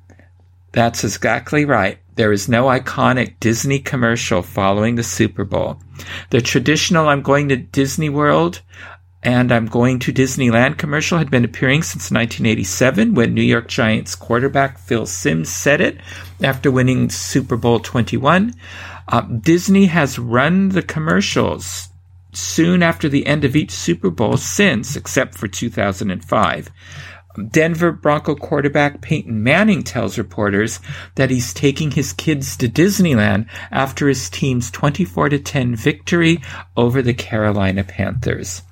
That's 0.72 1.04
exactly 1.04 1.64
right. 1.64 1.98
There 2.16 2.32
is 2.32 2.48
no 2.48 2.64
iconic 2.64 3.34
Disney 3.40 3.78
commercial 3.78 4.42
following 4.42 4.96
the 4.96 5.02
Super 5.02 5.44
Bowl. 5.44 5.80
The 6.30 6.40
traditional 6.40 7.08
I'm 7.08 7.22
going 7.22 7.48
to 7.48 7.56
Disney 7.56 8.08
World 8.08 8.60
and 9.24 9.50
I'm 9.50 9.66
going 9.66 10.00
to 10.00 10.12
Disneyland 10.12 10.76
commercial 10.76 11.18
had 11.18 11.30
been 11.30 11.46
appearing 11.46 11.82
since 11.82 12.10
1987 12.10 13.14
when 13.14 13.32
New 13.32 13.42
York 13.42 13.68
Giants 13.68 14.14
quarterback 14.14 14.78
Phil 14.78 15.06
Simms 15.06 15.48
said 15.48 15.80
it 15.80 15.98
after 16.42 16.70
winning 16.70 17.08
Super 17.08 17.56
Bowl 17.56 17.80
21. 17.80 18.54
Uh, 19.08 19.22
Disney 19.22 19.86
has 19.86 20.18
run 20.18 20.70
the 20.70 20.82
commercials 20.82 21.88
soon 22.32 22.82
after 22.82 23.08
the 23.08 23.26
end 23.26 23.44
of 23.44 23.56
each 23.56 23.70
Super 23.70 24.10
Bowl 24.10 24.36
since, 24.36 24.94
except 24.94 25.34
for 25.34 25.48
2005. 25.48 26.70
Denver 27.50 27.90
Bronco 27.90 28.34
quarterback 28.34 29.00
Peyton 29.00 29.42
Manning 29.42 29.82
tells 29.82 30.18
reporters 30.18 30.80
that 31.16 31.30
he's 31.30 31.52
taking 31.52 31.90
his 31.90 32.12
kids 32.12 32.56
to 32.58 32.68
Disneyland 32.68 33.48
after 33.70 34.08
his 34.08 34.30
team's 34.30 34.70
24 34.70 35.30
to 35.30 35.38
10 35.38 35.74
victory 35.74 36.40
over 36.76 37.02
the 37.02 37.14
Carolina 37.14 37.82
Panthers. 37.82 38.62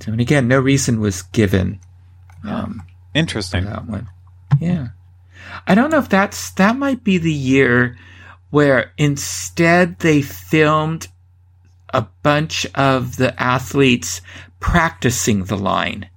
So, 0.00 0.12
and 0.12 0.20
again, 0.20 0.48
no 0.48 0.60
reason 0.60 1.00
was 1.00 1.22
given. 1.22 1.80
Um, 2.46 2.82
Interesting. 3.14 3.64
that 3.64 3.86
one. 3.86 4.08
Yeah. 4.60 4.88
I 5.66 5.74
don't 5.74 5.90
know 5.90 5.98
if 5.98 6.10
that's, 6.10 6.50
that 6.52 6.76
might 6.76 7.02
be 7.04 7.16
the 7.16 7.32
year 7.32 7.96
where 8.50 8.92
instead 8.98 9.98
they 10.00 10.20
filmed 10.20 11.08
a 11.94 12.08
bunch 12.22 12.66
of 12.74 13.16
the 13.16 13.40
athletes 13.40 14.20
practicing 14.60 15.44
the 15.44 15.56
line. 15.56 16.10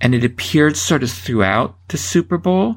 And 0.00 0.14
it 0.14 0.24
appeared 0.24 0.76
sort 0.76 1.02
of 1.02 1.10
throughout 1.10 1.76
the 1.88 1.96
Super 1.96 2.38
Bowl, 2.38 2.76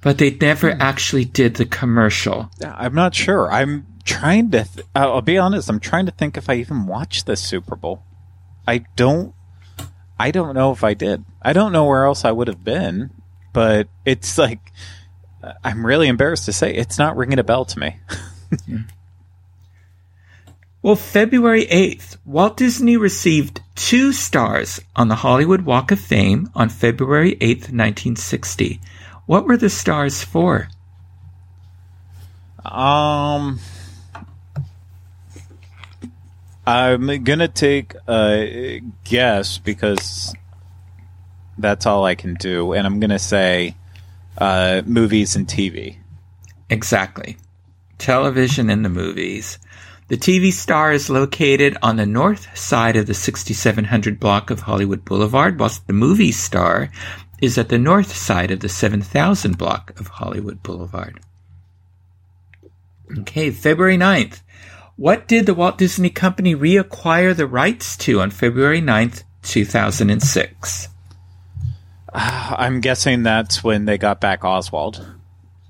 but 0.00 0.18
they 0.18 0.30
never 0.30 0.74
hmm. 0.74 0.80
actually 0.80 1.24
did 1.24 1.54
the 1.54 1.66
commercial. 1.66 2.50
I'm 2.64 2.94
not 2.94 3.14
sure. 3.14 3.50
I'm 3.52 3.86
trying 4.04 4.50
to, 4.52 4.64
th- 4.64 4.86
I'll 4.94 5.22
be 5.22 5.38
honest, 5.38 5.68
I'm 5.68 5.80
trying 5.80 6.06
to 6.06 6.12
think 6.12 6.36
if 6.36 6.48
I 6.48 6.54
even 6.54 6.86
watched 6.86 7.26
the 7.26 7.36
Super 7.36 7.76
Bowl. 7.76 8.02
I 8.66 8.78
don't, 8.96 9.34
I 10.18 10.30
don't 10.30 10.54
know 10.54 10.72
if 10.72 10.82
I 10.82 10.94
did. 10.94 11.24
I 11.42 11.52
don't 11.52 11.72
know 11.72 11.84
where 11.84 12.04
else 12.04 12.24
I 12.24 12.32
would 12.32 12.48
have 12.48 12.64
been, 12.64 13.10
but 13.52 13.88
it's 14.04 14.36
like, 14.36 14.72
I'm 15.62 15.86
really 15.86 16.08
embarrassed 16.08 16.46
to 16.46 16.52
say 16.52 16.74
it's 16.74 16.98
not 16.98 17.16
ringing 17.16 17.38
a 17.38 17.44
bell 17.44 17.64
to 17.66 17.78
me. 17.78 17.96
Well, 20.88 20.96
February 20.96 21.66
8th, 21.66 22.16
Walt 22.24 22.56
Disney 22.56 22.96
received 22.96 23.60
two 23.74 24.10
stars 24.10 24.80
on 24.96 25.08
the 25.08 25.16
Hollywood 25.16 25.66
Walk 25.66 25.90
of 25.90 26.00
Fame 26.00 26.48
on 26.54 26.70
February 26.70 27.32
8th, 27.32 27.68
1960. 27.68 28.80
What 29.26 29.44
were 29.44 29.58
the 29.58 29.68
stars 29.68 30.24
for? 30.24 30.70
Um, 32.64 33.60
I'm 36.66 37.22
gonna 37.22 37.48
take 37.48 37.94
a 38.08 38.80
guess 39.04 39.58
because 39.58 40.34
that's 41.58 41.84
all 41.84 42.06
I 42.06 42.14
can 42.14 42.32
do, 42.32 42.72
and 42.72 42.86
I'm 42.86 42.98
gonna 42.98 43.18
say 43.18 43.76
uh, 44.38 44.80
movies 44.86 45.36
and 45.36 45.46
TV. 45.46 45.98
Exactly, 46.70 47.36
television 47.98 48.70
and 48.70 48.82
the 48.82 48.88
movies. 48.88 49.58
The 50.08 50.16
TV 50.16 50.52
Star 50.52 50.92
is 50.92 51.10
located 51.10 51.76
on 51.82 51.96
the 51.96 52.06
north 52.06 52.56
side 52.56 52.96
of 52.96 53.06
the 53.06 53.14
6700 53.14 54.18
block 54.18 54.50
of 54.50 54.60
Hollywood 54.60 55.04
Boulevard, 55.04 55.60
whilst 55.60 55.86
the 55.86 55.92
Movie 55.92 56.32
Star 56.32 56.90
is 57.40 57.58
at 57.58 57.68
the 57.68 57.78
north 57.78 58.14
side 58.14 58.50
of 58.50 58.60
the 58.60 58.68
7000 58.68 59.58
block 59.58 59.98
of 60.00 60.08
Hollywood 60.08 60.62
Boulevard. 60.62 61.20
Okay, 63.20 63.50
February 63.50 63.96
9th. 63.96 64.40
What 64.96 65.28
did 65.28 65.46
the 65.46 65.54
Walt 65.54 65.78
Disney 65.78 66.10
Company 66.10 66.56
reacquire 66.56 67.36
the 67.36 67.46
rights 67.46 67.96
to 67.98 68.20
on 68.20 68.30
February 68.30 68.80
9th, 68.82 69.22
2006. 69.42 70.88
Uh, 72.12 72.54
I'm 72.58 72.80
guessing 72.80 73.22
that's 73.22 73.62
when 73.62 73.84
they 73.84 73.98
got 73.98 74.20
back 74.20 74.44
Oswald. 74.44 75.06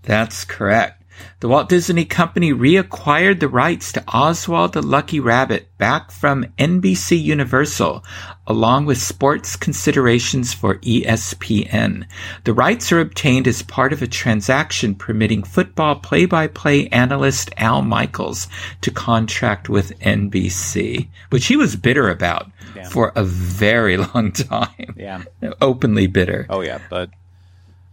That's 0.03 0.45
correct. 0.45 0.98
The 1.41 1.49
Walt 1.49 1.69
Disney 1.69 2.05
Company 2.05 2.53
reacquired 2.53 3.41
the 3.41 3.49
rights 3.49 3.93
to 3.93 4.05
Oswald 4.13 4.73
the 4.73 4.83
Lucky 4.83 5.21
Rabbit 5.21 5.69
back 5.79 6.11
from 6.11 6.45
NBC 6.59 7.23
Universal, 7.23 8.05
along 8.47 8.87
with 8.87 8.99
sports 9.01 9.55
considerations 9.55 10.53
for 10.53 10.79
ESPN. 10.79 12.07
The 12.45 12.53
rights 12.53 12.91
are 12.93 13.01
obtained 13.01 13.47
as 13.47 13.63
part 13.63 13.93
of 13.93 14.03
a 14.03 14.07
transaction 14.09 14.95
permitting 14.95 15.43
football 15.45 15.97
play-by-play 15.97 16.89
analyst 16.89 17.51
Al 17.57 17.83
Michaels 17.83 18.49
to 18.81 18.91
contract 18.91 19.69
with 19.69 19.99
NBC, 20.01 21.09
which 21.31 21.47
he 21.47 21.57
was 21.57 21.77
bitter 21.77 22.09
about 22.09 22.51
Yeah. 22.75 22.89
for 22.89 23.13
a 23.15 23.23
very 23.25 23.97
long 24.15 24.33
time. 24.33 24.95
Yeah. 24.97 25.23
Openly 25.61 26.07
bitter. 26.09 26.47
Oh 26.51 26.61
yeah, 26.63 26.81
but 26.91 27.11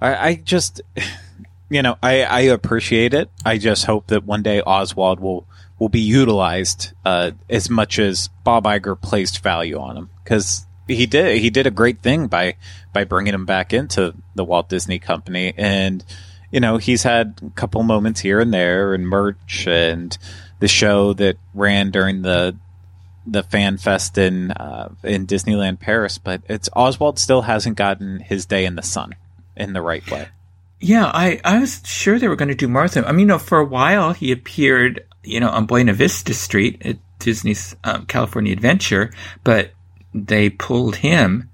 I, 0.01 0.27
I 0.29 0.35
just, 0.35 0.81
you 1.69 1.81
know, 1.81 1.97
I, 2.01 2.23
I 2.23 2.39
appreciate 2.41 3.13
it. 3.13 3.29
I 3.43 3.57
just 3.57 3.85
hope 3.85 4.07
that 4.07 4.23
one 4.23 4.43
day 4.43 4.61
Oswald 4.61 5.19
will 5.19 5.47
will 5.77 5.89
be 5.89 5.99
utilized 5.99 6.93
uh, 7.03 7.31
as 7.49 7.69
much 7.69 7.99
as 7.99 8.29
Bob 8.45 8.63
Iger 8.63 8.99
placed 8.99 9.43
value 9.43 9.77
on 9.77 9.97
him 9.97 10.09
because 10.23 10.65
he 10.87 11.05
did 11.05 11.39
he 11.39 11.49
did 11.49 11.67
a 11.67 11.71
great 11.71 12.01
thing 12.01 12.27
by 12.27 12.55
by 12.93 13.03
bringing 13.03 13.33
him 13.33 13.45
back 13.45 13.73
into 13.73 14.13
the 14.35 14.45
Walt 14.45 14.69
Disney 14.69 14.99
Company 14.99 15.53
and. 15.57 16.03
You 16.51 16.61
know, 16.61 16.77
he's 16.77 17.03
had 17.03 17.41
a 17.45 17.49
couple 17.49 17.83
moments 17.83 18.21
here 18.21 18.39
and 18.39 18.53
there, 18.53 18.93
and 18.93 19.05
merch, 19.05 19.67
and 19.67 20.17
the 20.59 20.69
show 20.69 21.11
that 21.13 21.37
ran 21.53 21.91
during 21.91 22.21
the 22.21 22.55
the 23.27 23.43
fan 23.43 23.77
fest 23.77 24.17
in 24.17 24.51
uh, 24.51 24.89
in 25.03 25.27
Disneyland 25.27 25.79
Paris, 25.79 26.17
but 26.17 26.41
it's 26.47 26.69
Oswald 26.75 27.19
still 27.19 27.41
hasn't 27.41 27.77
gotten 27.77 28.19
his 28.19 28.45
day 28.45 28.65
in 28.65 28.75
the 28.75 28.83
sun 28.83 29.15
in 29.55 29.73
the 29.73 29.81
right 29.81 30.09
way. 30.09 30.27
Yeah, 30.85 31.05
I, 31.05 31.39
I 31.43 31.59
was 31.59 31.81
sure 31.85 32.19
they 32.19 32.27
were 32.27 32.35
going 32.35 32.49
to 32.49 32.55
do 32.55 32.67
more 32.67 32.83
with 32.83 32.93
him. 32.95 33.05
I 33.05 33.11
mean, 33.11 33.21
you 33.21 33.25
know, 33.25 33.39
for 33.39 33.57
a 33.57 33.65
while 33.65 34.13
he 34.13 34.31
appeared, 34.31 35.03
you 35.23 35.39
know, 35.39 35.49
on 35.49 35.65
Buena 35.65 35.93
Vista 35.93 36.33
Street 36.33 36.81
at 36.85 36.97
Disney's 37.19 37.75
um, 37.83 38.05
California 38.05 38.53
Adventure, 38.53 39.11
but 39.43 39.71
they 40.13 40.49
pulled 40.49 40.97
him 40.97 41.49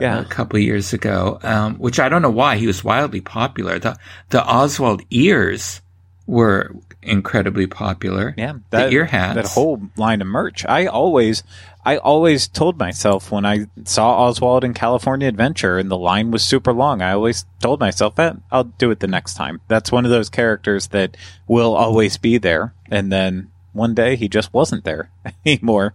Yeah, 0.00 0.20
a 0.20 0.24
couple 0.24 0.58
years 0.58 0.92
ago, 0.92 1.38
um, 1.42 1.76
which 1.76 2.00
I 2.00 2.08
don't 2.08 2.22
know 2.22 2.30
why. 2.30 2.56
He 2.56 2.66
was 2.66 2.82
wildly 2.82 3.20
popular. 3.20 3.78
The 3.78 3.96
the 4.30 4.44
Oswald 4.44 5.02
ears 5.10 5.80
were 6.26 6.74
incredibly 7.02 7.66
popular. 7.66 8.34
yeah, 8.36 8.54
the 8.70 8.88
ear 8.90 9.04
hats. 9.04 9.34
that 9.36 9.46
whole 9.46 9.80
line 9.96 10.20
of 10.20 10.26
merch. 10.26 10.64
I 10.66 10.86
always, 10.86 11.42
I 11.88 11.96
always 11.96 12.48
told 12.48 12.78
myself 12.78 13.32
when 13.32 13.46
I 13.46 13.66
saw 13.84 14.28
Oswald 14.28 14.62
in 14.62 14.74
California 14.74 15.26
Adventure 15.26 15.78
and 15.78 15.90
the 15.90 15.96
line 15.96 16.30
was 16.30 16.44
super 16.44 16.70
long, 16.70 17.00
I 17.00 17.12
always 17.12 17.46
told 17.62 17.80
myself 17.80 18.14
that 18.16 18.36
I'll 18.52 18.64
do 18.64 18.90
it 18.90 19.00
the 19.00 19.06
next 19.06 19.34
time. 19.34 19.62
That's 19.68 19.90
one 19.90 20.04
of 20.04 20.10
those 20.10 20.28
characters 20.28 20.88
that 20.88 21.16
will 21.46 21.74
always 21.74 22.18
be 22.18 22.36
there, 22.36 22.74
and 22.90 23.10
then 23.10 23.50
one 23.72 23.94
day 23.94 24.16
he 24.16 24.28
just 24.28 24.52
wasn't 24.52 24.84
there 24.84 25.10
anymore. 25.46 25.94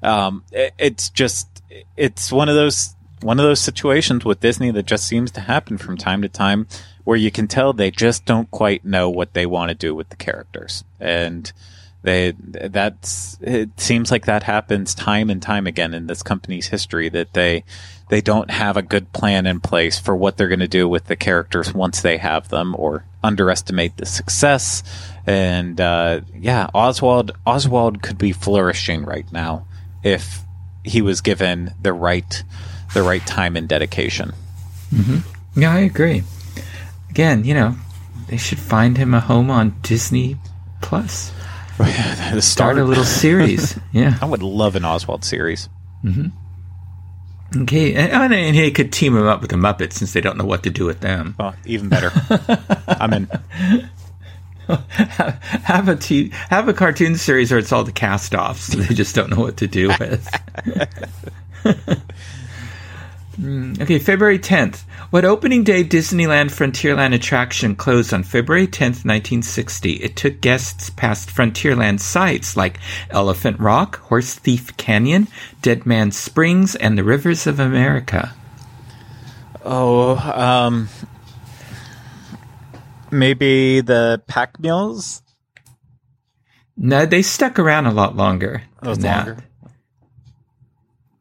Um, 0.00 0.44
it, 0.52 0.74
it's 0.78 1.10
just, 1.10 1.60
it's 1.96 2.30
one 2.30 2.48
of 2.48 2.54
those 2.54 2.94
one 3.20 3.40
of 3.40 3.44
those 3.44 3.60
situations 3.60 4.24
with 4.24 4.38
Disney 4.38 4.70
that 4.70 4.86
just 4.86 5.08
seems 5.08 5.32
to 5.32 5.40
happen 5.40 5.76
from 5.76 5.96
time 5.96 6.22
to 6.22 6.28
time 6.28 6.68
where 7.02 7.16
you 7.16 7.32
can 7.32 7.48
tell 7.48 7.72
they 7.72 7.90
just 7.90 8.24
don't 8.24 8.50
quite 8.52 8.84
know 8.84 9.10
what 9.10 9.34
they 9.34 9.46
want 9.46 9.70
to 9.70 9.74
do 9.74 9.92
with 9.92 10.08
the 10.10 10.16
characters. 10.16 10.84
And 11.00 11.52
they 12.02 12.32
that's 12.32 13.38
it 13.40 13.78
seems 13.80 14.10
like 14.10 14.26
that 14.26 14.42
happens 14.42 14.94
time 14.94 15.30
and 15.30 15.40
time 15.40 15.66
again 15.66 15.94
in 15.94 16.06
this 16.06 16.22
company's 16.22 16.68
history 16.68 17.08
that 17.08 17.32
they 17.32 17.64
they 18.08 18.20
don't 18.20 18.50
have 18.50 18.76
a 18.76 18.82
good 18.82 19.12
plan 19.12 19.46
in 19.46 19.60
place 19.60 19.98
for 19.98 20.14
what 20.14 20.36
they're 20.36 20.48
going 20.48 20.58
to 20.58 20.68
do 20.68 20.88
with 20.88 21.06
the 21.06 21.16
characters 21.16 21.72
once 21.72 22.02
they 22.02 22.18
have 22.18 22.48
them 22.48 22.74
or 22.76 23.04
underestimate 23.22 23.96
the 23.96 24.06
success 24.06 24.82
and 25.26 25.80
uh, 25.80 26.20
yeah 26.34 26.68
Oswald 26.74 27.30
Oswald 27.46 28.02
could 28.02 28.18
be 28.18 28.32
flourishing 28.32 29.04
right 29.04 29.30
now 29.32 29.64
if 30.02 30.40
he 30.84 31.00
was 31.00 31.20
given 31.20 31.72
the 31.80 31.92
right 31.92 32.42
the 32.94 33.02
right 33.02 33.24
time 33.26 33.56
and 33.56 33.68
dedication. 33.68 34.32
Yeah, 35.56 35.72
I 35.72 35.80
agree. 35.80 36.24
Again, 37.10 37.44
you 37.44 37.54
know, 37.54 37.76
they 38.28 38.36
should 38.36 38.58
find 38.58 38.96
him 38.96 39.14
a 39.14 39.20
home 39.20 39.50
on 39.50 39.76
Disney 39.82 40.36
Plus. 40.80 41.32
The 41.78 42.40
Start 42.40 42.78
a 42.78 42.84
little 42.84 43.04
series. 43.04 43.78
Yeah. 43.92 44.16
I 44.20 44.24
would 44.24 44.42
love 44.42 44.74
an 44.76 44.84
Oswald 44.84 45.24
series. 45.24 45.68
Mm-hmm. 46.04 46.28
Okay, 47.62 47.94
and, 47.94 48.32
and 48.32 48.56
he 48.56 48.70
could 48.70 48.90
team 48.92 49.14
him 49.14 49.26
up 49.26 49.42
with 49.42 49.50
the 49.50 49.56
Muppets 49.56 49.94
since 49.94 50.14
they 50.14 50.22
don't 50.22 50.38
know 50.38 50.46
what 50.46 50.62
to 50.62 50.70
do 50.70 50.86
with 50.86 51.00
them. 51.00 51.34
Oh, 51.38 51.52
even 51.66 51.90
better. 51.90 52.10
I'm 52.88 53.12
in. 53.12 53.28
Have 54.88 55.88
a 55.88 55.96
t- 55.96 56.30
have 56.48 56.68
a 56.68 56.72
cartoon 56.72 57.16
series 57.16 57.50
where 57.50 57.58
it's 57.58 57.72
all 57.72 57.84
the 57.84 57.92
cast-offs. 57.92 58.68
They 58.68 58.94
just 58.94 59.14
don't 59.14 59.28
know 59.28 59.40
what 59.40 59.58
to 59.58 59.66
do 59.66 59.88
with. 59.88 60.26
Mm, 63.38 63.80
okay, 63.80 63.98
February 63.98 64.38
10th. 64.38 64.82
What 65.12 65.26
opening 65.26 65.62
day 65.62 65.84
Disneyland 65.84 66.50
Frontierland 66.50 67.14
attraction 67.14 67.76
closed 67.76 68.14
on 68.14 68.22
February 68.22 68.66
10th, 68.66 69.04
1960? 69.04 69.92
It 69.96 70.16
took 70.16 70.40
guests 70.40 70.88
past 70.88 71.28
Frontierland 71.28 72.00
sites 72.00 72.56
like 72.56 72.80
Elephant 73.10 73.60
Rock, 73.60 73.98
Horse 73.98 74.34
Thief 74.36 74.74
Canyon, 74.78 75.28
Dead 75.60 75.84
Man 75.84 76.12
Springs, 76.12 76.76
and 76.76 76.96
the 76.96 77.04
Rivers 77.04 77.46
of 77.46 77.60
America. 77.60 78.32
Oh, 79.62 80.16
um, 80.16 80.88
maybe 83.10 83.82
the 83.82 84.22
pack 84.26 84.58
mules. 84.60 85.20
No, 86.74 87.04
they 87.04 87.20
stuck 87.20 87.58
around 87.58 87.84
a 87.84 87.92
lot 87.92 88.16
longer. 88.16 88.62
Than 88.80 89.00
that. 89.00 89.26
longer. 89.26 89.44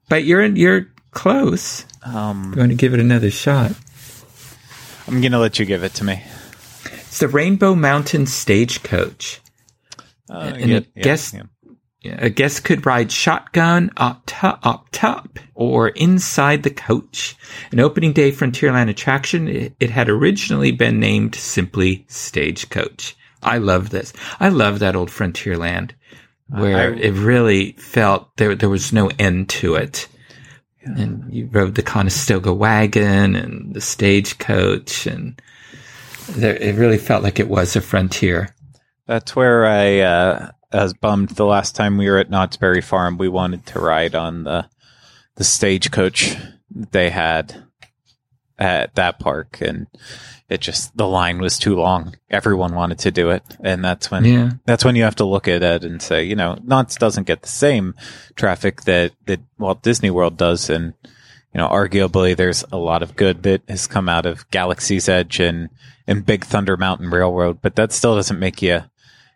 But 0.07 0.23
you're 0.23 0.45
you're 0.45 0.87
close. 1.11 1.85
Um, 2.03 2.53
want 2.57 2.71
to 2.71 2.75
give 2.75 2.93
it 2.93 2.99
another 2.99 3.31
shot? 3.31 3.71
I'm 5.07 5.21
gonna 5.21 5.39
let 5.39 5.59
you 5.59 5.65
give 5.65 5.83
it 5.83 5.93
to 5.95 6.03
me. 6.03 6.21
It's 6.85 7.19
the 7.19 7.27
Rainbow 7.27 7.75
Mountain 7.75 8.25
Stagecoach. 8.27 9.41
Uh, 10.29 10.53
And 10.55 10.69
yeah, 10.69 10.77
it 10.77 10.91
yeah, 10.95 11.03
guess- 11.03 11.33
yeah. 11.33 11.43
A 12.17 12.31
guest 12.31 12.63
could 12.63 12.83
ride 12.87 13.11
shotgun 13.11 13.91
up 13.95 14.23
top, 14.25 14.59
up 14.65 14.87
top 14.91 15.37
or 15.53 15.89
inside 15.89 16.63
the 16.63 16.71
coach. 16.71 17.35
An 17.71 17.79
opening 17.79 18.11
day 18.11 18.31
Frontierland 18.31 18.89
attraction, 18.89 19.47
it, 19.47 19.75
it 19.79 19.91
had 19.91 20.09
originally 20.09 20.71
been 20.71 20.99
named 20.99 21.35
simply 21.35 22.03
Stagecoach. 22.07 23.15
I 23.43 23.59
love 23.59 23.91
this. 23.91 24.13
I 24.39 24.49
love 24.49 24.79
that 24.79 24.95
old 24.95 25.09
Frontierland 25.09 25.91
where 26.47 26.91
I- 26.95 26.97
it 26.97 27.11
really 27.13 27.73
felt 27.73 28.35
there, 28.37 28.55
there 28.55 28.69
was 28.69 28.91
no 28.91 29.11
end 29.19 29.49
to 29.49 29.75
it. 29.75 30.07
And 30.83 31.31
you 31.31 31.47
rode 31.51 31.75
the 31.75 31.83
Conestoga 31.83 32.53
wagon 32.53 33.35
and 33.35 33.73
the 33.73 33.81
stagecoach 33.81 35.05
and 35.05 35.39
there, 36.29 36.55
it 36.55 36.75
really 36.75 36.97
felt 36.97 37.23
like 37.23 37.39
it 37.39 37.49
was 37.49 37.75
a 37.75 37.81
frontier. 37.81 38.55
That's 39.07 39.35
where 39.35 39.65
I 39.65 39.99
uh, 39.99 40.51
I 40.71 40.83
was 40.83 40.93
bummed 40.93 41.29
the 41.29 41.45
last 41.45 41.75
time 41.75 41.97
we 41.97 42.09
were 42.09 42.17
at 42.17 42.29
Knott's 42.29 42.57
Berry 42.57 42.81
Farm. 42.81 43.17
We 43.17 43.27
wanted 43.27 43.65
to 43.67 43.79
ride 43.79 44.15
on 44.15 44.43
the 44.43 44.69
the 45.35 45.43
stagecoach 45.43 46.35
that 46.75 46.91
they 46.91 47.09
had 47.09 47.63
at 48.57 48.95
that 48.95 49.19
park, 49.19 49.57
and 49.61 49.87
it 50.51 50.59
just 50.61 50.95
the 50.97 51.07
line 51.07 51.39
was 51.39 51.57
too 51.57 51.75
long. 51.75 52.15
Everyone 52.29 52.75
wanted 52.75 52.99
to 52.99 53.11
do 53.11 53.29
it, 53.29 53.43
and 53.63 53.83
that's 53.83 54.11
when 54.11 54.25
Yeah. 54.25 54.51
that's 54.65 54.83
when 54.83 54.95
you 54.97 55.03
have 55.03 55.15
to 55.15 55.25
look 55.25 55.47
at 55.47 55.63
it 55.63 55.83
and 55.83 56.01
say, 56.01 56.23
you 56.25 56.35
know, 56.35 56.57
Knott's 56.63 56.97
doesn't 56.97 57.25
get 57.27 57.41
the 57.41 57.47
same 57.47 57.95
traffic 58.35 58.81
that 58.83 59.13
that 59.27 59.39
Walt 59.57 59.81
Disney 59.81 60.09
World 60.11 60.37
does, 60.37 60.69
and 60.69 60.93
you 61.53 61.57
know, 61.57 61.67
arguably 61.67 62.35
there's 62.35 62.63
a 62.71 62.77
lot 62.77 63.01
of 63.01 63.15
good 63.15 63.43
that 63.43 63.61
has 63.67 63.87
come 63.87 64.07
out 64.09 64.25
of 64.25 64.49
Galaxy's 64.51 65.07
Edge 65.09 65.39
and 65.39 65.69
and 66.07 66.25
Big 66.25 66.43
Thunder 66.45 66.75
Mountain 66.77 67.09
Railroad, 67.09 67.61
but 67.61 67.75
that 67.77 67.91
still 67.93 68.15
doesn't 68.15 68.39
make 68.39 68.61
you 68.61 68.83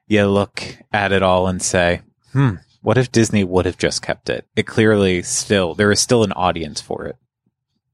you 0.08 0.26
look 0.28 0.78
at 0.94 1.12
it 1.12 1.24
all 1.24 1.48
and 1.48 1.62
say, 1.62 2.02
hmm, 2.34 2.56
what 2.82 2.98
if 2.98 3.12
Disney 3.12 3.44
would 3.44 3.66
have 3.66 3.78
just 3.78 4.02
kept 4.04 4.30
it? 4.30 4.46
It 4.56 4.68
clearly 4.68 5.24
still 5.24 5.74
there 5.76 5.92
is 5.92 6.00
still 6.00 6.24
an 6.24 6.34
audience 6.34 6.82
for 6.82 7.06
it, 7.06 7.16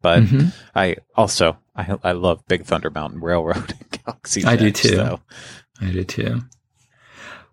but 0.01 0.23
Mhm. 0.23 0.53
I 0.75 0.95
also 1.15 1.57
I 1.75 1.95
I 2.03 2.11
love 2.11 2.45
Big 2.47 2.65
Thunder 2.65 2.89
Mountain 2.89 3.21
Railroad 3.21 3.71
and 3.79 4.01
Galaxy's 4.05 4.45
I 4.45 4.55
do 4.55 4.71
too. 4.71 4.89
so- 4.95 5.19
I 5.81 5.91
do 5.91 6.03
too. 6.03 6.41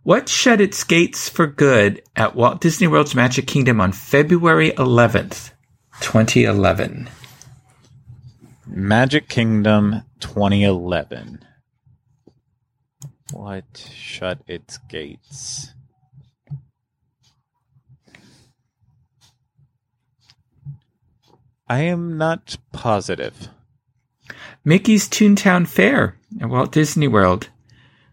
What 0.02 0.28
shut 0.28 0.60
its 0.60 0.84
gates 0.84 1.28
for 1.28 1.46
good 1.46 2.02
at 2.16 2.34
Walt 2.34 2.60
Disney 2.60 2.86
World's 2.86 3.14
Magic 3.14 3.46
Kingdom 3.46 3.80
on 3.80 3.92
February 3.92 4.70
11th, 4.72 5.50
2011? 6.00 7.10
Magic 8.66 9.28
Kingdom 9.28 10.02
2011. 10.20 11.44
What 13.32 13.90
shut 13.94 14.40
its 14.46 14.78
gates? 14.88 15.74
I 21.68 21.80
am 21.82 22.16
not 22.16 22.56
positive. 22.72 23.48
Mickey's 24.64 25.08
Toontown 25.08 25.66
Fair 25.66 26.16
at 26.40 26.48
Walt 26.48 26.72
Disney 26.72 27.08
World. 27.08 27.48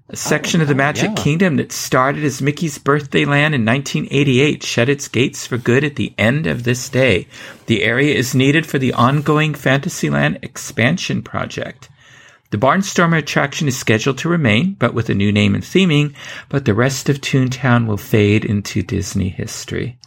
A 0.08 0.16
section 0.16 0.60
Oh, 0.60 0.64
of 0.64 0.68
the 0.68 0.76
oh, 0.76 0.78
Magic 0.78 1.10
yeah. 1.10 1.24
Kingdom 1.24 1.56
that 1.56 1.72
started 1.72 2.24
as 2.24 2.42
Mickey's 2.42 2.78
Birthday 2.78 3.26
Land 3.26 3.56
in 3.56 3.66
1988 3.66 4.62
shut 4.62 4.88
its 4.88 5.08
gates 5.08 5.48
for 5.48 5.58
good 5.58 5.84
at 5.84 5.96
the 5.96 6.14
end 6.18 6.46
of 6.46 6.64
this 6.64 6.90
day. 6.90 7.28
The 7.66 7.84
area 7.84 8.14
is 8.14 8.36
needed 8.36 8.68
for 8.68 8.78
the 8.78 8.94
ongoing 8.94 9.56
Fantasyland 9.56 10.40
expansion 10.44 11.24
project. 11.24 11.90
The 12.52 12.58
Barnstormer 12.58 13.18
attraction 13.18 13.68
is 13.68 13.78
scheduled 13.78 14.20
to 14.20 14.30
remain, 14.30 14.76
but 14.78 14.94
with 14.94 15.10
a 15.10 15.16
new 15.16 15.32
name 15.32 15.56
and 15.56 15.64
theming, 15.64 16.14
but 16.48 16.66
the 16.66 16.76
rest 16.76 17.10
of 17.10 17.20
Toontown 17.20 17.88
will 17.88 17.98
fade 17.98 18.46
into 18.46 18.84
Disney 18.84 19.30
history. 19.30 19.98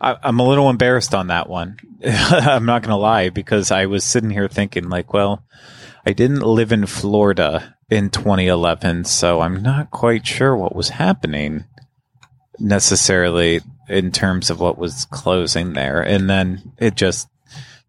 I, 0.00 0.16
I'm 0.22 0.38
a 0.38 0.46
little 0.46 0.70
embarrassed 0.70 1.14
on 1.14 1.28
that 1.28 1.48
one. 1.48 1.78
I'm 2.06 2.66
not 2.66 2.82
going 2.82 2.90
to 2.90 2.96
lie 2.96 3.30
because 3.30 3.70
I 3.70 3.86
was 3.86 4.04
sitting 4.04 4.30
here 4.30 4.48
thinking, 4.48 4.88
like, 4.88 5.12
well, 5.12 5.44
I 6.06 6.12
didn't 6.12 6.42
live 6.42 6.72
in 6.72 6.86
Florida 6.86 7.76
in 7.90 8.10
2011, 8.10 9.04
so 9.04 9.40
I'm 9.40 9.62
not 9.62 9.90
quite 9.90 10.26
sure 10.26 10.56
what 10.56 10.76
was 10.76 10.90
happening 10.90 11.64
necessarily 12.58 13.60
in 13.88 14.12
terms 14.12 14.50
of 14.50 14.60
what 14.60 14.78
was 14.78 15.06
closing 15.06 15.72
there. 15.72 16.00
And 16.00 16.28
then 16.28 16.72
it 16.78 16.94
just 16.94 17.28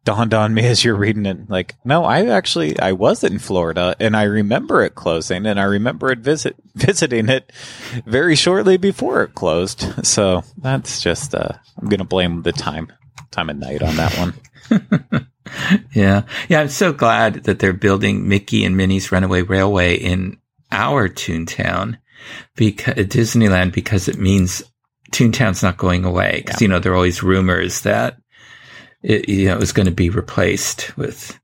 dawned 0.09 0.33
on 0.33 0.55
me 0.55 0.65
as 0.65 0.83
you're 0.83 0.95
reading 0.95 1.27
it, 1.27 1.49
like, 1.49 1.75
no, 1.85 2.03
I 2.03 2.25
actually 2.25 2.79
I 2.79 2.93
was 2.93 3.23
in 3.23 3.37
Florida 3.37 3.95
and 3.99 4.17
I 4.17 4.23
remember 4.23 4.81
it 4.83 4.95
closing, 4.95 5.45
and 5.45 5.59
I 5.59 5.65
remember 5.65 6.11
it 6.11 6.19
visit 6.19 6.55
visiting 6.75 7.29
it 7.29 7.51
very 8.05 8.35
shortly 8.35 8.77
before 8.77 9.23
it 9.23 9.35
closed. 9.35 9.85
So 10.09 10.43
that's 10.57 11.01
just 11.01 11.35
uh, 11.35 11.51
I'm 11.79 11.87
gonna 11.87 12.03
blame 12.03 12.41
the 12.41 12.51
time 12.51 12.91
time 13.31 13.49
of 13.49 13.57
night 13.57 13.83
on 13.83 13.95
that 13.97 14.17
one. 14.17 15.27
Yeah. 15.93 16.23
Yeah, 16.47 16.61
I'm 16.61 16.69
so 16.69 16.93
glad 16.93 17.43
that 17.43 17.59
they're 17.59 17.73
building 17.73 18.27
Mickey 18.27 18.65
and 18.65 18.75
Minnie's 18.75 19.11
Runaway 19.11 19.43
Railway 19.43 19.95
in 19.95 20.37
our 20.71 21.09
Toontown 21.09 21.97
because 22.55 22.95
Disneyland 22.95 23.73
because 23.73 24.07
it 24.07 24.17
means 24.17 24.63
Toontown's 25.11 25.61
not 25.61 25.77
going 25.77 26.05
away 26.05 26.43
because 26.43 26.61
you 26.61 26.67
know 26.67 26.79
there 26.79 26.93
are 26.93 26.95
always 26.95 27.23
rumors 27.23 27.81
that 27.81 28.17
it 29.03 29.29
you 29.29 29.47
know 29.47 29.55
it 29.55 29.59
was 29.59 29.71
going 29.71 29.85
to 29.85 29.91
be 29.91 30.09
replaced 30.09 30.95
with 30.97 31.39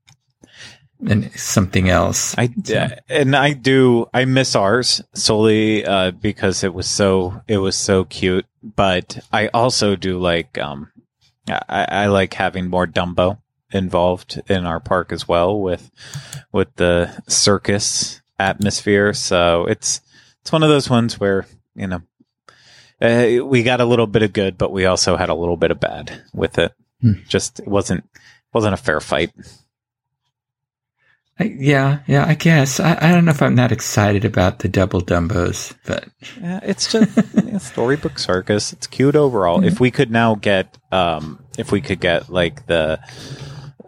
and 1.06 1.30
something 1.38 1.88
else. 1.88 2.34
I 2.38 2.48
So- 2.64 2.88
and 3.08 3.36
I 3.36 3.52
do 3.52 4.08
I 4.14 4.24
miss 4.24 4.54
ours 4.56 5.02
solely 5.14 5.84
uh, 5.84 6.10
because 6.12 6.64
it 6.64 6.72
was 6.72 6.88
so 6.88 7.42
it 7.48 7.58
was 7.58 7.76
so 7.76 8.04
cute. 8.04 8.46
But 8.62 9.18
I 9.32 9.48
also 9.48 9.96
do 9.96 10.18
like 10.18 10.58
um 10.58 10.90
I, 11.48 11.86
I 11.88 12.06
like 12.06 12.34
having 12.34 12.68
more 12.68 12.86
Dumbo 12.86 13.38
involved 13.72 14.40
in 14.48 14.64
our 14.64 14.80
park 14.80 15.12
as 15.12 15.28
well 15.28 15.60
with 15.60 15.90
with 16.52 16.74
the 16.76 17.22
circus 17.28 18.20
atmosphere. 18.38 19.12
So 19.12 19.66
it's 19.66 20.00
it's 20.40 20.52
one 20.52 20.62
of 20.62 20.68
those 20.70 20.88
ones 20.90 21.20
where 21.20 21.46
you 21.74 21.86
know 21.88 22.02
uh, 23.00 23.44
we 23.44 23.62
got 23.62 23.80
a 23.80 23.84
little 23.84 24.06
bit 24.06 24.22
of 24.22 24.32
good, 24.32 24.56
but 24.56 24.72
we 24.72 24.86
also 24.86 25.16
had 25.16 25.28
a 25.28 25.34
little 25.34 25.56
bit 25.58 25.70
of 25.70 25.78
bad 25.78 26.22
with 26.32 26.58
it. 26.58 26.72
Hmm. 27.00 27.12
Just 27.28 27.60
it 27.60 27.68
wasn't 27.68 28.04
wasn't 28.52 28.74
a 28.74 28.78
fair 28.78 29.00
fight. 29.00 29.32
I, 31.38 31.44
yeah, 31.58 31.98
yeah, 32.06 32.24
I 32.26 32.32
guess 32.34 32.80
I, 32.80 32.96
I 32.98 33.12
don't 33.12 33.26
know 33.26 33.30
if 33.30 33.42
I'm 33.42 33.56
that 33.56 33.70
excited 33.70 34.24
about 34.24 34.60
the 34.60 34.68
double 34.68 35.02
Dumbos, 35.02 35.74
but 35.84 36.08
Yeah, 36.40 36.60
it's 36.62 36.90
just 36.90 37.18
yeah, 37.44 37.58
storybook 37.58 38.18
circus. 38.18 38.72
It's 38.72 38.86
cute 38.86 39.14
overall. 39.16 39.62
If 39.62 39.78
we 39.78 39.90
could 39.90 40.10
now 40.10 40.36
get, 40.36 40.78
um, 40.90 41.44
if 41.58 41.70
we 41.72 41.82
could 41.82 42.00
get 42.00 42.30
like 42.30 42.66
the, 42.66 43.00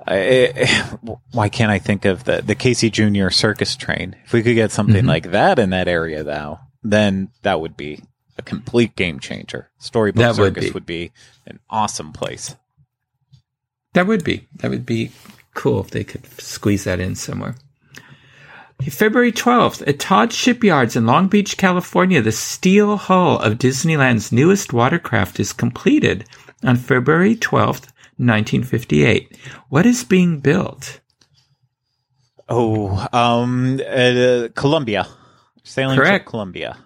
I, 0.07 0.67
why 1.33 1.49
can't 1.49 1.71
I 1.71 1.79
think 1.79 2.05
of 2.05 2.25
the 2.25 2.43
the 2.43 2.55
Casey 2.55 2.91
Junior 2.91 3.31
circus 3.31 3.77
train? 3.77 4.15
If 4.27 4.35
we 4.35 4.43
could 4.43 4.55
get 4.55 4.71
something 4.71 5.05
Mhm. 5.05 5.09
like 5.09 5.31
that 5.31 5.59
in 5.59 5.71
that 5.71 5.89
area 5.89 6.23
though, 6.25 6.59
then 6.83 7.31
that 7.43 7.63
would 7.63 7.79
be 7.79 8.03
a 8.37 8.43
complete 8.43 8.95
game 8.95 9.21
changer. 9.21 9.71
Storybook 9.79 10.21
That 10.21 10.37
would 10.39 10.55
circus 10.55 10.65
be. 10.67 10.71
would 10.73 10.87
be 10.87 11.13
an 11.47 11.61
awesome 11.71 12.13
place. 12.13 12.55
That 13.95 14.07
would 14.07 14.25
be 14.25 14.47
that 14.57 14.71
would 14.71 14.87
be 14.87 15.11
cool 15.55 15.81
if 15.81 15.91
they 15.91 16.05
could 16.05 16.27
squeeze 16.41 16.85
that 16.85 17.01
in 17.01 17.15
somewhere. 17.15 17.57
February 18.83 19.33
12th, 19.33 19.87
at 19.89 19.99
Todd 19.99 20.33
Shipyards 20.33 20.95
in 20.95 21.05
Long 21.05 21.27
Beach, 21.27 21.57
California, 21.57 22.23
the 22.23 22.31
steel 22.31 22.97
hull 22.97 23.39
of 23.41 23.59
Disneyland's 23.59 24.31
newest 24.31 24.73
watercraft 24.73 25.41
is 25.41 25.53
completed 25.53 26.25
on 26.63 26.77
February 26.77 27.35
12th, 27.35 27.91
1958. 28.19 29.37
What 29.69 29.85
is 29.85 30.05
being 30.05 30.39
built? 30.39 31.01
Oh, 32.49 33.07
um, 33.13 33.81
uh, 33.87 34.49
Columbia, 34.55 35.07
sailing 35.65 35.99
Correct. 35.99 36.27
to 36.27 36.31
Columbia. 36.31 36.79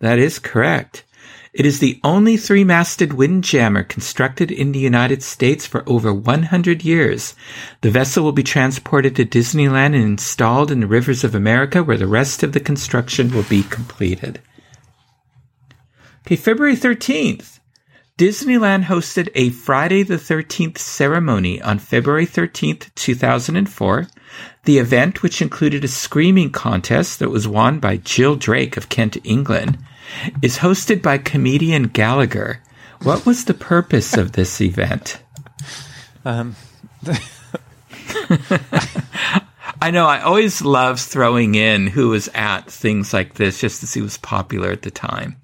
That 0.00 0.18
is 0.18 0.38
correct. 0.38 1.04
It 1.52 1.64
is 1.64 1.78
the 1.78 1.98
only 2.04 2.36
three 2.36 2.64
masted 2.64 3.14
windjammer 3.14 3.82
constructed 3.82 4.50
in 4.50 4.72
the 4.72 4.78
United 4.78 5.22
States 5.22 5.66
for 5.66 5.82
over 5.88 6.12
100 6.12 6.84
years. 6.84 7.34
The 7.80 7.90
vessel 7.90 8.22
will 8.22 8.32
be 8.32 8.42
transported 8.42 9.16
to 9.16 9.24
Disneyland 9.24 9.94
and 9.94 10.04
installed 10.04 10.70
in 10.70 10.80
the 10.80 10.86
rivers 10.86 11.24
of 11.24 11.34
America, 11.34 11.82
where 11.82 11.96
the 11.96 12.06
rest 12.06 12.42
of 12.42 12.52
the 12.52 12.60
construction 12.60 13.30
will 13.30 13.44
be 13.44 13.62
completed. 13.62 14.40
Okay, 16.26 16.36
February 16.36 16.76
13th. 16.76 17.58
Disneyland 18.18 18.84
hosted 18.84 19.28
a 19.34 19.50
Friday 19.50 20.02
the 20.02 20.16
13th 20.16 20.76
ceremony 20.76 21.62
on 21.62 21.78
February 21.78 22.26
13th, 22.26 22.94
2004. 22.96 24.08
The 24.64 24.78
event, 24.78 25.22
which 25.22 25.40
included 25.42 25.84
a 25.84 25.88
screaming 25.88 26.50
contest 26.50 27.18
that 27.18 27.30
was 27.30 27.48
won 27.48 27.78
by 27.78 27.96
Jill 27.98 28.36
Drake 28.36 28.76
of 28.76 28.88
Kent, 28.88 29.16
England, 29.24 29.78
is 30.42 30.58
hosted 30.58 31.02
by 31.02 31.18
comedian 31.18 31.84
Gallagher. 31.84 32.62
What 33.02 33.24
was 33.24 33.44
the 33.44 33.54
purpose 33.54 34.16
of 34.16 34.32
this 34.32 34.60
event? 34.60 35.22
Um, 36.24 36.56
I 39.80 39.90
know 39.90 40.06
I 40.06 40.20
always 40.20 40.62
love 40.62 41.00
throwing 41.00 41.54
in 41.54 41.86
who 41.86 42.08
was 42.08 42.28
at 42.34 42.70
things 42.70 43.12
like 43.12 43.34
this 43.34 43.60
just 43.60 43.80
to 43.80 43.86
see 43.86 44.00
who 44.00 44.04
was 44.04 44.18
popular 44.18 44.70
at 44.70 44.82
the 44.82 44.90
time. 44.90 45.36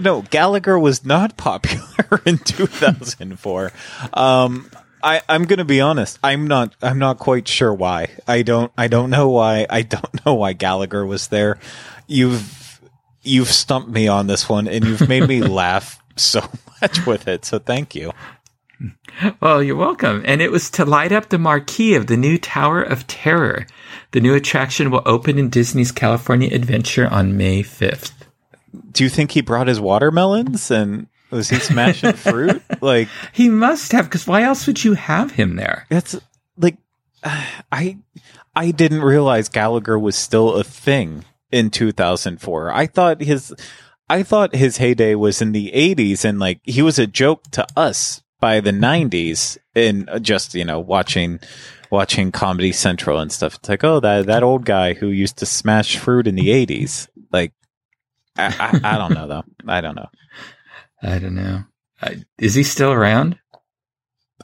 No, 0.00 0.22
Gallagher 0.22 0.78
was 0.78 1.04
not 1.04 1.36
popular 1.36 2.22
in 2.26 2.38
2004. 2.38 3.72
Um, 4.14 4.70
I, 5.02 5.22
I'm 5.28 5.44
going 5.44 5.58
to 5.58 5.64
be 5.64 5.80
honest. 5.80 6.18
I'm 6.22 6.46
not. 6.46 6.74
I'm 6.80 6.98
not 6.98 7.18
quite 7.18 7.48
sure 7.48 7.74
why. 7.74 8.08
I 8.26 8.42
don't. 8.42 8.72
I 8.76 8.88
don't 8.88 9.10
know 9.10 9.28
why. 9.28 9.66
I 9.68 9.82
don't 9.82 10.24
know 10.24 10.34
why 10.34 10.52
Gallagher 10.52 11.04
was 11.04 11.28
there. 11.28 11.58
You've 12.06 12.80
you've 13.22 13.50
stumped 13.50 13.90
me 13.90 14.08
on 14.08 14.26
this 14.26 14.48
one, 14.48 14.68
and 14.68 14.84
you've 14.84 15.08
made 15.08 15.26
me 15.26 15.42
laugh 15.42 16.00
so 16.16 16.40
much 16.80 17.04
with 17.06 17.28
it. 17.28 17.44
So 17.44 17.58
thank 17.58 17.94
you. 17.94 18.12
Well, 19.40 19.62
you're 19.62 19.76
welcome. 19.76 20.22
And 20.24 20.40
it 20.40 20.50
was 20.50 20.70
to 20.70 20.84
light 20.84 21.12
up 21.12 21.28
the 21.28 21.38
marquee 21.38 21.94
of 21.94 22.06
the 22.06 22.16
new 22.16 22.38
Tower 22.38 22.82
of 22.82 23.06
Terror. 23.06 23.66
The 24.12 24.20
new 24.20 24.34
attraction 24.34 24.90
will 24.90 25.02
open 25.04 25.38
in 25.38 25.50
Disney's 25.50 25.92
California 25.92 26.52
Adventure 26.52 27.06
on 27.08 27.36
May 27.36 27.62
5th. 27.62 28.12
Do 28.90 29.04
you 29.04 29.10
think 29.10 29.32
he 29.32 29.40
brought 29.40 29.68
his 29.68 29.80
watermelons 29.80 30.70
and 30.70 31.06
was 31.32 31.48
he 31.48 31.56
smashing 31.56 32.12
fruit? 32.12 32.62
Like 32.80 33.08
He 33.32 33.48
must 33.48 33.92
have, 33.92 34.06
because 34.06 34.26
why 34.26 34.42
else 34.42 34.66
would 34.66 34.84
you 34.84 34.94
have 34.94 35.32
him 35.32 35.56
there? 35.56 35.86
That's 35.88 36.16
like 36.56 36.76
I 37.24 37.98
I 38.54 38.70
didn't 38.70 39.02
realize 39.02 39.48
Gallagher 39.48 39.98
was 39.98 40.14
still 40.14 40.54
a 40.54 40.64
thing 40.64 41.24
in 41.50 41.70
2004. 41.70 42.72
I 42.72 42.86
thought 42.86 43.20
his 43.20 43.54
I 44.08 44.22
thought 44.22 44.54
his 44.54 44.76
heyday 44.76 45.14
was 45.14 45.40
in 45.40 45.52
the 45.52 45.72
80s 45.74 46.24
and 46.24 46.38
like 46.38 46.60
he 46.64 46.82
was 46.82 46.98
a 46.98 47.06
joke 47.06 47.44
to 47.52 47.66
us 47.76 48.22
by 48.40 48.60
the 48.60 48.72
90s 48.72 49.56
in 49.74 50.08
just, 50.20 50.54
you 50.54 50.64
know, 50.64 50.80
watching 50.80 51.40
watching 51.90 52.32
Comedy 52.32 52.72
Central 52.72 53.20
and 53.20 53.30
stuff. 53.30 53.54
It's 53.54 53.68
like, 53.68 53.84
"Oh, 53.84 54.00
that 54.00 54.26
that 54.26 54.42
old 54.42 54.64
guy 54.64 54.94
who 54.94 55.08
used 55.08 55.36
to 55.38 55.46
smash 55.46 55.96
fruit 55.96 56.26
in 56.26 56.34
the 56.34 56.48
80s." 56.48 57.08
Like 57.30 57.52
I, 58.36 58.80
I, 58.82 58.94
I 58.94 58.98
don't 58.98 59.14
know 59.14 59.28
though. 59.28 59.44
I 59.68 59.80
don't 59.80 59.94
know. 59.94 60.08
I 61.02 61.18
don't 61.18 61.34
know. 61.34 61.64
I, 62.00 62.22
is 62.38 62.54
he 62.54 62.62
still 62.62 62.92
around? 62.92 63.38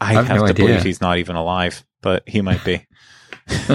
I, 0.01 0.11
I 0.11 0.13
have 0.15 0.27
have, 0.29 0.37
no 0.37 0.47
to 0.47 0.51
idea. 0.51 0.67
believe 0.67 0.83
he's 0.83 1.01
not 1.01 1.19
even 1.19 1.37
alive, 1.37 1.85
but 2.03 2.29
he 2.29 2.41
might 2.41 2.65
be. 2.65 2.87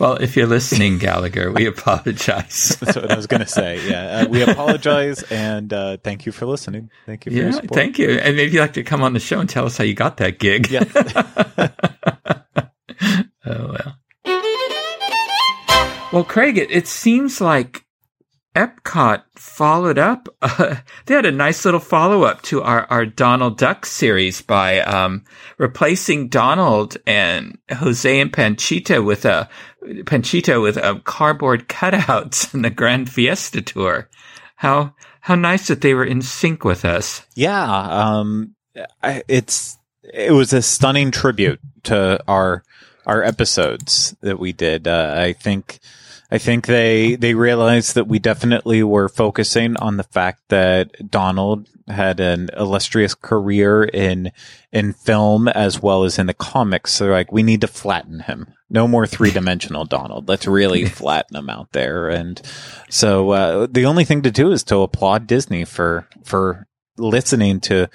well, 0.00 0.14
if 0.14 0.36
you're 0.36 0.46
listening, 0.46 0.98
Gallagher, 1.00 1.52
we 1.52 1.66
apologize. 1.66 2.76
That's 2.80 2.96
what 2.96 3.10
I 3.10 3.16
was 3.16 3.26
going 3.26 3.42
to 3.42 3.48
say. 3.48 3.88
Yeah, 3.88 4.20
uh, 4.22 4.28
we 4.28 4.42
apologize 4.42 5.22
and 5.24 5.72
uh, 5.72 5.96
thank 6.02 6.26
you 6.26 6.32
for 6.32 6.46
listening. 6.46 6.90
Thank 7.06 7.26
you 7.26 7.32
for 7.32 7.36
your 7.36 7.46
yeah, 7.46 7.52
support. 7.52 7.74
thank 7.74 7.98
you. 7.98 8.10
And 8.10 8.36
maybe 8.36 8.52
you'd 8.52 8.60
like 8.60 8.74
to 8.74 8.82
come 8.82 9.02
on 9.02 9.12
the 9.12 9.20
show 9.20 9.40
and 9.40 9.48
tell 9.48 9.66
us 9.66 9.76
how 9.76 9.84
you 9.84 9.94
got 9.94 10.16
that 10.18 10.38
gig. 10.38 10.70
Yeah. 10.70 10.84
oh, 13.46 13.74
well. 13.74 13.96
Well, 16.12 16.24
Craig, 16.24 16.56
it, 16.58 16.70
it 16.70 16.86
seems 16.86 17.40
like 17.40 17.85
Epcot 18.56 19.22
followed 19.34 19.98
up. 19.98 20.28
Uh, 20.58 20.76
they 21.04 21.14
had 21.14 21.26
a 21.26 21.32
nice 21.32 21.64
little 21.64 21.80
follow 21.80 22.22
up 22.22 22.40
to 22.40 22.62
our, 22.62 22.86
our 22.86 23.04
Donald 23.04 23.58
Duck 23.58 23.84
series 23.84 24.40
by 24.40 24.80
um, 24.80 25.24
replacing 25.58 26.28
Donald 26.28 26.96
and 27.06 27.58
Jose 27.70 28.20
and 28.20 28.32
Panchito 28.32 29.04
with 29.04 29.24
a 29.26 29.50
Panchito 29.84 30.62
with 30.62 30.78
a 30.78 31.00
cardboard 31.04 31.68
cutouts 31.68 32.54
in 32.54 32.62
the 32.62 32.70
Grand 32.70 33.10
Fiesta 33.10 33.60
tour. 33.60 34.08
How 34.54 34.94
how 35.20 35.34
nice 35.34 35.66
that 35.66 35.80
they 35.82 35.92
were 35.92 36.04
in 36.04 36.22
sync 36.22 36.64
with 36.64 36.84
us. 36.84 37.26
Yeah, 37.34 37.70
um, 37.70 38.54
it's 39.28 39.76
it 40.02 40.32
was 40.32 40.52
a 40.52 40.62
stunning 40.62 41.10
tribute 41.10 41.60
to 41.84 42.22
our 42.26 42.62
our 43.04 43.22
episodes 43.22 44.16
that 44.20 44.38
we 44.38 44.52
did. 44.52 44.88
Uh, 44.88 45.14
I 45.18 45.32
think 45.32 45.80
I 46.30 46.38
think 46.38 46.66
they 46.66 47.16
they 47.16 47.34
realized 47.34 47.94
that 47.94 48.08
we 48.08 48.18
definitely 48.18 48.82
were 48.82 49.08
focusing 49.08 49.76
on 49.76 49.96
the 49.96 50.02
fact 50.02 50.42
that 50.48 51.10
Donald 51.10 51.68
had 51.88 52.18
an 52.18 52.50
illustrious 52.56 53.14
career 53.14 53.84
in 53.84 54.32
in 54.72 54.92
film 54.92 55.46
as 55.48 55.80
well 55.80 56.04
as 56.04 56.18
in 56.18 56.26
the 56.26 56.34
comics. 56.34 56.92
So 56.92 57.06
like 57.06 57.30
we 57.30 57.42
need 57.42 57.60
to 57.60 57.68
flatten 57.68 58.20
him. 58.20 58.48
No 58.68 58.88
more 58.88 59.06
three 59.06 59.30
dimensional 59.30 59.84
Donald. 59.84 60.28
Let's 60.28 60.46
really 60.46 60.84
flatten 60.86 61.36
him 61.36 61.48
out 61.48 61.72
there. 61.72 62.08
And 62.08 62.40
so 62.90 63.30
uh, 63.30 63.66
the 63.70 63.86
only 63.86 64.04
thing 64.04 64.22
to 64.22 64.30
do 64.32 64.50
is 64.50 64.64
to 64.64 64.82
applaud 64.82 65.26
Disney 65.28 65.64
for 65.64 66.08
for 66.24 66.66
listening 66.98 67.60
to 67.60 67.88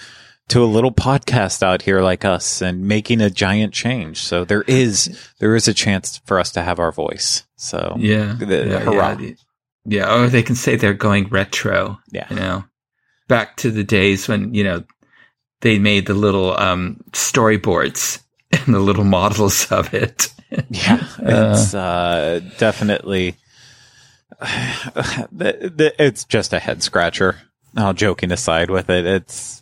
to 0.52 0.62
a 0.62 0.66
little 0.66 0.92
podcast 0.92 1.64
out 1.64 1.82
here 1.82 2.02
like 2.02 2.26
us 2.26 2.62
and 2.62 2.86
making 2.86 3.22
a 3.22 3.30
giant 3.30 3.74
change. 3.74 4.22
So 4.22 4.44
there 4.44 4.64
is 4.64 5.18
there 5.40 5.56
is 5.56 5.70
a 5.70 5.74
chance 5.74 6.18
for 6.26 6.40
us 6.40 6.52
to 6.52 6.62
have 6.62 6.78
our 6.78 6.92
voice. 6.92 7.46
So 7.56 7.96
yeah, 7.98 8.36
the, 8.38 8.68
yeah, 8.68 8.80
hurrah. 8.80 9.18
yeah, 9.18 9.34
yeah. 9.86 10.14
Or 10.14 10.28
they 10.28 10.44
can 10.44 10.56
say 10.56 10.76
they're 10.76 10.94
going 10.94 11.30
retro. 11.30 12.00
Yeah. 12.12 12.28
you 12.30 12.36
know, 12.36 12.66
back 13.30 13.56
to 13.58 13.72
the 13.72 13.86
days 13.86 14.28
when 14.28 14.54
you 14.54 14.66
know 14.66 14.84
they 15.62 15.80
made 15.80 16.06
the 16.06 16.14
little 16.14 16.58
um, 16.58 17.00
storyboards 17.12 18.22
and 18.52 18.76
the 18.76 18.80
little 18.80 19.06
models 19.06 19.72
of 19.72 19.94
it. 19.94 20.28
Yeah, 20.70 21.08
it's 21.18 21.74
uh, 21.74 22.42
definitely 22.58 23.38
it's 25.40 26.26
just 26.26 26.52
a 26.52 26.60
head 26.60 26.84
scratcher. 26.84 27.38
All 27.78 27.94
joking 27.94 28.34
aside 28.34 28.70
with 28.70 28.90
it, 28.90 29.06
it's 29.06 29.61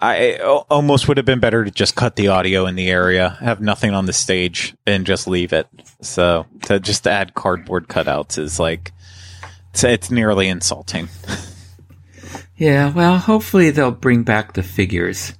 I 0.00 0.36
almost 0.38 1.08
would 1.08 1.16
have 1.16 1.26
been 1.26 1.40
better 1.40 1.64
to 1.64 1.70
just 1.70 1.94
cut 1.94 2.16
the 2.16 2.28
audio 2.28 2.66
in 2.66 2.74
the 2.74 2.90
area, 2.90 3.30
have 3.40 3.60
nothing 3.60 3.92
on 3.92 4.06
the 4.06 4.12
stage, 4.12 4.74
and 4.86 5.06
just 5.06 5.26
leave 5.26 5.52
it. 5.52 5.68
So 6.00 6.46
to 6.62 6.80
just 6.80 7.06
add 7.06 7.34
cardboard 7.34 7.88
cutouts 7.88 8.38
is 8.38 8.58
like 8.58 8.92
it's, 9.70 9.84
it's 9.84 10.10
nearly 10.10 10.48
insulting. 10.48 11.08
Yeah, 12.56 12.90
well, 12.92 13.18
hopefully 13.18 13.70
they'll 13.70 13.90
bring 13.90 14.22
back 14.22 14.54
the 14.54 14.62
figures. 14.62 15.34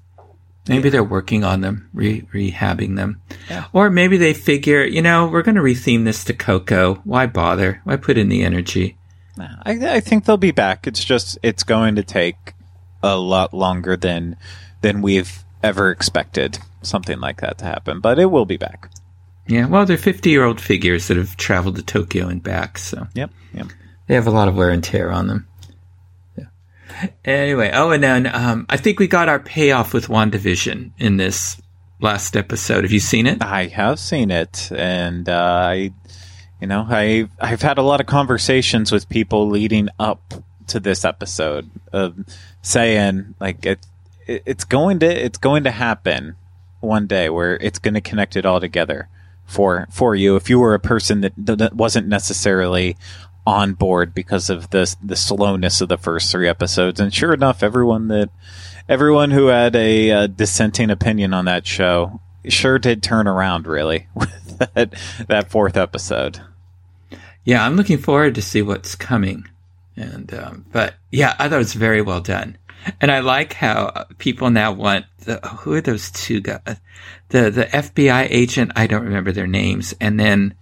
Maybe 0.69 0.91
they're 0.91 1.05
working 1.05 1.45
on 1.45 1.61
them, 1.61 1.89
re- 1.95 2.23
rehabbing 2.23 2.97
them. 2.97 3.23
Yeah. 3.49 3.67
Or 3.73 3.89
maybe 3.89 4.17
they 4.17 4.35
figure, 4.35 4.85
you 4.85 5.01
know, 5.01 5.29
we're 5.29 5.43
going 5.43 5.55
to 5.55 5.61
retheme 5.63 6.05
this 6.05 6.25
to 6.25 6.35
Coco. 6.35 6.97
Why 7.05 7.27
bother? 7.27 7.81
Why 7.85 7.97
put 7.97 8.19
in 8.19 8.29
the 8.29 8.43
energy? 8.43 8.99
I, 9.39 9.95
I 9.95 10.01
think 10.01 10.25
they'll 10.25 10.37
be 10.37 10.51
back. 10.51 10.87
It's 10.87 11.05
just 11.05 11.39
it's 11.43 11.63
going 11.63 11.97
to 11.97 12.03
take 12.03 12.55
a 13.03 13.17
lot 13.17 13.55
longer 13.55 13.97
than 13.97 14.37
than 14.83 15.03
we've 15.03 15.45
ever 15.63 15.91
expected 15.91 16.59
something 16.83 17.19
like 17.19 17.41
that 17.41 17.59
to 17.59 17.65
happen, 17.65 18.01
but 18.01 18.19
it 18.19 18.27
will 18.27 18.45
be 18.45 18.57
back. 18.57 18.91
Yeah, 19.49 19.67
well, 19.67 19.87
they're 19.87 19.97
50 19.99 20.29
year 20.31 20.45
old 20.45 20.61
figures 20.61 21.09
that 21.09 21.17
have 21.17 21.37
traveled 21.37 21.77
to 21.77 21.83
Tokyo 21.83 22.29
and 22.29 22.43
back, 22.43 22.79
so 22.79 23.07
Yep. 23.15 23.31
Yep. 23.55 23.67
they 24.07 24.15
have 24.15 24.27
a 24.27 24.31
lot 24.31 24.49
of 24.49 24.57
wear 24.57 24.71
and 24.71 24.83
tear 24.83 25.11
on 25.11 25.27
them. 25.29 25.47
Yeah. 26.37 27.07
Anyway, 27.25 27.71
oh, 27.73 27.91
and 27.91 28.03
then 28.03 28.27
um, 28.33 28.67
I 28.69 28.77
think 28.77 28.99
we 28.99 29.07
got 29.07 29.29
our 29.29 29.39
payoff 29.41 29.93
with 29.95 30.09
WandaVision 30.09 30.93
in 30.99 31.17
this 31.17 31.61
last 32.01 32.37
episode. 32.37 32.85
Have 32.85 32.93
you 32.93 33.01
seen 33.01 33.27
it? 33.27 33.43
I 33.43 33.67
have 33.67 33.99
seen 33.99 34.31
it, 34.31 34.71
and 34.73 35.29
uh, 35.29 35.69
I, 35.71 35.93
you 36.61 36.67
know, 36.67 36.87
I 36.89 37.29
I've 37.41 37.63
had 37.63 37.79
a 37.79 37.83
lot 37.83 38.01
of 38.01 38.07
conversations 38.07 38.91
with 38.93 39.09
people 39.09 39.49
leading 39.49 39.89
up 39.99 40.35
to 40.69 40.81
this 40.81 41.05
episode 41.05 41.71
of 41.93 42.17
saying 42.63 43.35
like 43.41 43.65
it, 43.65 43.87
it 44.27 44.43
it's 44.47 44.65
going 44.65 44.99
to 44.99 45.07
it's 45.07 45.39
going 45.39 45.65
to 45.65 45.71
happen 45.71 46.37
one 46.81 47.07
day 47.07 47.29
where 47.29 47.57
it's 47.57 47.79
going 47.79 47.95
to 47.95 48.01
connect 48.01 48.37
it 48.37 48.47
all 48.47 48.61
together 48.61 49.09
for 49.45 49.87
for 49.91 50.15
you 50.15 50.37
if 50.37 50.51
you 50.51 50.59
were 50.59 50.75
a 50.75 50.81
person 50.81 51.21
that, 51.21 51.33
that 51.37 51.75
wasn't 51.75 52.07
necessarily 52.07 52.97
on 53.47 53.75
board 53.75 54.15
because 54.15 54.51
of 54.51 54.71
the 54.71 54.95
the 55.03 55.17
slowness 55.17 55.81
of 55.81 55.89
the 55.89 55.99
first 55.99 56.31
three 56.31 56.49
episodes 56.49 56.99
and 56.99 57.15
sure 57.15 57.33
enough 57.33 57.63
everyone 57.63 58.09
that 58.09 58.29
everyone 58.89 59.31
who 59.31 59.47
had 59.47 59.77
a, 59.77 60.11
uh 60.11 60.27
dissenting 60.27 60.91
opinion 60.91 61.33
on 61.33 61.45
that 61.45 61.67
show 61.67 62.21
sure 62.49 62.79
did 62.79 63.03
turn 63.03 63.29
around 63.29 63.67
really 63.67 64.09
with 64.15 64.59
that 64.75 64.93
that 65.29 65.51
fourth 65.51 65.77
episode 65.77 66.41
Yeah, 67.47 67.65
I'm 67.65 67.77
looking 67.77 67.99
forward 67.99 68.35
to 68.35 68.43
see 68.43 68.61
what's 68.61 68.97
coming. 68.97 69.47
And 69.97 70.33
um, 70.35 70.67
but 70.73 70.95
yeah, 71.11 71.35
I 71.39 71.49
thought 71.49 71.55
it 71.57 71.59
was 71.59 71.73
very 71.75 72.03
well 72.03 72.21
done, 72.21 72.59
and 73.01 73.11
I 73.11 73.21
like 73.21 73.55
how 73.55 74.05
people 74.19 74.51
now 74.51 74.73
want 74.73 75.07
the 75.21 75.39
who 75.61 75.73
are 75.73 75.81
those 75.81 76.11
two 76.11 76.41
guys, 76.41 76.77
the 77.31 77.51
the 77.51 77.65
FBI 77.65 78.27
agent. 78.31 78.73
I 78.77 78.87
don't 78.87 79.05
remember 79.05 79.33
their 79.33 79.47
names, 79.47 79.95
and 80.01 80.21
then 80.21 80.55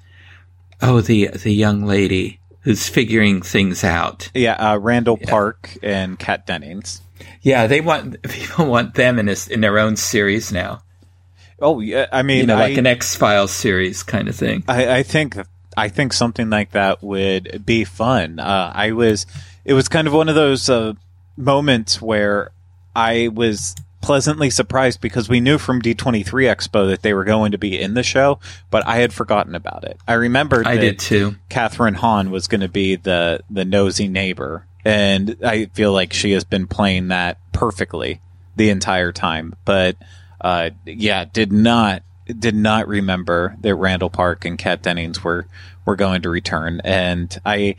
oh 0.80 1.00
the 1.00 1.28
the 1.28 1.52
young 1.52 1.84
lady 1.84 2.38
who's 2.60 2.88
figuring 2.88 3.42
things 3.42 3.82
out. 3.84 4.30
yeah 4.34 4.54
uh, 4.54 4.78
Randall 4.78 5.16
Park 5.18 5.76
and 5.82 6.18
Kat 6.18 6.46
Dennings 6.46 7.02
Yeah, 7.42 7.66
they 7.66 7.80
want 7.80 8.22
people 8.30 8.66
want 8.66 8.94
them 8.94 9.18
in 9.18 9.26
this 9.26 9.48
in 9.48 9.60
their 9.60 9.78
own 9.78 9.96
series 9.96 10.50
now. 10.52 10.82
oh 11.60 11.80
yeah 11.80 12.06
I 12.12 12.22
mean 12.22 12.38
You 12.38 12.46
know, 12.46 12.54
like 12.56 12.76
I- 12.76 12.78
an 12.78 12.86
X 12.86 13.16
Files 13.16 13.50
series 13.50 14.02
kind 14.02 14.28
of 14.28 14.36
thing. 14.36 14.64
I, 14.68 14.98
I 14.98 15.02
think 15.02 15.36
I 15.76 15.88
think 15.88 16.12
something 16.12 16.50
like 16.50 16.72
that 16.72 17.02
would 17.02 17.64
be 17.64 17.84
fun. 17.84 18.38
Uh, 18.38 18.72
I 18.74 18.92
was 18.92 19.26
it 19.64 19.74
was 19.74 19.88
kind 19.88 20.06
of 20.06 20.14
one 20.14 20.28
of 20.28 20.34
those 20.34 20.68
uh, 20.68 20.94
moments 21.36 22.00
where 22.00 22.50
I 22.94 23.28
was 23.28 23.74
pleasantly 24.04 24.50
surprised 24.50 25.00
because 25.00 25.30
we 25.30 25.40
knew 25.40 25.56
from 25.56 25.80
D23 25.80 26.24
Expo 26.24 26.88
that 26.88 27.00
they 27.00 27.14
were 27.14 27.24
going 27.24 27.52
to 27.52 27.58
be 27.58 27.80
in 27.80 27.94
the 27.94 28.02
show, 28.02 28.38
but 28.70 28.86
I 28.86 28.96
had 28.96 29.14
forgotten 29.14 29.54
about 29.54 29.84
it. 29.84 29.98
I 30.06 30.14
remembered 30.14 30.66
I 30.66 30.76
that 30.76 30.80
did 30.80 30.98
too. 30.98 31.36
Kathryn 31.48 31.94
Hahn 31.94 32.30
was 32.30 32.46
going 32.46 32.60
to 32.60 32.68
be 32.68 32.96
the 32.96 33.40
the 33.50 33.64
nosy 33.64 34.08
neighbor, 34.08 34.66
and 34.84 35.36
I 35.44 35.66
feel 35.66 35.92
like 35.92 36.12
she 36.12 36.32
has 36.32 36.44
been 36.44 36.66
playing 36.66 37.08
that 37.08 37.38
perfectly 37.52 38.20
the 38.56 38.70
entire 38.70 39.12
time. 39.12 39.54
But 39.64 39.96
uh, 40.40 40.70
yeah, 40.84 41.24
did 41.24 41.50
not 41.50 42.02
did 42.26 42.54
not 42.54 42.88
remember 42.88 43.56
that 43.60 43.74
Randall 43.74 44.10
Park 44.10 44.44
and 44.44 44.58
Kat 44.58 44.82
Dennings 44.82 45.22
were 45.22 45.46
were 45.84 45.96
going 45.96 46.22
to 46.22 46.30
return, 46.30 46.80
and 46.84 47.38
I 47.44 47.76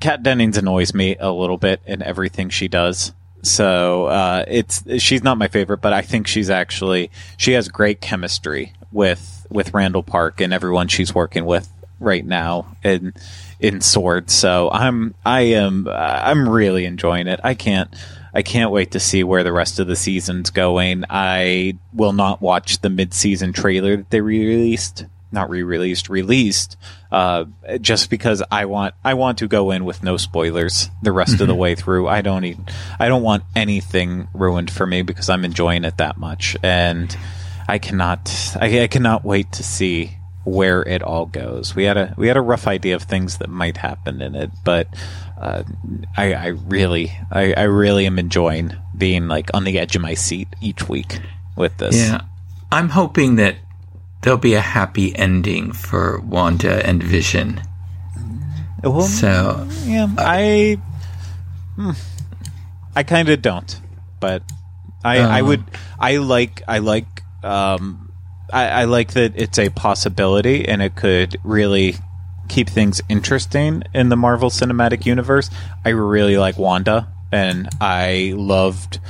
Kat 0.00 0.22
Dennings 0.22 0.56
annoys 0.56 0.94
me 0.94 1.16
a 1.18 1.30
little 1.30 1.58
bit 1.58 1.80
in 1.86 2.02
everything 2.02 2.48
she 2.48 2.68
does. 2.68 3.12
So 3.42 4.06
uh, 4.06 4.44
it's 4.48 4.82
she's 5.00 5.22
not 5.22 5.38
my 5.38 5.48
favorite, 5.48 5.78
but 5.78 5.92
I 5.92 6.02
think 6.02 6.26
she's 6.26 6.50
actually 6.50 7.10
she 7.36 7.52
has 7.52 7.68
great 7.68 8.00
chemistry 8.00 8.72
with 8.92 9.46
with 9.50 9.74
Randall 9.74 10.02
Park 10.02 10.40
and 10.40 10.52
everyone 10.52 10.88
she's 10.88 11.14
working 11.14 11.44
with 11.44 11.70
right 12.00 12.24
now 12.24 12.76
in 12.82 13.12
in 13.60 13.80
Sword. 13.80 14.30
So 14.30 14.70
I'm 14.70 15.14
I 15.24 15.42
am 15.42 15.86
I'm 15.88 16.48
really 16.48 16.86
enjoying 16.86 17.26
it. 17.26 17.40
I 17.44 17.54
can't 17.54 17.94
I 18.36 18.42
can't 18.42 18.70
wait 18.70 18.90
to 18.90 19.00
see 19.00 19.24
where 19.24 19.42
the 19.42 19.52
rest 19.52 19.78
of 19.78 19.86
the 19.86 19.96
season's 19.96 20.50
going. 20.50 21.04
I 21.08 21.78
will 21.94 22.12
not 22.12 22.42
watch 22.42 22.82
the 22.82 22.90
mid 22.90 23.14
season 23.14 23.54
trailer 23.54 23.96
that 23.96 24.10
they 24.10 24.20
re-released. 24.20 25.06
Not 25.32 25.48
re-released, 25.48 26.10
released, 26.10 26.76
uh, 27.10 27.46
just 27.80 28.10
because 28.10 28.42
I 28.50 28.66
want 28.66 28.94
I 29.02 29.14
want 29.14 29.38
to 29.38 29.48
go 29.48 29.70
in 29.70 29.86
with 29.86 30.02
no 30.02 30.18
spoilers 30.18 30.90
the 31.02 31.12
rest 31.12 31.40
of 31.40 31.48
the 31.48 31.54
way 31.54 31.74
through. 31.76 32.08
I 32.08 32.20
don't 32.20 32.44
I 33.00 33.08
don't 33.08 33.22
want 33.22 33.44
anything 33.56 34.28
ruined 34.34 34.70
for 34.70 34.86
me 34.86 35.00
because 35.00 35.30
I'm 35.30 35.46
enjoying 35.46 35.84
it 35.84 35.96
that 35.96 36.18
much, 36.18 36.58
and 36.62 37.16
I 37.66 37.78
cannot 37.78 38.30
I, 38.60 38.82
I 38.82 38.86
cannot 38.86 39.24
wait 39.24 39.50
to 39.52 39.62
see 39.62 40.18
where 40.44 40.82
it 40.82 41.02
all 41.02 41.26
goes. 41.26 41.74
We 41.74 41.84
had 41.84 41.96
a 41.96 42.14
we 42.16 42.28
had 42.28 42.36
a 42.36 42.42
rough 42.42 42.66
idea 42.66 42.94
of 42.94 43.02
things 43.02 43.38
that 43.38 43.48
might 43.48 43.78
happen 43.78 44.22
in 44.22 44.34
it, 44.34 44.50
but 44.62 44.88
uh, 45.40 45.62
I, 46.16 46.34
I 46.34 46.46
really 46.48 47.12
I, 47.30 47.52
I 47.54 47.62
really 47.64 48.06
am 48.06 48.18
enjoying 48.18 48.74
being 48.96 49.28
like 49.28 49.50
on 49.54 49.64
the 49.64 49.78
edge 49.78 49.94
of 49.96 50.02
my 50.02 50.14
seat 50.14 50.48
each 50.60 50.88
week 50.88 51.18
with 51.56 51.76
this. 51.78 51.96
Yeah. 51.96 52.22
I'm 52.72 52.88
hoping 52.88 53.36
that 53.36 53.56
there'll 54.22 54.38
be 54.38 54.54
a 54.54 54.60
happy 54.60 55.14
ending 55.14 55.72
for 55.72 56.20
Wanda 56.20 56.84
and 56.86 57.02
Vision. 57.02 57.60
Well, 58.82 59.02
So, 59.02 59.66
yeah, 59.84 60.08
I 60.18 60.78
hmm, 61.76 61.92
I 62.94 63.02
kind 63.02 63.28
of 63.28 63.42
don't, 63.42 63.80
but 64.20 64.42
I 65.04 65.18
I 65.20 65.40
Oh. 65.40 65.44
would 65.46 65.64
I 65.98 66.16
like 66.18 66.62
I 66.68 66.78
like 66.78 67.22
um 67.42 68.10
I, 68.52 68.68
I 68.68 68.84
like 68.84 69.12
that 69.14 69.32
it's 69.36 69.58
a 69.58 69.68
possibility 69.70 70.68
and 70.68 70.80
it 70.82 70.94
could 70.94 71.36
really 71.42 71.96
keep 72.46 72.68
things 72.68 73.00
interesting 73.08 73.82
in 73.94 74.08
the 74.08 74.16
Marvel 74.16 74.50
Cinematic 74.50 75.06
Universe. 75.06 75.50
I 75.84 75.90
really 75.90 76.38
like 76.38 76.58
Wanda, 76.58 77.08
and 77.32 77.68
I 77.80 78.34
loved. 78.36 79.00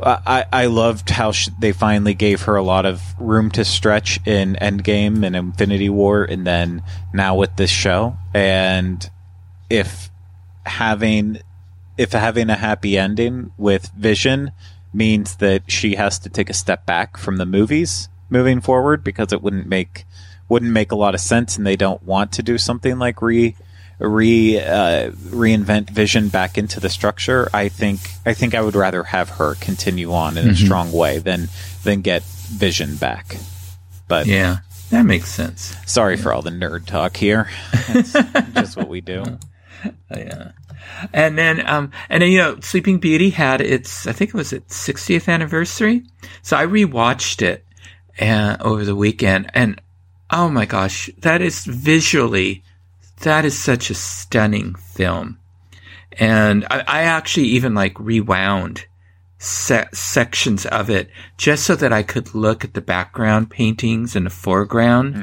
I, 0.00 0.46
I 0.52 0.66
loved 0.66 1.10
how 1.10 1.32
sh- 1.32 1.48
they 1.58 1.72
finally 1.72 2.14
gave 2.14 2.42
her 2.42 2.54
a 2.54 2.62
lot 2.62 2.86
of 2.86 3.02
room 3.18 3.50
to 3.52 3.64
stretch 3.64 4.20
in 4.24 4.56
Endgame 4.60 5.26
and 5.26 5.34
Infinity 5.34 5.88
War, 5.88 6.22
and 6.22 6.46
then 6.46 6.82
now 7.12 7.34
with 7.34 7.56
this 7.56 7.70
show. 7.70 8.16
And 8.32 9.08
if 9.68 10.10
having 10.64 11.40
if 11.96 12.12
having 12.12 12.48
a 12.48 12.54
happy 12.54 12.96
ending 12.96 13.50
with 13.58 13.90
Vision 13.96 14.52
means 14.92 15.36
that 15.36 15.70
she 15.70 15.96
has 15.96 16.18
to 16.20 16.28
take 16.28 16.48
a 16.48 16.54
step 16.54 16.86
back 16.86 17.16
from 17.16 17.36
the 17.36 17.46
movies 17.46 18.08
moving 18.30 18.60
forward 18.60 19.02
because 19.02 19.32
it 19.32 19.42
wouldn't 19.42 19.66
make 19.66 20.04
wouldn't 20.48 20.72
make 20.72 20.92
a 20.92 20.96
lot 20.96 21.14
of 21.14 21.20
sense, 21.20 21.56
and 21.56 21.66
they 21.66 21.76
don't 21.76 22.02
want 22.02 22.32
to 22.32 22.42
do 22.42 22.58
something 22.58 22.98
like 22.98 23.20
re 23.22 23.54
re 23.98 24.60
uh, 24.60 25.10
reinvent 25.10 25.90
Vision 25.90 26.28
back 26.28 26.56
into 26.56 26.78
the 26.80 26.88
structure. 26.88 27.48
I 27.52 27.68
think 27.68 28.00
I 28.24 28.34
think 28.34 28.54
I 28.54 28.60
would 28.60 28.76
rather 28.76 29.02
have 29.04 29.28
her 29.30 29.54
continue 29.56 30.12
on 30.12 30.38
in 30.38 30.48
a 30.48 30.52
Mhm. 30.52 30.64
strong 30.64 30.92
way 30.92 31.18
than 31.18 31.48
than 31.84 32.00
get 32.02 32.22
Vision 32.22 32.96
back. 32.96 33.36
But 34.06 34.26
Yeah, 34.26 34.58
that 34.90 35.04
makes 35.04 35.28
sense. 35.30 35.76
sorry 35.84 36.16
for 36.16 36.32
all 36.32 36.42
the 36.42 36.50
nerd 36.50 36.86
talk 36.86 37.16
here. 37.16 37.50
That's 37.88 38.12
just 38.54 38.76
what 38.76 38.88
we 38.88 39.00
do. 39.00 39.38
Yeah. 40.10 40.52
And 41.12 41.36
then, 41.36 41.64
um, 41.68 41.90
and 42.08 42.22
then, 42.22 42.30
you 42.30 42.38
know, 42.38 42.58
Sleeping 42.60 42.98
Beauty 42.98 43.30
had 43.30 43.60
its, 43.60 44.06
I 44.06 44.12
think 44.12 44.30
it 44.30 44.34
was 44.36 44.52
its 44.52 44.74
60th 44.74 45.28
anniversary. 45.28 46.02
So 46.42 46.56
I 46.56 46.64
rewatched 46.66 47.42
it 47.42 47.64
uh, 48.20 48.56
over 48.60 48.84
the 48.84 48.96
weekend 48.96 49.50
and 49.54 49.80
oh 50.30 50.48
my 50.48 50.66
gosh, 50.66 51.10
that 51.18 51.40
is 51.40 51.64
visually, 51.64 52.62
that 53.20 53.44
is 53.44 53.58
such 53.58 53.90
a 53.90 53.94
stunning 53.94 54.74
film. 54.74 55.38
And 56.12 56.64
I, 56.70 56.84
I 56.86 57.02
actually 57.02 57.46
even 57.48 57.74
like 57.74 57.98
rewound 57.98 58.86
se- 59.38 59.88
sections 59.92 60.66
of 60.66 60.90
it 60.90 61.10
just 61.36 61.64
so 61.64 61.76
that 61.76 61.92
I 61.92 62.02
could 62.02 62.34
look 62.34 62.64
at 62.64 62.74
the 62.74 62.80
background 62.80 63.50
paintings 63.50 64.16
and 64.16 64.26
the 64.26 64.30
foreground 64.30 65.16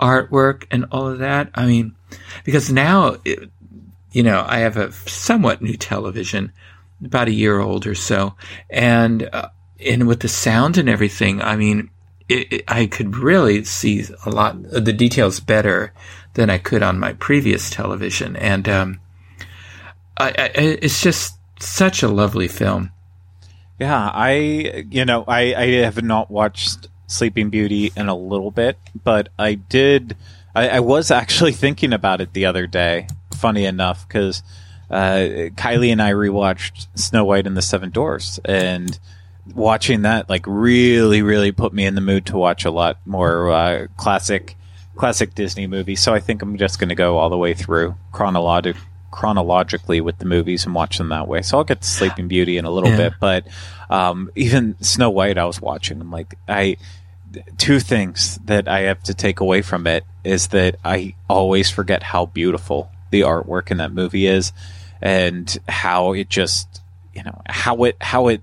artwork 0.00 0.64
and 0.70 0.86
all 0.90 1.08
of 1.08 1.18
that. 1.18 1.50
I 1.54 1.66
mean, 1.66 1.94
because 2.44 2.72
now, 2.72 3.16
it, 3.24 3.50
you 4.12 4.22
know, 4.22 4.44
I 4.46 4.58
have 4.58 4.76
a 4.76 4.92
somewhat 4.92 5.62
new 5.62 5.76
television, 5.76 6.52
about 7.04 7.28
a 7.28 7.32
year 7.32 7.58
old 7.58 7.86
or 7.86 7.94
so, 7.94 8.34
and 8.70 9.28
uh, 9.32 9.48
and 9.84 10.06
with 10.06 10.20
the 10.20 10.28
sound 10.28 10.78
and 10.78 10.88
everything, 10.88 11.42
I 11.42 11.56
mean, 11.56 11.90
it, 12.32 12.52
it, 12.52 12.64
I 12.68 12.86
could 12.86 13.16
really 13.16 13.64
see 13.64 14.04
a 14.24 14.30
lot 14.30 14.54
of 14.54 14.84
the 14.84 14.92
details 14.92 15.40
better 15.40 15.92
than 16.34 16.50
I 16.50 16.58
could 16.58 16.82
on 16.82 16.98
my 16.98 17.12
previous 17.14 17.70
television, 17.70 18.36
and 18.36 18.68
um, 18.68 19.00
I, 20.16 20.28
I, 20.28 20.50
it's 20.54 21.02
just 21.02 21.38
such 21.60 22.02
a 22.02 22.08
lovely 22.08 22.48
film. 22.48 22.90
Yeah, 23.78 24.10
I 24.12 24.86
you 24.90 25.04
know 25.04 25.24
I 25.26 25.54
I 25.54 25.66
have 25.82 26.02
not 26.02 26.30
watched 26.30 26.88
Sleeping 27.06 27.50
Beauty 27.50 27.92
in 27.96 28.08
a 28.08 28.16
little 28.16 28.50
bit, 28.50 28.78
but 29.04 29.28
I 29.38 29.54
did. 29.54 30.16
I, 30.54 30.68
I 30.68 30.80
was 30.80 31.10
actually 31.10 31.52
thinking 31.64 31.92
about 31.92 32.20
it 32.20 32.32
the 32.32 32.46
other 32.46 32.66
day. 32.66 33.06
Funny 33.34 33.64
enough, 33.64 34.06
because 34.06 34.42
uh, 34.90 35.50
Kylie 35.56 35.90
and 35.90 36.00
I 36.00 36.12
rewatched 36.12 36.86
Snow 36.94 37.24
White 37.24 37.46
and 37.46 37.56
the 37.56 37.62
Seven 37.62 37.90
Dwarfs, 37.90 38.38
and 38.44 38.98
watching 39.54 40.02
that 40.02 40.28
like 40.30 40.44
really 40.46 41.20
really 41.22 41.50
put 41.50 41.72
me 41.72 41.84
in 41.84 41.94
the 41.96 42.00
mood 42.00 42.26
to 42.26 42.36
watch 42.36 42.64
a 42.64 42.70
lot 42.70 42.98
more 43.04 43.50
uh, 43.50 43.86
classic 43.96 44.56
classic 44.94 45.34
Disney 45.34 45.66
movies. 45.66 46.00
So 46.02 46.14
I 46.14 46.20
think 46.20 46.42
I'm 46.42 46.56
just 46.58 46.78
going 46.78 46.90
to 46.90 46.94
go 46.94 47.18
all 47.18 47.30
the 47.30 47.36
way 47.38 47.54
through 47.54 47.96
chronologic 48.12 48.76
chronologically 49.10 50.00
with 50.00 50.18
the 50.18 50.24
movies 50.24 50.64
and 50.64 50.74
watch 50.74 50.96
them 50.98 51.10
that 51.10 51.28
way. 51.28 51.42
So 51.42 51.58
I'll 51.58 51.64
get 51.64 51.82
to 51.82 51.88
Sleeping 51.88 52.28
Beauty 52.28 52.56
in 52.56 52.64
a 52.64 52.70
little 52.70 52.90
Yeah. 52.90 52.96
bit, 53.10 53.12
but 53.20 53.46
um, 53.90 54.30
even 54.36 54.76
Snow 54.82 55.10
White, 55.10 55.36
I 55.38 55.44
was 55.44 55.60
watching. 55.60 56.00
I'm 56.00 56.10
like, 56.10 56.34
I 56.48 56.76
two 57.56 57.80
things 57.80 58.38
that 58.44 58.68
I 58.68 58.80
have 58.82 59.02
to 59.04 59.14
take 59.14 59.40
away 59.40 59.62
from 59.62 59.86
it 59.86 60.04
is 60.24 60.48
that 60.48 60.76
I 60.84 61.14
always 61.28 61.70
forget 61.70 62.02
how 62.02 62.26
beautiful 62.26 62.90
the 63.10 63.22
artwork 63.22 63.70
in 63.70 63.78
that 63.78 63.92
movie 63.92 64.26
is, 64.26 64.52
and 65.00 65.58
how 65.68 66.12
it 66.12 66.28
just, 66.28 66.80
you 67.14 67.22
know, 67.22 67.40
how 67.48 67.84
it 67.84 67.96
how 68.00 68.28
it 68.28 68.42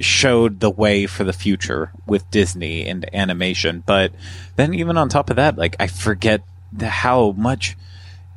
showed 0.00 0.60
the 0.60 0.70
way 0.70 1.06
for 1.06 1.24
the 1.24 1.32
future 1.32 1.90
with 2.06 2.30
Disney 2.30 2.86
and 2.86 3.08
animation. 3.14 3.82
But 3.86 4.12
then 4.56 4.74
even 4.74 4.96
on 4.96 5.08
top 5.08 5.30
of 5.30 5.36
that, 5.36 5.56
like 5.56 5.76
I 5.78 5.86
forget 5.86 6.42
the, 6.72 6.88
how 6.88 7.32
much 7.32 7.76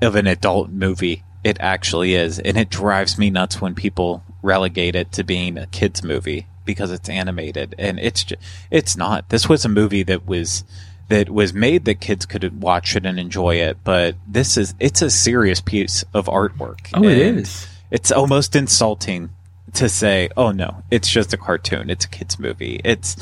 of 0.01 0.16
an 0.16 0.28
adult 0.28 0.70
movie 0.70 1.24
it 1.43 1.57
actually 1.59 2.14
is, 2.14 2.39
and 2.39 2.57
it 2.57 2.70
drives 2.70 3.18
me 3.18 3.30
nuts 3.30 3.59
when 3.59 3.76
people 3.76 4.24
relegate 4.43 4.95
it 4.95 5.12
to 5.14 5.24
being 5.24 5.57
a 5.57 5.68
kids 5.68 6.03
movie 6.03 6.47
because 6.66 6.91
it's 6.91 7.09
animated, 7.09 7.76
and 7.80 7.99
it's 7.99 8.24
just, 8.24 8.41
it's 8.70 8.95
not. 8.95 9.30
This 9.30 9.49
was 9.49 9.66
a 9.66 9.70
movie 9.70 10.03
that 10.03 10.28
was 10.28 10.64
that 11.09 11.30
was 11.30 11.53
made 11.53 11.86
that 11.86 11.99
kids 11.99 12.26
could 12.26 12.62
watch 12.62 12.95
it 12.95 13.05
and 13.05 13.20
enjoy 13.20 13.55
it, 13.55 13.78
but 13.84 14.16
this 14.28 14.55
is 14.55 14.76
it's 14.80 15.01
a 15.01 15.09
serious 15.09 15.62
piece 15.62 16.03
of 16.14 16.28
artwork. 16.28 16.89
Oh, 16.93 17.03
it 17.03 17.18
is. 17.18 17.68
It's 17.89 18.12
almost 18.12 18.55
insulting 18.55 19.32
to 19.76 19.89
say, 19.89 20.30
"Oh 20.36 20.51
no, 20.51 20.84
it's 20.91 21.09
just 21.09 21.34
a 21.34 21.38
cartoon. 21.38 21.89
It's 21.89 22.05
a 22.05 22.09
kids 22.09 22.39
movie." 22.39 22.82
It's 22.84 23.15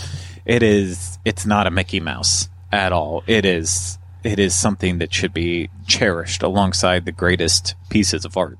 it 0.46 0.64
is 0.64 1.20
it's 1.26 1.46
not 1.46 1.68
a 1.68 1.72
Mickey 1.72 2.00
Mouse 2.00 2.50
at 2.72 2.92
all. 2.92 3.24
It 3.28 3.46
is 3.46 3.98
it 4.24 4.40
is 4.40 4.56
something 4.56 4.98
that 5.00 5.14
should 5.14 5.34
be 5.34 5.70
cherished 5.88 6.44
alongside 6.44 7.06
the 7.06 7.12
greatest 7.12 7.76
pieces 7.90 8.26
of 8.26 8.36
art. 8.36 8.58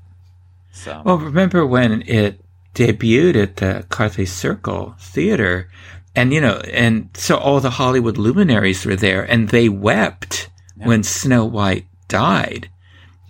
So 0.72 1.02
Well, 1.04 1.18
remember 1.18 1.66
when 1.66 2.02
it 2.06 2.40
debuted 2.74 3.36
at 3.36 3.56
the 3.56 3.84
Carthay 3.88 4.28
Circle 4.28 4.94
Theater, 4.98 5.68
and 6.14 6.32
you 6.32 6.40
know, 6.40 6.58
and 6.72 7.10
so 7.14 7.36
all 7.36 7.60
the 7.60 7.70
Hollywood 7.70 8.16
luminaries 8.16 8.86
were 8.86 8.96
there, 8.96 9.22
and 9.22 9.48
they 9.48 9.68
wept 9.68 10.48
when 10.76 11.02
Snow 11.02 11.44
White 11.44 11.86
died. 12.08 12.70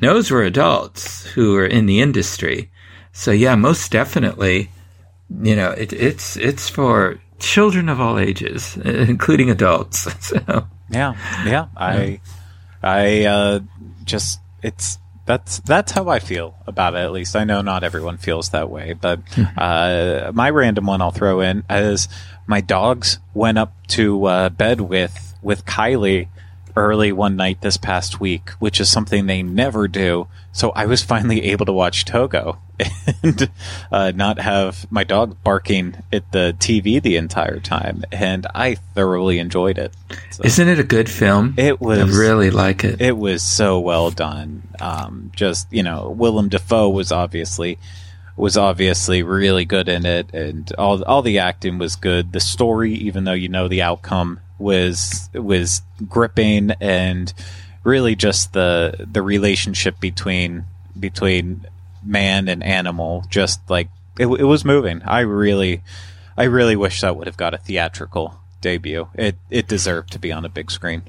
Those 0.01 0.31
were 0.31 0.43
adults 0.43 1.27
who 1.27 1.53
were 1.53 1.67
in 1.67 1.87
the 1.87 2.01
industry, 2.01 2.71
so 3.13 3.31
yeah, 3.31 3.55
most 3.55 3.91
definitely, 3.91 4.71
you 5.43 5.57
know, 5.57 5.71
it, 5.71 5.93
it's 5.93 6.37
it's 6.37 6.69
for 6.69 7.21
children 7.39 7.89
of 7.89 8.01
all 8.01 8.19
ages, 8.19 8.77
including 8.85 9.51
adults. 9.51 10.09
So 10.21 10.67
yeah, 10.91 11.15
yeah, 11.47 11.67
I 11.77 12.21
I 12.83 13.25
uh, 13.25 13.61
just 14.05 14.41
it's 14.63 14.99
that's 15.27 15.61
that's 15.61 15.93
how 15.93 16.09
I 16.09 16.19
feel 16.19 16.57
about 16.67 16.95
it. 16.95 16.99
At 16.99 17.13
least 17.13 17.37
I 17.37 17.45
know 17.45 17.63
not 17.63 17.85
everyone 17.85 18.17
feels 18.17 18.51
that 18.51 18.71
way, 18.71 18.95
but 18.95 19.21
uh, 19.57 20.33
my 20.35 20.51
random 20.51 20.87
one 20.87 21.01
I'll 21.01 21.13
throw 21.13 21.41
in 21.41 21.65
is 21.71 22.09
my 22.47 22.61
dogs 22.61 23.19
went 23.35 23.59
up 23.59 23.73
to 23.89 24.25
uh, 24.25 24.49
bed 24.49 24.81
with 24.81 25.35
with 25.43 25.65
Kylie 25.65 26.29
early 26.77 27.13
one 27.13 27.37
night 27.37 27.61
this 27.61 27.77
past 27.77 28.21
week, 28.21 28.51
which 28.59 28.81
is 28.81 28.91
something 28.91 29.27
they 29.27 29.43
never 29.43 29.89
do. 29.89 30.29
So 30.53 30.71
I 30.71 30.87
was 30.87 31.03
finally 31.03 31.45
able 31.45 31.67
to 31.67 31.73
watch 31.73 32.05
Togo 32.05 32.59
and 33.23 33.51
uh, 33.93 34.13
not 34.15 34.39
have 34.39 34.91
my 34.91 35.05
dog 35.05 35.37
barking 35.45 35.97
at 36.13 36.33
the 36.33 36.57
TV 36.59 37.01
the 37.01 37.17
entire 37.17 37.61
time, 37.61 38.05
and 38.11 38.47
I 38.55 38.75
thoroughly 38.75 39.39
enjoyed 39.39 39.79
it. 39.79 39.93
So 40.31 40.43
isn't 40.45 40.69
it 40.69 40.79
a 40.79 40.85
good 40.85 41.09
film? 41.09 41.55
it 41.57 41.81
was 41.81 42.17
I 42.17 42.19
really 42.19 42.51
like 42.51 42.85
it. 42.85 43.01
it 43.01 43.17
was 43.17 43.43
so 43.43 43.79
well 43.81 44.11
done. 44.11 44.63
Um, 44.81 45.31
just 45.35 45.73
you 45.73 45.83
know, 45.83 46.11
Willem 46.11 46.49
Dafoe 46.49 46.89
was 46.89 47.13
obviously 47.13 47.79
was 48.37 48.57
obviously 48.57 49.23
really 49.23 49.65
good 49.65 49.89
in 49.89 50.07
it, 50.07 50.33
and 50.35 50.73
all 50.79 51.03
all 51.05 51.23
the 51.23 51.39
acting 51.39 51.79
was 51.79 51.95
good. 51.97 52.33
The 52.33 52.41
story, 52.41 52.95
even 52.95 53.25
though 53.25 53.33
you 53.35 53.49
know 53.49 53.69
the 53.69 53.83
outcome, 53.83 54.41
was 54.61 55.31
was 55.35 55.83
gripping, 56.09 56.73
and 56.81 57.33
really 57.85 58.15
just 58.15 58.53
the 58.53 59.07
the 59.11 59.23
relationship 59.23 59.99
between 60.01 60.67
between 60.99 61.67
man 62.05 62.49
and 62.49 62.63
animal, 62.63 63.25
just 63.29 63.69
like 63.69 63.89
it, 64.19 64.27
it 64.27 64.45
was 64.45 64.65
moving. 64.65 65.03
I 65.03 65.21
really, 65.21 65.83
I 66.37 66.45
really 66.45 66.77
wish 66.77 67.01
that 67.01 67.17
would 67.17 67.27
have 67.27 67.37
got 67.37 67.55
a 67.55 67.59
theatrical 67.59 68.41
debut. 68.61 69.09
It 69.15 69.37
it 69.51 69.69
deserved 69.69 70.13
to 70.13 70.19
be 70.19 70.33
on 70.33 70.45
a 70.45 70.49
big 70.49 70.71
screen. 70.71 71.03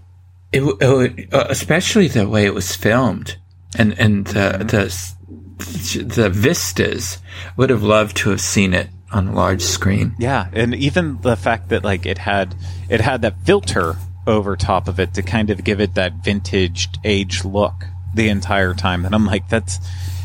It, 0.52 0.64
it 0.82 1.34
uh, 1.34 1.46
especially 1.50 2.08
the 2.08 2.28
way 2.28 2.46
it 2.46 2.54
was 2.54 2.76
filmed, 2.76 3.38
and 3.78 3.98
and 4.00 4.26
the 4.28 4.58
the 4.60 6.04
the 6.04 6.30
vistas 6.30 7.20
would 7.56 7.70
have 7.70 7.84
loved 7.84 8.18
to 8.18 8.30
have 8.32 8.42
seen 8.42 8.74
it 8.74 8.90
on 9.12 9.28
a 9.28 9.34
large 9.34 9.62
screen. 9.62 10.16
Yeah, 10.18 10.50
and 10.54 10.76
even 10.76 11.20
the 11.22 11.36
fact 11.36 11.70
that 11.70 11.84
like 11.84 12.06
it 12.06 12.18
had 12.18 12.56
it 12.90 13.02
had 13.02 13.22
that 13.24 13.36
filter 13.44 13.96
over 14.28 14.56
top 14.56 14.88
of 14.88 15.00
it 15.00 15.14
to 15.16 15.22
kind 15.22 15.50
of 15.50 15.64
give 15.64 15.82
it 15.82 15.96
that 15.96 16.14
vintage 16.24 16.90
age 17.04 17.44
look 17.44 17.86
the 18.14 18.30
entire 18.30 18.74
time, 18.74 19.06
and 19.06 19.16
I'm 19.16 19.26
like, 19.26 19.48
that's 19.50 19.80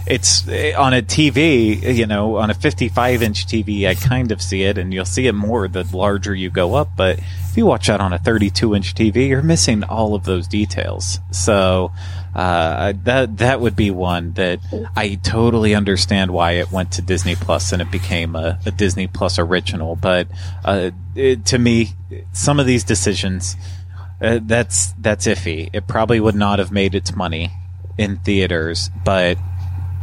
it's 0.06 0.46
eh, 0.48 0.72
on 0.74 0.94
a 0.94 1.02
TV, 1.02 1.94
you 1.94 2.06
know, 2.06 2.36
on 2.36 2.50
a 2.50 2.54
55 2.54 3.22
inch 3.22 3.46
TV, 3.46 3.86
I 3.86 3.94
kind 3.94 4.30
of 4.32 4.40
see 4.40 4.62
it, 4.62 4.78
and 4.78 4.94
you'll 4.94 5.04
see 5.04 5.26
it 5.26 5.32
more 5.32 5.68
the 5.68 5.84
larger 5.92 6.34
you 6.34 6.48
go 6.48 6.74
up. 6.74 6.90
But 6.96 7.18
if 7.18 7.56
you 7.56 7.66
watch 7.66 7.88
that 7.88 8.00
on 8.00 8.12
a 8.12 8.18
32 8.18 8.74
inch 8.74 8.94
TV, 8.94 9.28
you're 9.28 9.42
missing 9.42 9.84
all 9.84 10.14
of 10.14 10.24
those 10.24 10.46
details. 10.46 11.18
So 11.32 11.92
Uh, 12.36 12.92
that 13.04 13.38
that 13.38 13.62
would 13.62 13.74
be 13.74 13.90
one 13.90 14.32
that 14.32 14.60
I 14.94 15.14
totally 15.14 15.74
understand 15.74 16.30
why 16.30 16.52
it 16.52 16.70
went 16.70 16.92
to 16.92 17.02
Disney 17.02 17.34
Plus 17.34 17.72
and 17.72 17.80
it 17.80 17.90
became 17.90 18.36
a, 18.36 18.58
a 18.66 18.70
Disney 18.70 19.06
Plus 19.06 19.38
original. 19.38 19.96
But 19.96 20.28
uh, 20.62 20.90
it, 21.14 21.46
to 21.46 21.58
me, 21.58 21.94
some 22.32 22.60
of 22.60 22.66
these 22.66 22.84
decisions 22.84 23.56
uh, 24.20 24.40
that's 24.42 24.92
that's 24.98 25.26
iffy. 25.26 25.70
It 25.72 25.86
probably 25.86 26.20
would 26.20 26.34
not 26.34 26.58
have 26.58 26.70
made 26.70 26.94
its 26.94 27.16
money 27.16 27.52
in 27.96 28.18
theaters, 28.18 28.90
but 29.02 29.38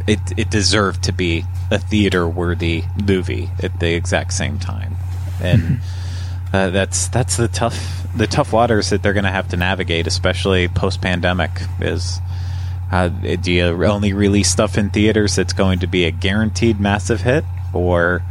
it 0.08 0.18
it 0.36 0.50
deserved 0.50 1.04
to 1.04 1.12
be 1.12 1.44
a 1.70 1.78
theater 1.78 2.28
worthy 2.28 2.82
movie 3.00 3.48
at 3.62 3.78
the 3.78 3.94
exact 3.94 4.32
same 4.32 4.58
time, 4.58 4.96
and 5.40 5.80
uh, 6.54 6.70
that's 6.70 7.08
that's 7.08 7.36
the 7.36 7.48
tough 7.48 8.06
the 8.14 8.28
tough 8.28 8.52
waters 8.52 8.90
that 8.90 9.02
they're 9.02 9.12
going 9.12 9.24
to 9.24 9.30
have 9.30 9.48
to 9.48 9.56
navigate, 9.56 10.06
especially 10.06 10.68
post 10.68 11.00
pandemic. 11.00 11.50
Is 11.80 12.20
uh, 12.92 13.08
do 13.08 13.50
you 13.50 13.84
only 13.84 14.12
release 14.12 14.50
stuff 14.50 14.78
in 14.78 14.90
theaters 14.90 15.34
that's 15.34 15.52
going 15.52 15.80
to 15.80 15.88
be 15.88 16.04
a 16.04 16.12
guaranteed 16.12 16.78
massive 16.78 17.22
hit, 17.22 17.44
or 17.72 18.22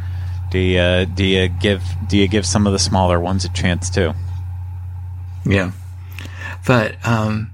do 0.51 0.57
you 0.57 1.05
do 1.05 1.25
you 1.25 1.49
give 1.49 1.83
do 2.07 2.17
you 2.17 2.29
give 2.29 2.45
some 2.45 2.65
of 2.65 2.71
the 2.71 2.79
smaller 2.79 3.19
ones 3.19 3.43
a 3.43 3.49
chance 3.49 3.89
too? 3.89 4.13
Yeah, 5.45 5.71
but 6.65 6.95
um, 7.05 7.51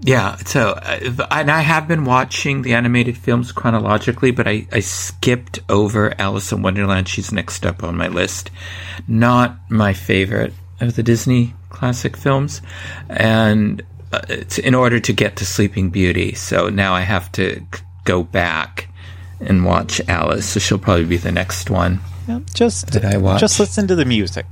yeah. 0.00 0.36
So, 0.36 0.70
uh, 0.70 1.26
and 1.30 1.50
I 1.50 1.60
have 1.60 1.86
been 1.86 2.04
watching 2.04 2.62
the 2.62 2.74
animated 2.74 3.16
films 3.16 3.52
chronologically, 3.52 4.30
but 4.30 4.48
I, 4.48 4.66
I 4.72 4.80
skipped 4.80 5.60
over 5.68 6.14
Alice 6.20 6.52
in 6.52 6.62
Wonderland. 6.62 7.08
She's 7.08 7.32
next 7.32 7.66
up 7.66 7.82
on 7.84 7.96
my 7.96 8.08
list. 8.08 8.50
Not 9.06 9.58
my 9.70 9.92
favorite 9.92 10.52
of 10.80 10.96
the 10.96 11.02
Disney 11.02 11.54
classic 11.68 12.16
films, 12.16 12.62
and 13.08 13.82
uh, 14.12 14.22
it's 14.28 14.58
in 14.58 14.74
order 14.74 15.00
to 15.00 15.12
get 15.12 15.36
to 15.36 15.46
Sleeping 15.46 15.90
Beauty. 15.90 16.34
So 16.34 16.68
now 16.68 16.94
I 16.94 17.02
have 17.02 17.30
to 17.32 17.64
go 18.04 18.22
back 18.22 18.88
and 19.40 19.64
watch 19.64 20.00
Alice. 20.08 20.46
So 20.46 20.60
she'll 20.60 20.78
probably 20.78 21.06
be 21.06 21.16
the 21.16 21.32
next 21.32 21.70
one. 21.70 22.00
Yeah, 22.26 22.40
just 22.54 22.92
that 22.92 23.04
I 23.04 23.16
watch. 23.18 23.40
Just 23.40 23.60
listen 23.60 23.86
to 23.88 23.94
the 23.94 24.04
music. 24.04 24.46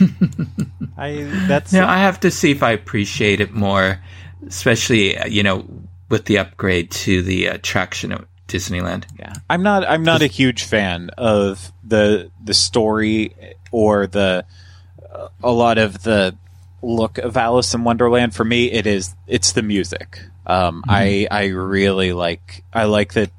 I 0.96 1.22
that's 1.46 1.72
now 1.72 1.88
I 1.88 1.98
have 1.98 2.20
to 2.20 2.30
see 2.30 2.50
if 2.50 2.62
I 2.62 2.72
appreciate 2.72 3.40
it 3.40 3.52
more, 3.52 4.00
especially 4.46 5.16
uh, 5.16 5.26
you 5.26 5.42
know 5.42 5.66
with 6.08 6.24
the 6.24 6.38
upgrade 6.38 6.90
to 6.90 7.22
the 7.22 7.46
attraction 7.46 8.12
at 8.12 8.24
Disneyland. 8.46 9.04
Yeah, 9.18 9.32
I'm 9.48 9.62
not 9.62 9.84
I'm 9.84 10.02
not 10.02 10.22
a 10.22 10.26
huge 10.26 10.64
fan 10.64 11.10
of 11.16 11.72
the 11.84 12.30
the 12.42 12.54
story 12.54 13.34
or 13.70 14.06
the 14.06 14.44
a 15.42 15.52
lot 15.52 15.78
of 15.78 16.02
the 16.02 16.36
look 16.82 17.18
of 17.18 17.36
Alice 17.36 17.74
in 17.74 17.84
Wonderland. 17.84 18.34
For 18.34 18.44
me, 18.44 18.70
it 18.70 18.86
is 18.86 19.14
it's 19.26 19.52
the 19.52 19.62
music. 19.62 20.20
Um, 20.46 20.82
mm-hmm. 20.82 20.90
I 20.90 21.28
I 21.30 21.46
really 21.46 22.12
like 22.12 22.64
I 22.72 22.84
like 22.84 23.14
that. 23.14 23.30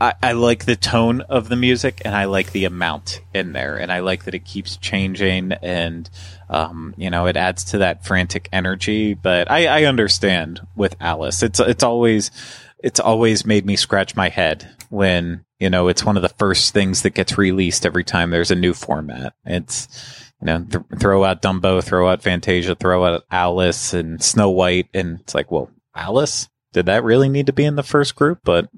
I, 0.00 0.14
I 0.20 0.32
like 0.32 0.64
the 0.64 0.74
tone 0.74 1.20
of 1.22 1.48
the 1.48 1.54
music 1.54 2.02
and 2.04 2.14
I 2.14 2.24
like 2.24 2.50
the 2.50 2.64
amount 2.64 3.20
in 3.32 3.52
there 3.52 3.76
and 3.76 3.92
I 3.92 4.00
like 4.00 4.24
that 4.24 4.34
it 4.34 4.44
keeps 4.44 4.76
changing 4.76 5.52
and 5.52 6.10
um, 6.52 6.94
you 6.96 7.10
know 7.10 7.26
it 7.26 7.36
adds 7.36 7.64
to 7.64 7.78
that 7.78 8.04
frantic 8.04 8.48
energy. 8.52 9.14
But 9.14 9.50
I, 9.50 9.66
I 9.66 9.84
understand 9.84 10.60
with 10.76 10.94
Alice, 11.00 11.42
it's 11.42 11.58
it's 11.58 11.82
always 11.82 12.30
it's 12.78 13.00
always 13.00 13.44
made 13.44 13.66
me 13.66 13.76
scratch 13.76 14.14
my 14.14 14.28
head 14.28 14.68
when 14.90 15.44
you 15.58 15.70
know 15.70 15.88
it's 15.88 16.04
one 16.04 16.16
of 16.16 16.22
the 16.22 16.28
first 16.28 16.72
things 16.72 17.02
that 17.02 17.14
gets 17.14 17.38
released 17.38 17.86
every 17.86 18.04
time 18.04 18.30
there's 18.30 18.50
a 18.50 18.56
new 18.56 18.74
format. 18.74 19.32
It's 19.44 20.22
you 20.42 20.46
know, 20.46 20.64
th- 20.64 20.84
throw 20.98 21.22
out 21.24 21.40
Dumbo, 21.40 21.82
throw 21.82 22.08
out 22.08 22.22
Fantasia, 22.22 22.74
throw 22.74 23.04
out 23.04 23.24
Alice 23.30 23.94
and 23.94 24.22
Snow 24.22 24.50
White, 24.50 24.88
and 24.92 25.20
it's 25.20 25.36
like, 25.36 25.52
well, 25.52 25.70
Alice, 25.94 26.48
did 26.72 26.86
that 26.86 27.04
really 27.04 27.28
need 27.28 27.46
to 27.46 27.52
be 27.52 27.64
in 27.64 27.76
the 27.76 27.84
first 27.84 28.16
group? 28.16 28.40
But 28.42 28.68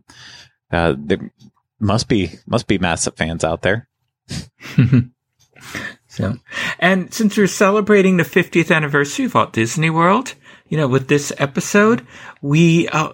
uh, 0.70 0.95
there 0.99 1.33
must 1.81 2.07
be 2.07 2.33
must 2.47 2.66
be 2.66 2.79
massive 2.79 3.16
fans 3.16 3.45
out 3.45 3.62
there. 3.62 3.89
so, 6.15 6.37
and 6.79 7.12
since 7.12 7.37
we're 7.37 7.49
celebrating 7.49 8.19
the 8.19 8.23
50th 8.23 8.75
anniversary 8.75 9.25
of 9.25 9.35
Walt 9.35 9.53
Disney 9.53 9.91
World, 9.91 10.35
you 10.69 10.77
know, 10.77 10.87
with 10.87 11.09
this 11.09 11.33
episode, 11.39 12.07
we, 12.41 12.89
uh, 12.89 13.11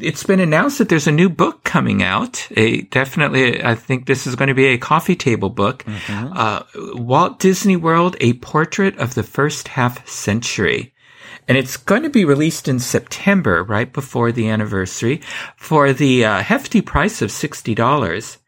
it's 0.00 0.22
been 0.22 0.38
announced 0.38 0.76
that 0.76 0.90
there's 0.90 1.06
a 1.06 1.12
new 1.12 1.30
book 1.30 1.64
coming 1.64 2.02
out. 2.02 2.46
A, 2.54 2.82
definitely, 2.82 3.64
I 3.64 3.74
think 3.74 4.04
this 4.04 4.26
is 4.26 4.36
going 4.36 4.48
to 4.48 4.54
be 4.54 4.66
a 4.66 4.78
coffee 4.78 5.16
table 5.16 5.48
book. 5.48 5.84
Mm-hmm. 5.84 6.32
Uh, 6.36 6.62
Walt 7.02 7.38
Disney 7.38 7.76
World, 7.76 8.16
a 8.20 8.34
portrait 8.34 8.98
of 8.98 9.14
the 9.14 9.22
first 9.22 9.68
half 9.68 10.06
century. 10.06 10.92
And 11.48 11.56
it's 11.56 11.78
going 11.78 12.02
to 12.02 12.10
be 12.10 12.26
released 12.26 12.68
in 12.68 12.80
September, 12.80 13.62
right 13.62 13.90
before 13.90 14.30
the 14.30 14.50
anniversary, 14.50 15.22
for 15.56 15.94
the 15.94 16.26
uh, 16.26 16.42
hefty 16.42 16.82
price 16.82 17.22
of 17.22 17.30
$60. 17.30 18.38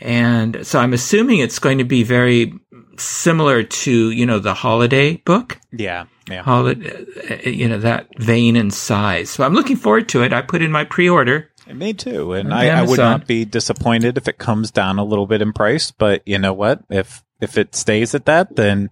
And 0.00 0.66
so 0.66 0.78
I'm 0.78 0.92
assuming 0.92 1.38
it's 1.38 1.58
going 1.58 1.78
to 1.78 1.84
be 1.84 2.02
very 2.02 2.52
similar 3.00 3.62
to, 3.62 4.10
you 4.10 4.26
know, 4.26 4.38
the 4.38 4.54
holiday 4.54 5.16
book. 5.16 5.60
Yeah. 5.72 6.06
Yeah. 6.28 6.42
Holiday, 6.42 7.50
you 7.50 7.68
know, 7.68 7.78
that 7.78 8.08
vein 8.18 8.56
and 8.56 8.72
size. 8.72 9.30
So 9.30 9.44
I'm 9.44 9.54
looking 9.54 9.76
forward 9.76 10.08
to 10.10 10.22
it. 10.22 10.32
I 10.32 10.42
put 10.42 10.62
in 10.62 10.72
my 10.72 10.84
pre-order. 10.84 11.50
Me 11.66 11.92
too. 11.92 12.32
And 12.32 12.52
I, 12.52 12.80
I, 12.80 12.82
would 12.82 12.98
not 12.98 13.26
be 13.26 13.44
disappointed 13.44 14.16
if 14.16 14.28
it 14.28 14.38
comes 14.38 14.70
down 14.70 14.98
a 14.98 15.04
little 15.04 15.26
bit 15.26 15.42
in 15.42 15.52
price, 15.52 15.90
but 15.90 16.22
you 16.26 16.38
know 16.38 16.52
what? 16.52 16.82
If, 16.90 17.24
if 17.40 17.58
it 17.58 17.74
stays 17.74 18.14
at 18.14 18.26
that, 18.26 18.56
then, 18.56 18.90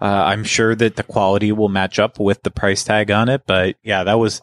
uh, 0.00 0.04
I'm 0.04 0.44
sure 0.44 0.74
that 0.74 0.96
the 0.96 1.02
quality 1.02 1.52
will 1.52 1.68
match 1.68 1.98
up 1.98 2.18
with 2.18 2.42
the 2.42 2.50
price 2.50 2.84
tag 2.84 3.10
on 3.10 3.28
it. 3.28 3.42
But 3.46 3.76
yeah, 3.82 4.04
that 4.04 4.18
was, 4.18 4.42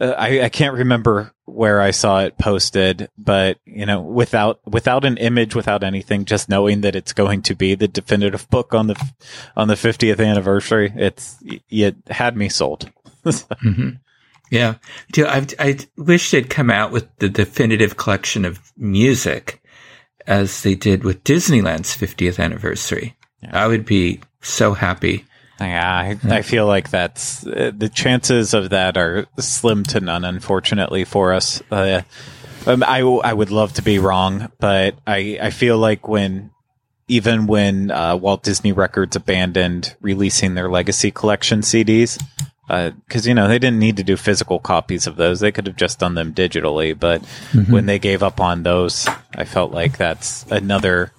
uh, 0.00 0.14
I, 0.16 0.42
I 0.42 0.48
can't 0.48 0.76
remember 0.76 1.32
where 1.44 1.80
I 1.80 1.90
saw 1.90 2.20
it 2.20 2.38
posted, 2.38 3.10
but 3.18 3.58
you 3.64 3.86
know, 3.86 4.00
without 4.00 4.60
without 4.66 5.04
an 5.04 5.18
image, 5.18 5.54
without 5.54 5.84
anything, 5.84 6.24
just 6.24 6.48
knowing 6.48 6.80
that 6.82 6.96
it's 6.96 7.12
going 7.12 7.42
to 7.42 7.54
be 7.54 7.74
the 7.74 7.88
definitive 7.88 8.48
book 8.48 8.74
on 8.74 8.86
the 8.86 9.10
on 9.56 9.68
the 9.68 9.74
50th 9.74 10.24
anniversary, 10.24 10.92
it's 10.96 11.36
it 11.68 11.96
had 12.08 12.36
me 12.36 12.48
sold. 12.48 12.90
mm-hmm. 13.24 13.90
Yeah, 14.50 14.76
I 15.18 15.46
I 15.58 15.78
wish 15.96 16.30
they'd 16.30 16.48
come 16.48 16.70
out 16.70 16.92
with 16.92 17.14
the 17.18 17.28
definitive 17.28 17.96
collection 17.96 18.44
of 18.44 18.72
music 18.76 19.62
as 20.26 20.62
they 20.62 20.74
did 20.74 21.04
with 21.04 21.24
Disneyland's 21.24 21.96
50th 21.96 22.42
anniversary. 22.42 23.16
Yeah. 23.42 23.64
I 23.64 23.66
would 23.66 23.84
be 23.84 24.20
so 24.48 24.74
happy. 24.74 25.24
Yeah, 25.60 25.88
I, 25.88 26.18
I, 26.28 26.42
feel 26.42 26.66
like 26.66 26.90
that's 26.90 27.46
uh, 27.46 27.70
the 27.76 27.88
chances 27.88 28.54
of 28.54 28.70
that 28.70 28.96
are 28.96 29.26
slim 29.38 29.84
to 29.84 30.00
none, 30.00 30.24
unfortunately 30.24 31.04
for 31.04 31.32
us. 31.32 31.62
Uh, 31.70 32.02
um, 32.66 32.82
I, 32.82 33.00
I 33.00 33.32
would 33.32 33.50
love 33.50 33.74
to 33.74 33.82
be 33.82 34.00
wrong, 34.00 34.50
but 34.58 34.96
I, 35.06 35.38
I 35.40 35.50
feel 35.50 35.78
like 35.78 36.08
when 36.08 36.50
even 37.06 37.46
when 37.46 37.90
uh, 37.90 38.16
Walt 38.16 38.42
Disney 38.42 38.72
Records 38.72 39.16
abandoned 39.16 39.94
releasing 40.00 40.54
their 40.54 40.70
legacy 40.70 41.10
collection 41.10 41.60
CDs, 41.60 42.18
because 42.66 43.26
uh, 43.26 43.28
you 43.28 43.34
know 43.34 43.46
they 43.46 43.58
didn't 43.58 43.78
need 43.78 43.98
to 43.98 44.04
do 44.04 44.16
physical 44.16 44.58
copies 44.58 45.06
of 45.06 45.16
those; 45.16 45.40
they 45.40 45.52
could 45.52 45.66
have 45.66 45.76
just 45.76 45.98
done 45.98 46.14
them 46.14 46.32
digitally. 46.32 46.98
But 46.98 47.22
mm-hmm. 47.52 47.72
when 47.72 47.86
they 47.86 47.98
gave 47.98 48.22
up 48.22 48.40
on 48.40 48.62
those, 48.62 49.06
I 49.34 49.44
felt 49.44 49.72
like 49.72 49.98
that's 49.98 50.44
another 50.50 51.12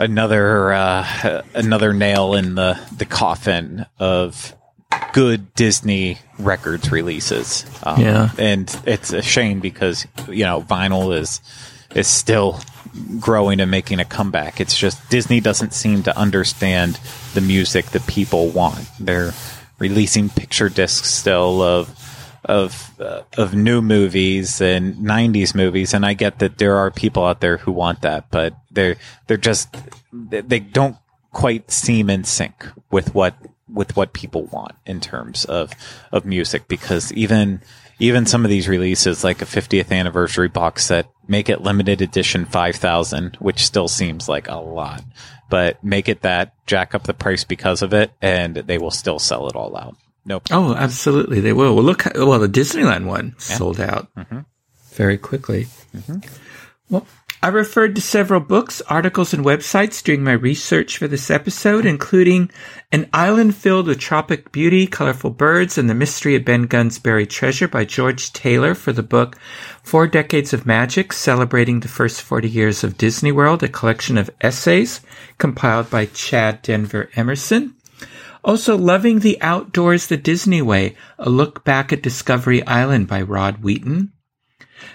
another 0.00 0.72
uh, 0.72 1.42
another 1.54 1.92
nail 1.92 2.34
in 2.34 2.56
the 2.56 2.80
the 2.96 3.04
coffin 3.04 3.86
of 3.98 4.56
good 5.12 5.54
Disney 5.54 6.18
records 6.38 6.90
releases. 6.90 7.64
Um, 7.84 8.00
yeah, 8.00 8.30
and 8.38 8.74
it's 8.86 9.12
a 9.12 9.22
shame 9.22 9.60
because 9.60 10.06
you 10.28 10.44
know 10.44 10.62
vinyl 10.62 11.16
is 11.16 11.40
is 11.94 12.08
still 12.08 12.60
growing 13.20 13.60
and 13.60 13.70
making 13.70 14.00
a 14.00 14.04
comeback. 14.04 14.60
It's 14.60 14.76
just 14.76 15.08
Disney 15.10 15.40
doesn't 15.40 15.74
seem 15.74 16.02
to 16.04 16.16
understand 16.16 16.98
the 17.34 17.40
music 17.40 17.86
that 17.86 18.06
people 18.06 18.48
want. 18.48 18.88
They're 18.98 19.32
releasing 19.78 20.28
picture 20.28 20.68
discs 20.68 21.10
still 21.10 21.62
of 21.62 21.88
of 22.44 22.98
uh, 23.00 23.22
of 23.36 23.54
new 23.54 23.82
movies 23.82 24.60
and 24.60 24.96
90s 24.96 25.54
movies 25.54 25.92
and 25.92 26.06
I 26.06 26.14
get 26.14 26.38
that 26.38 26.58
there 26.58 26.76
are 26.76 26.90
people 26.90 27.24
out 27.24 27.40
there 27.40 27.58
who 27.58 27.72
want 27.72 28.02
that 28.02 28.30
but 28.30 28.54
they're 28.70 28.96
they're 29.26 29.36
just 29.36 29.76
they 30.12 30.60
don't 30.60 30.96
quite 31.32 31.70
seem 31.70 32.10
in 32.10 32.24
sync 32.24 32.66
with 32.90 33.14
what 33.14 33.34
with 33.72 33.96
what 33.96 34.12
people 34.12 34.44
want 34.46 34.74
in 34.86 35.00
terms 35.00 35.44
of 35.44 35.72
of 36.12 36.24
music 36.24 36.66
because 36.66 37.12
even 37.12 37.60
even 37.98 38.24
some 38.24 38.44
of 38.44 38.50
these 38.50 38.68
releases 38.68 39.22
like 39.22 39.42
a 39.42 39.46
50th 39.46 39.92
anniversary 39.92 40.48
box 40.48 40.86
set 40.86 41.06
make 41.28 41.48
it 41.48 41.60
limited 41.60 42.00
edition 42.00 42.46
5000 42.46 43.36
which 43.38 43.64
still 43.64 43.88
seems 43.88 44.28
like 44.28 44.48
a 44.48 44.56
lot 44.56 45.04
but 45.50 45.82
make 45.84 46.08
it 46.08 46.22
that 46.22 46.54
jack 46.66 46.94
up 46.94 47.04
the 47.04 47.14
price 47.14 47.44
because 47.44 47.82
of 47.82 47.92
it 47.92 48.10
and 48.22 48.56
they 48.56 48.78
will 48.78 48.90
still 48.90 49.18
sell 49.18 49.48
it 49.48 49.54
all 49.54 49.76
out 49.76 49.96
Nope. 50.24 50.48
Oh, 50.50 50.74
absolutely, 50.74 51.40
they 51.40 51.52
will. 51.52 51.74
Well, 51.74 51.84
look. 51.84 52.04
Well, 52.14 52.38
the 52.38 52.48
Disneyland 52.48 53.06
one 53.06 53.34
yeah. 53.38 53.56
sold 53.56 53.80
out 53.80 54.14
mm-hmm. 54.14 54.40
very 54.92 55.18
quickly. 55.18 55.66
Mm-hmm. 55.94 56.18
Well, 56.90 57.06
I 57.42 57.48
referred 57.48 57.94
to 57.94 58.02
several 58.02 58.40
books, 58.40 58.82
articles, 58.82 59.32
and 59.32 59.42
websites 59.42 60.02
during 60.02 60.22
my 60.22 60.32
research 60.32 60.98
for 60.98 61.08
this 61.08 61.30
episode, 61.30 61.86
including 61.86 62.50
An 62.92 63.08
Island 63.14 63.56
Filled 63.56 63.86
with 63.86 63.98
Tropic 63.98 64.52
Beauty, 64.52 64.86
Colorful 64.86 65.30
Birds, 65.30 65.78
and 65.78 65.88
the 65.88 65.94
Mystery 65.94 66.36
of 66.36 66.44
Ben 66.44 66.64
Gunn's 66.64 66.98
Buried 66.98 67.30
Treasure 67.30 67.66
by 67.66 67.86
George 67.86 68.34
Taylor 68.34 68.74
for 68.74 68.92
the 68.92 69.02
book 69.02 69.38
Four 69.82 70.06
Decades 70.06 70.52
of 70.52 70.66
Magic, 70.66 71.14
Celebrating 71.14 71.80
the 71.80 71.88
First 71.88 72.20
40 72.20 72.46
Years 72.46 72.84
of 72.84 72.98
Disney 72.98 73.32
World, 73.32 73.62
a 73.62 73.68
collection 73.68 74.18
of 74.18 74.28
essays 74.42 75.00
compiled 75.38 75.88
by 75.88 76.06
Chad 76.06 76.60
Denver 76.60 77.08
Emerson. 77.16 77.74
Also, 78.42 78.76
Loving 78.76 79.20
the 79.20 79.40
Outdoors 79.42 80.06
the 80.06 80.16
Disney 80.16 80.62
Way, 80.62 80.96
a 81.18 81.28
look 81.28 81.64
back 81.64 81.92
at 81.92 82.02
Discovery 82.02 82.66
Island 82.66 83.06
by 83.06 83.22
Rod 83.22 83.62
Wheaton. 83.62 84.12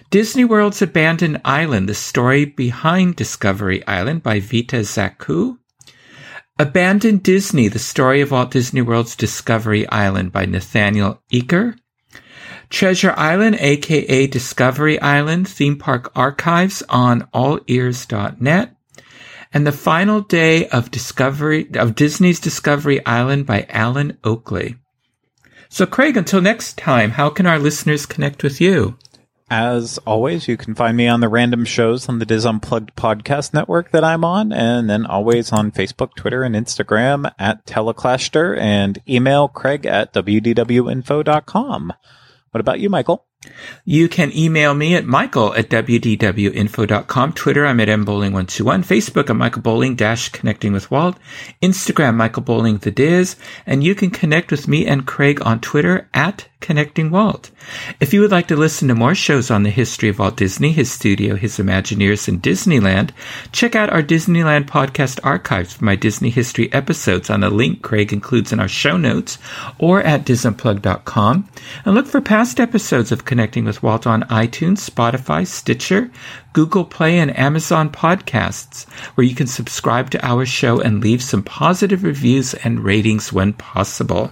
Disney 0.10 0.46
World's 0.46 0.82
Abandoned 0.82 1.42
Island, 1.46 1.88
the 1.88 1.94
story 1.94 2.46
behind 2.46 3.16
Discovery 3.16 3.86
Island 3.86 4.24
by 4.24 4.40
Vita 4.40 4.78
Zaku. 4.78 5.58
Abandoned 6.58 7.22
Disney, 7.22 7.68
the 7.68 7.80
story 7.80 8.22
of 8.22 8.32
Walt 8.32 8.52
Disney 8.52 8.82
World's 8.82 9.16
Discovery 9.16 9.88
Island 9.90 10.32
by 10.32 10.46
Nathaniel 10.46 11.22
Eaker. 11.32 11.78
Treasure 12.70 13.14
Island, 13.16 13.58
aka 13.60 14.26
Discovery 14.28 15.00
Island, 15.02 15.48
theme 15.48 15.78
park 15.78 16.12
archives 16.16 16.82
on 16.90 17.28
allears.net. 17.34 18.75
And 19.56 19.66
the 19.66 19.72
final 19.72 20.20
day 20.20 20.68
of 20.68 20.92
Discovery, 20.92 21.70
of 21.76 21.96
Disney's 21.96 22.42
Discovery 22.42 23.04
Island 23.06 23.46
by 23.46 23.66
Alan 23.70 24.18
Oakley. 24.22 24.76
So 25.70 25.86
Craig, 25.86 26.18
until 26.18 26.42
next 26.42 26.78
time, 26.78 27.12
how 27.12 27.30
can 27.30 27.46
our 27.46 27.58
listeners 27.58 28.06
connect 28.06 28.44
with 28.44 28.60
you? 28.60 28.98
As 29.50 29.98
always, 30.00 30.50
you 30.50 30.58
can 30.58 30.76
find 30.76 30.98
me 30.98 31.08
on 31.08 31.22
the 31.22 31.30
random 31.30 31.64
shows 31.64 32.10
on 32.10 32.20
the 32.20 32.26
Dis 32.26 32.44
Unplugged 32.44 32.98
podcast 32.98 33.54
network 33.54 33.92
that 33.92 34.04
I'm 34.04 34.26
on, 34.26 34.52
and 34.52 34.90
then 34.90 35.06
always 35.06 35.54
on 35.54 35.72
Facebook, 35.72 36.16
Twitter, 36.16 36.44
and 36.44 36.54
Instagram 36.54 37.32
at 37.40 37.66
Teleclaster, 37.66 38.60
and 38.60 39.02
email 39.08 39.48
craig 39.48 39.86
at 39.86 40.14
wdwinfo.com. 40.14 41.94
What 42.52 42.60
about 42.60 42.82
you, 42.82 42.90
Michael? 42.90 43.26
You 43.84 44.10
can 44.10 44.36
email 44.36 44.74
me 44.74 44.96
at 44.96 45.06
michael 45.06 45.54
at 45.56 45.70
wdwinfo.com. 45.70 47.34
Twitter, 47.34 47.66
I'm 47.66 47.80
at 47.80 47.88
mbowling121. 47.88 48.86
Facebook, 48.86 49.30
I'm 49.30 49.38
Michael 49.38 49.62
Bowling 49.62 49.96
dash 49.96 50.30
connecting 50.30 50.74
with 50.74 50.90
Walt. 50.90 51.18
Instagram, 51.62 52.16
Michael 52.16 52.44
Bowling 52.44 52.78
the 52.78 52.92
Diz. 52.92 53.36
And 53.66 53.84
you 53.84 53.96
can 53.96 54.10
connect 54.10 54.52
with 54.52 54.68
me 54.68 54.86
and 54.86 55.06
Craig 55.06 55.40
on 55.46 55.60
Twitter 55.60 56.10
at 56.14 56.48
Connecting 56.66 57.12
Walt. 57.12 57.52
If 58.00 58.12
you 58.12 58.22
would 58.22 58.32
like 58.32 58.48
to 58.48 58.56
listen 58.56 58.88
to 58.88 58.96
more 58.96 59.14
shows 59.14 59.52
on 59.52 59.62
the 59.62 59.70
history 59.70 60.10
of 60.10 60.18
Walt 60.18 60.36
Disney, 60.36 60.72
his 60.72 60.92
studio, 60.92 61.36
his 61.36 61.60
Imagineers, 61.60 62.28
and 62.28 62.42
Disneyland, 62.42 63.12
check 63.52 63.76
out 63.76 63.92
our 63.92 64.02
Disneyland 64.02 64.66
podcast 64.66 65.20
archives 65.24 65.74
for 65.76 65.86
my 65.86 65.96
Disney 65.96 66.32
history 66.32 66.74
episodes 66.74 67.30
on 67.30 67.44
a 67.44 67.52
link 67.52 67.84
Craig 67.84 68.12
includes 68.12 68.52
in 68.52 68.60
our 68.60 68.68
show 68.68 68.98
notes 68.98 69.38
or 69.78 70.02
at 70.02 70.26
disunplugged.com. 70.26 71.48
And 71.86 71.94
look 71.94 72.08
for 72.08 72.20
past 72.20 72.60
episodes 72.60 73.12
of 73.12 73.26
Connecting 73.26 73.66
with 73.66 73.84
Walt 73.84 74.08
on 74.08 74.24
iTunes, 74.24 74.90
Spotify, 74.90 75.46
Stitcher, 75.46 76.10
Google 76.54 76.86
Play, 76.86 77.20
and 77.20 77.38
Amazon 77.38 77.92
podcasts, 77.92 78.90
where 79.14 79.28
you 79.28 79.36
can 79.36 79.46
subscribe 79.46 80.10
to 80.10 80.26
our 80.26 80.48
show 80.48 80.80
and 80.80 81.00
leave 81.00 81.22
some 81.22 81.44
positive 81.44 82.04
reviews 82.04 82.56
and 82.56 82.84
ratings 82.84 83.32
when 83.32 83.54
possible. 83.54 84.32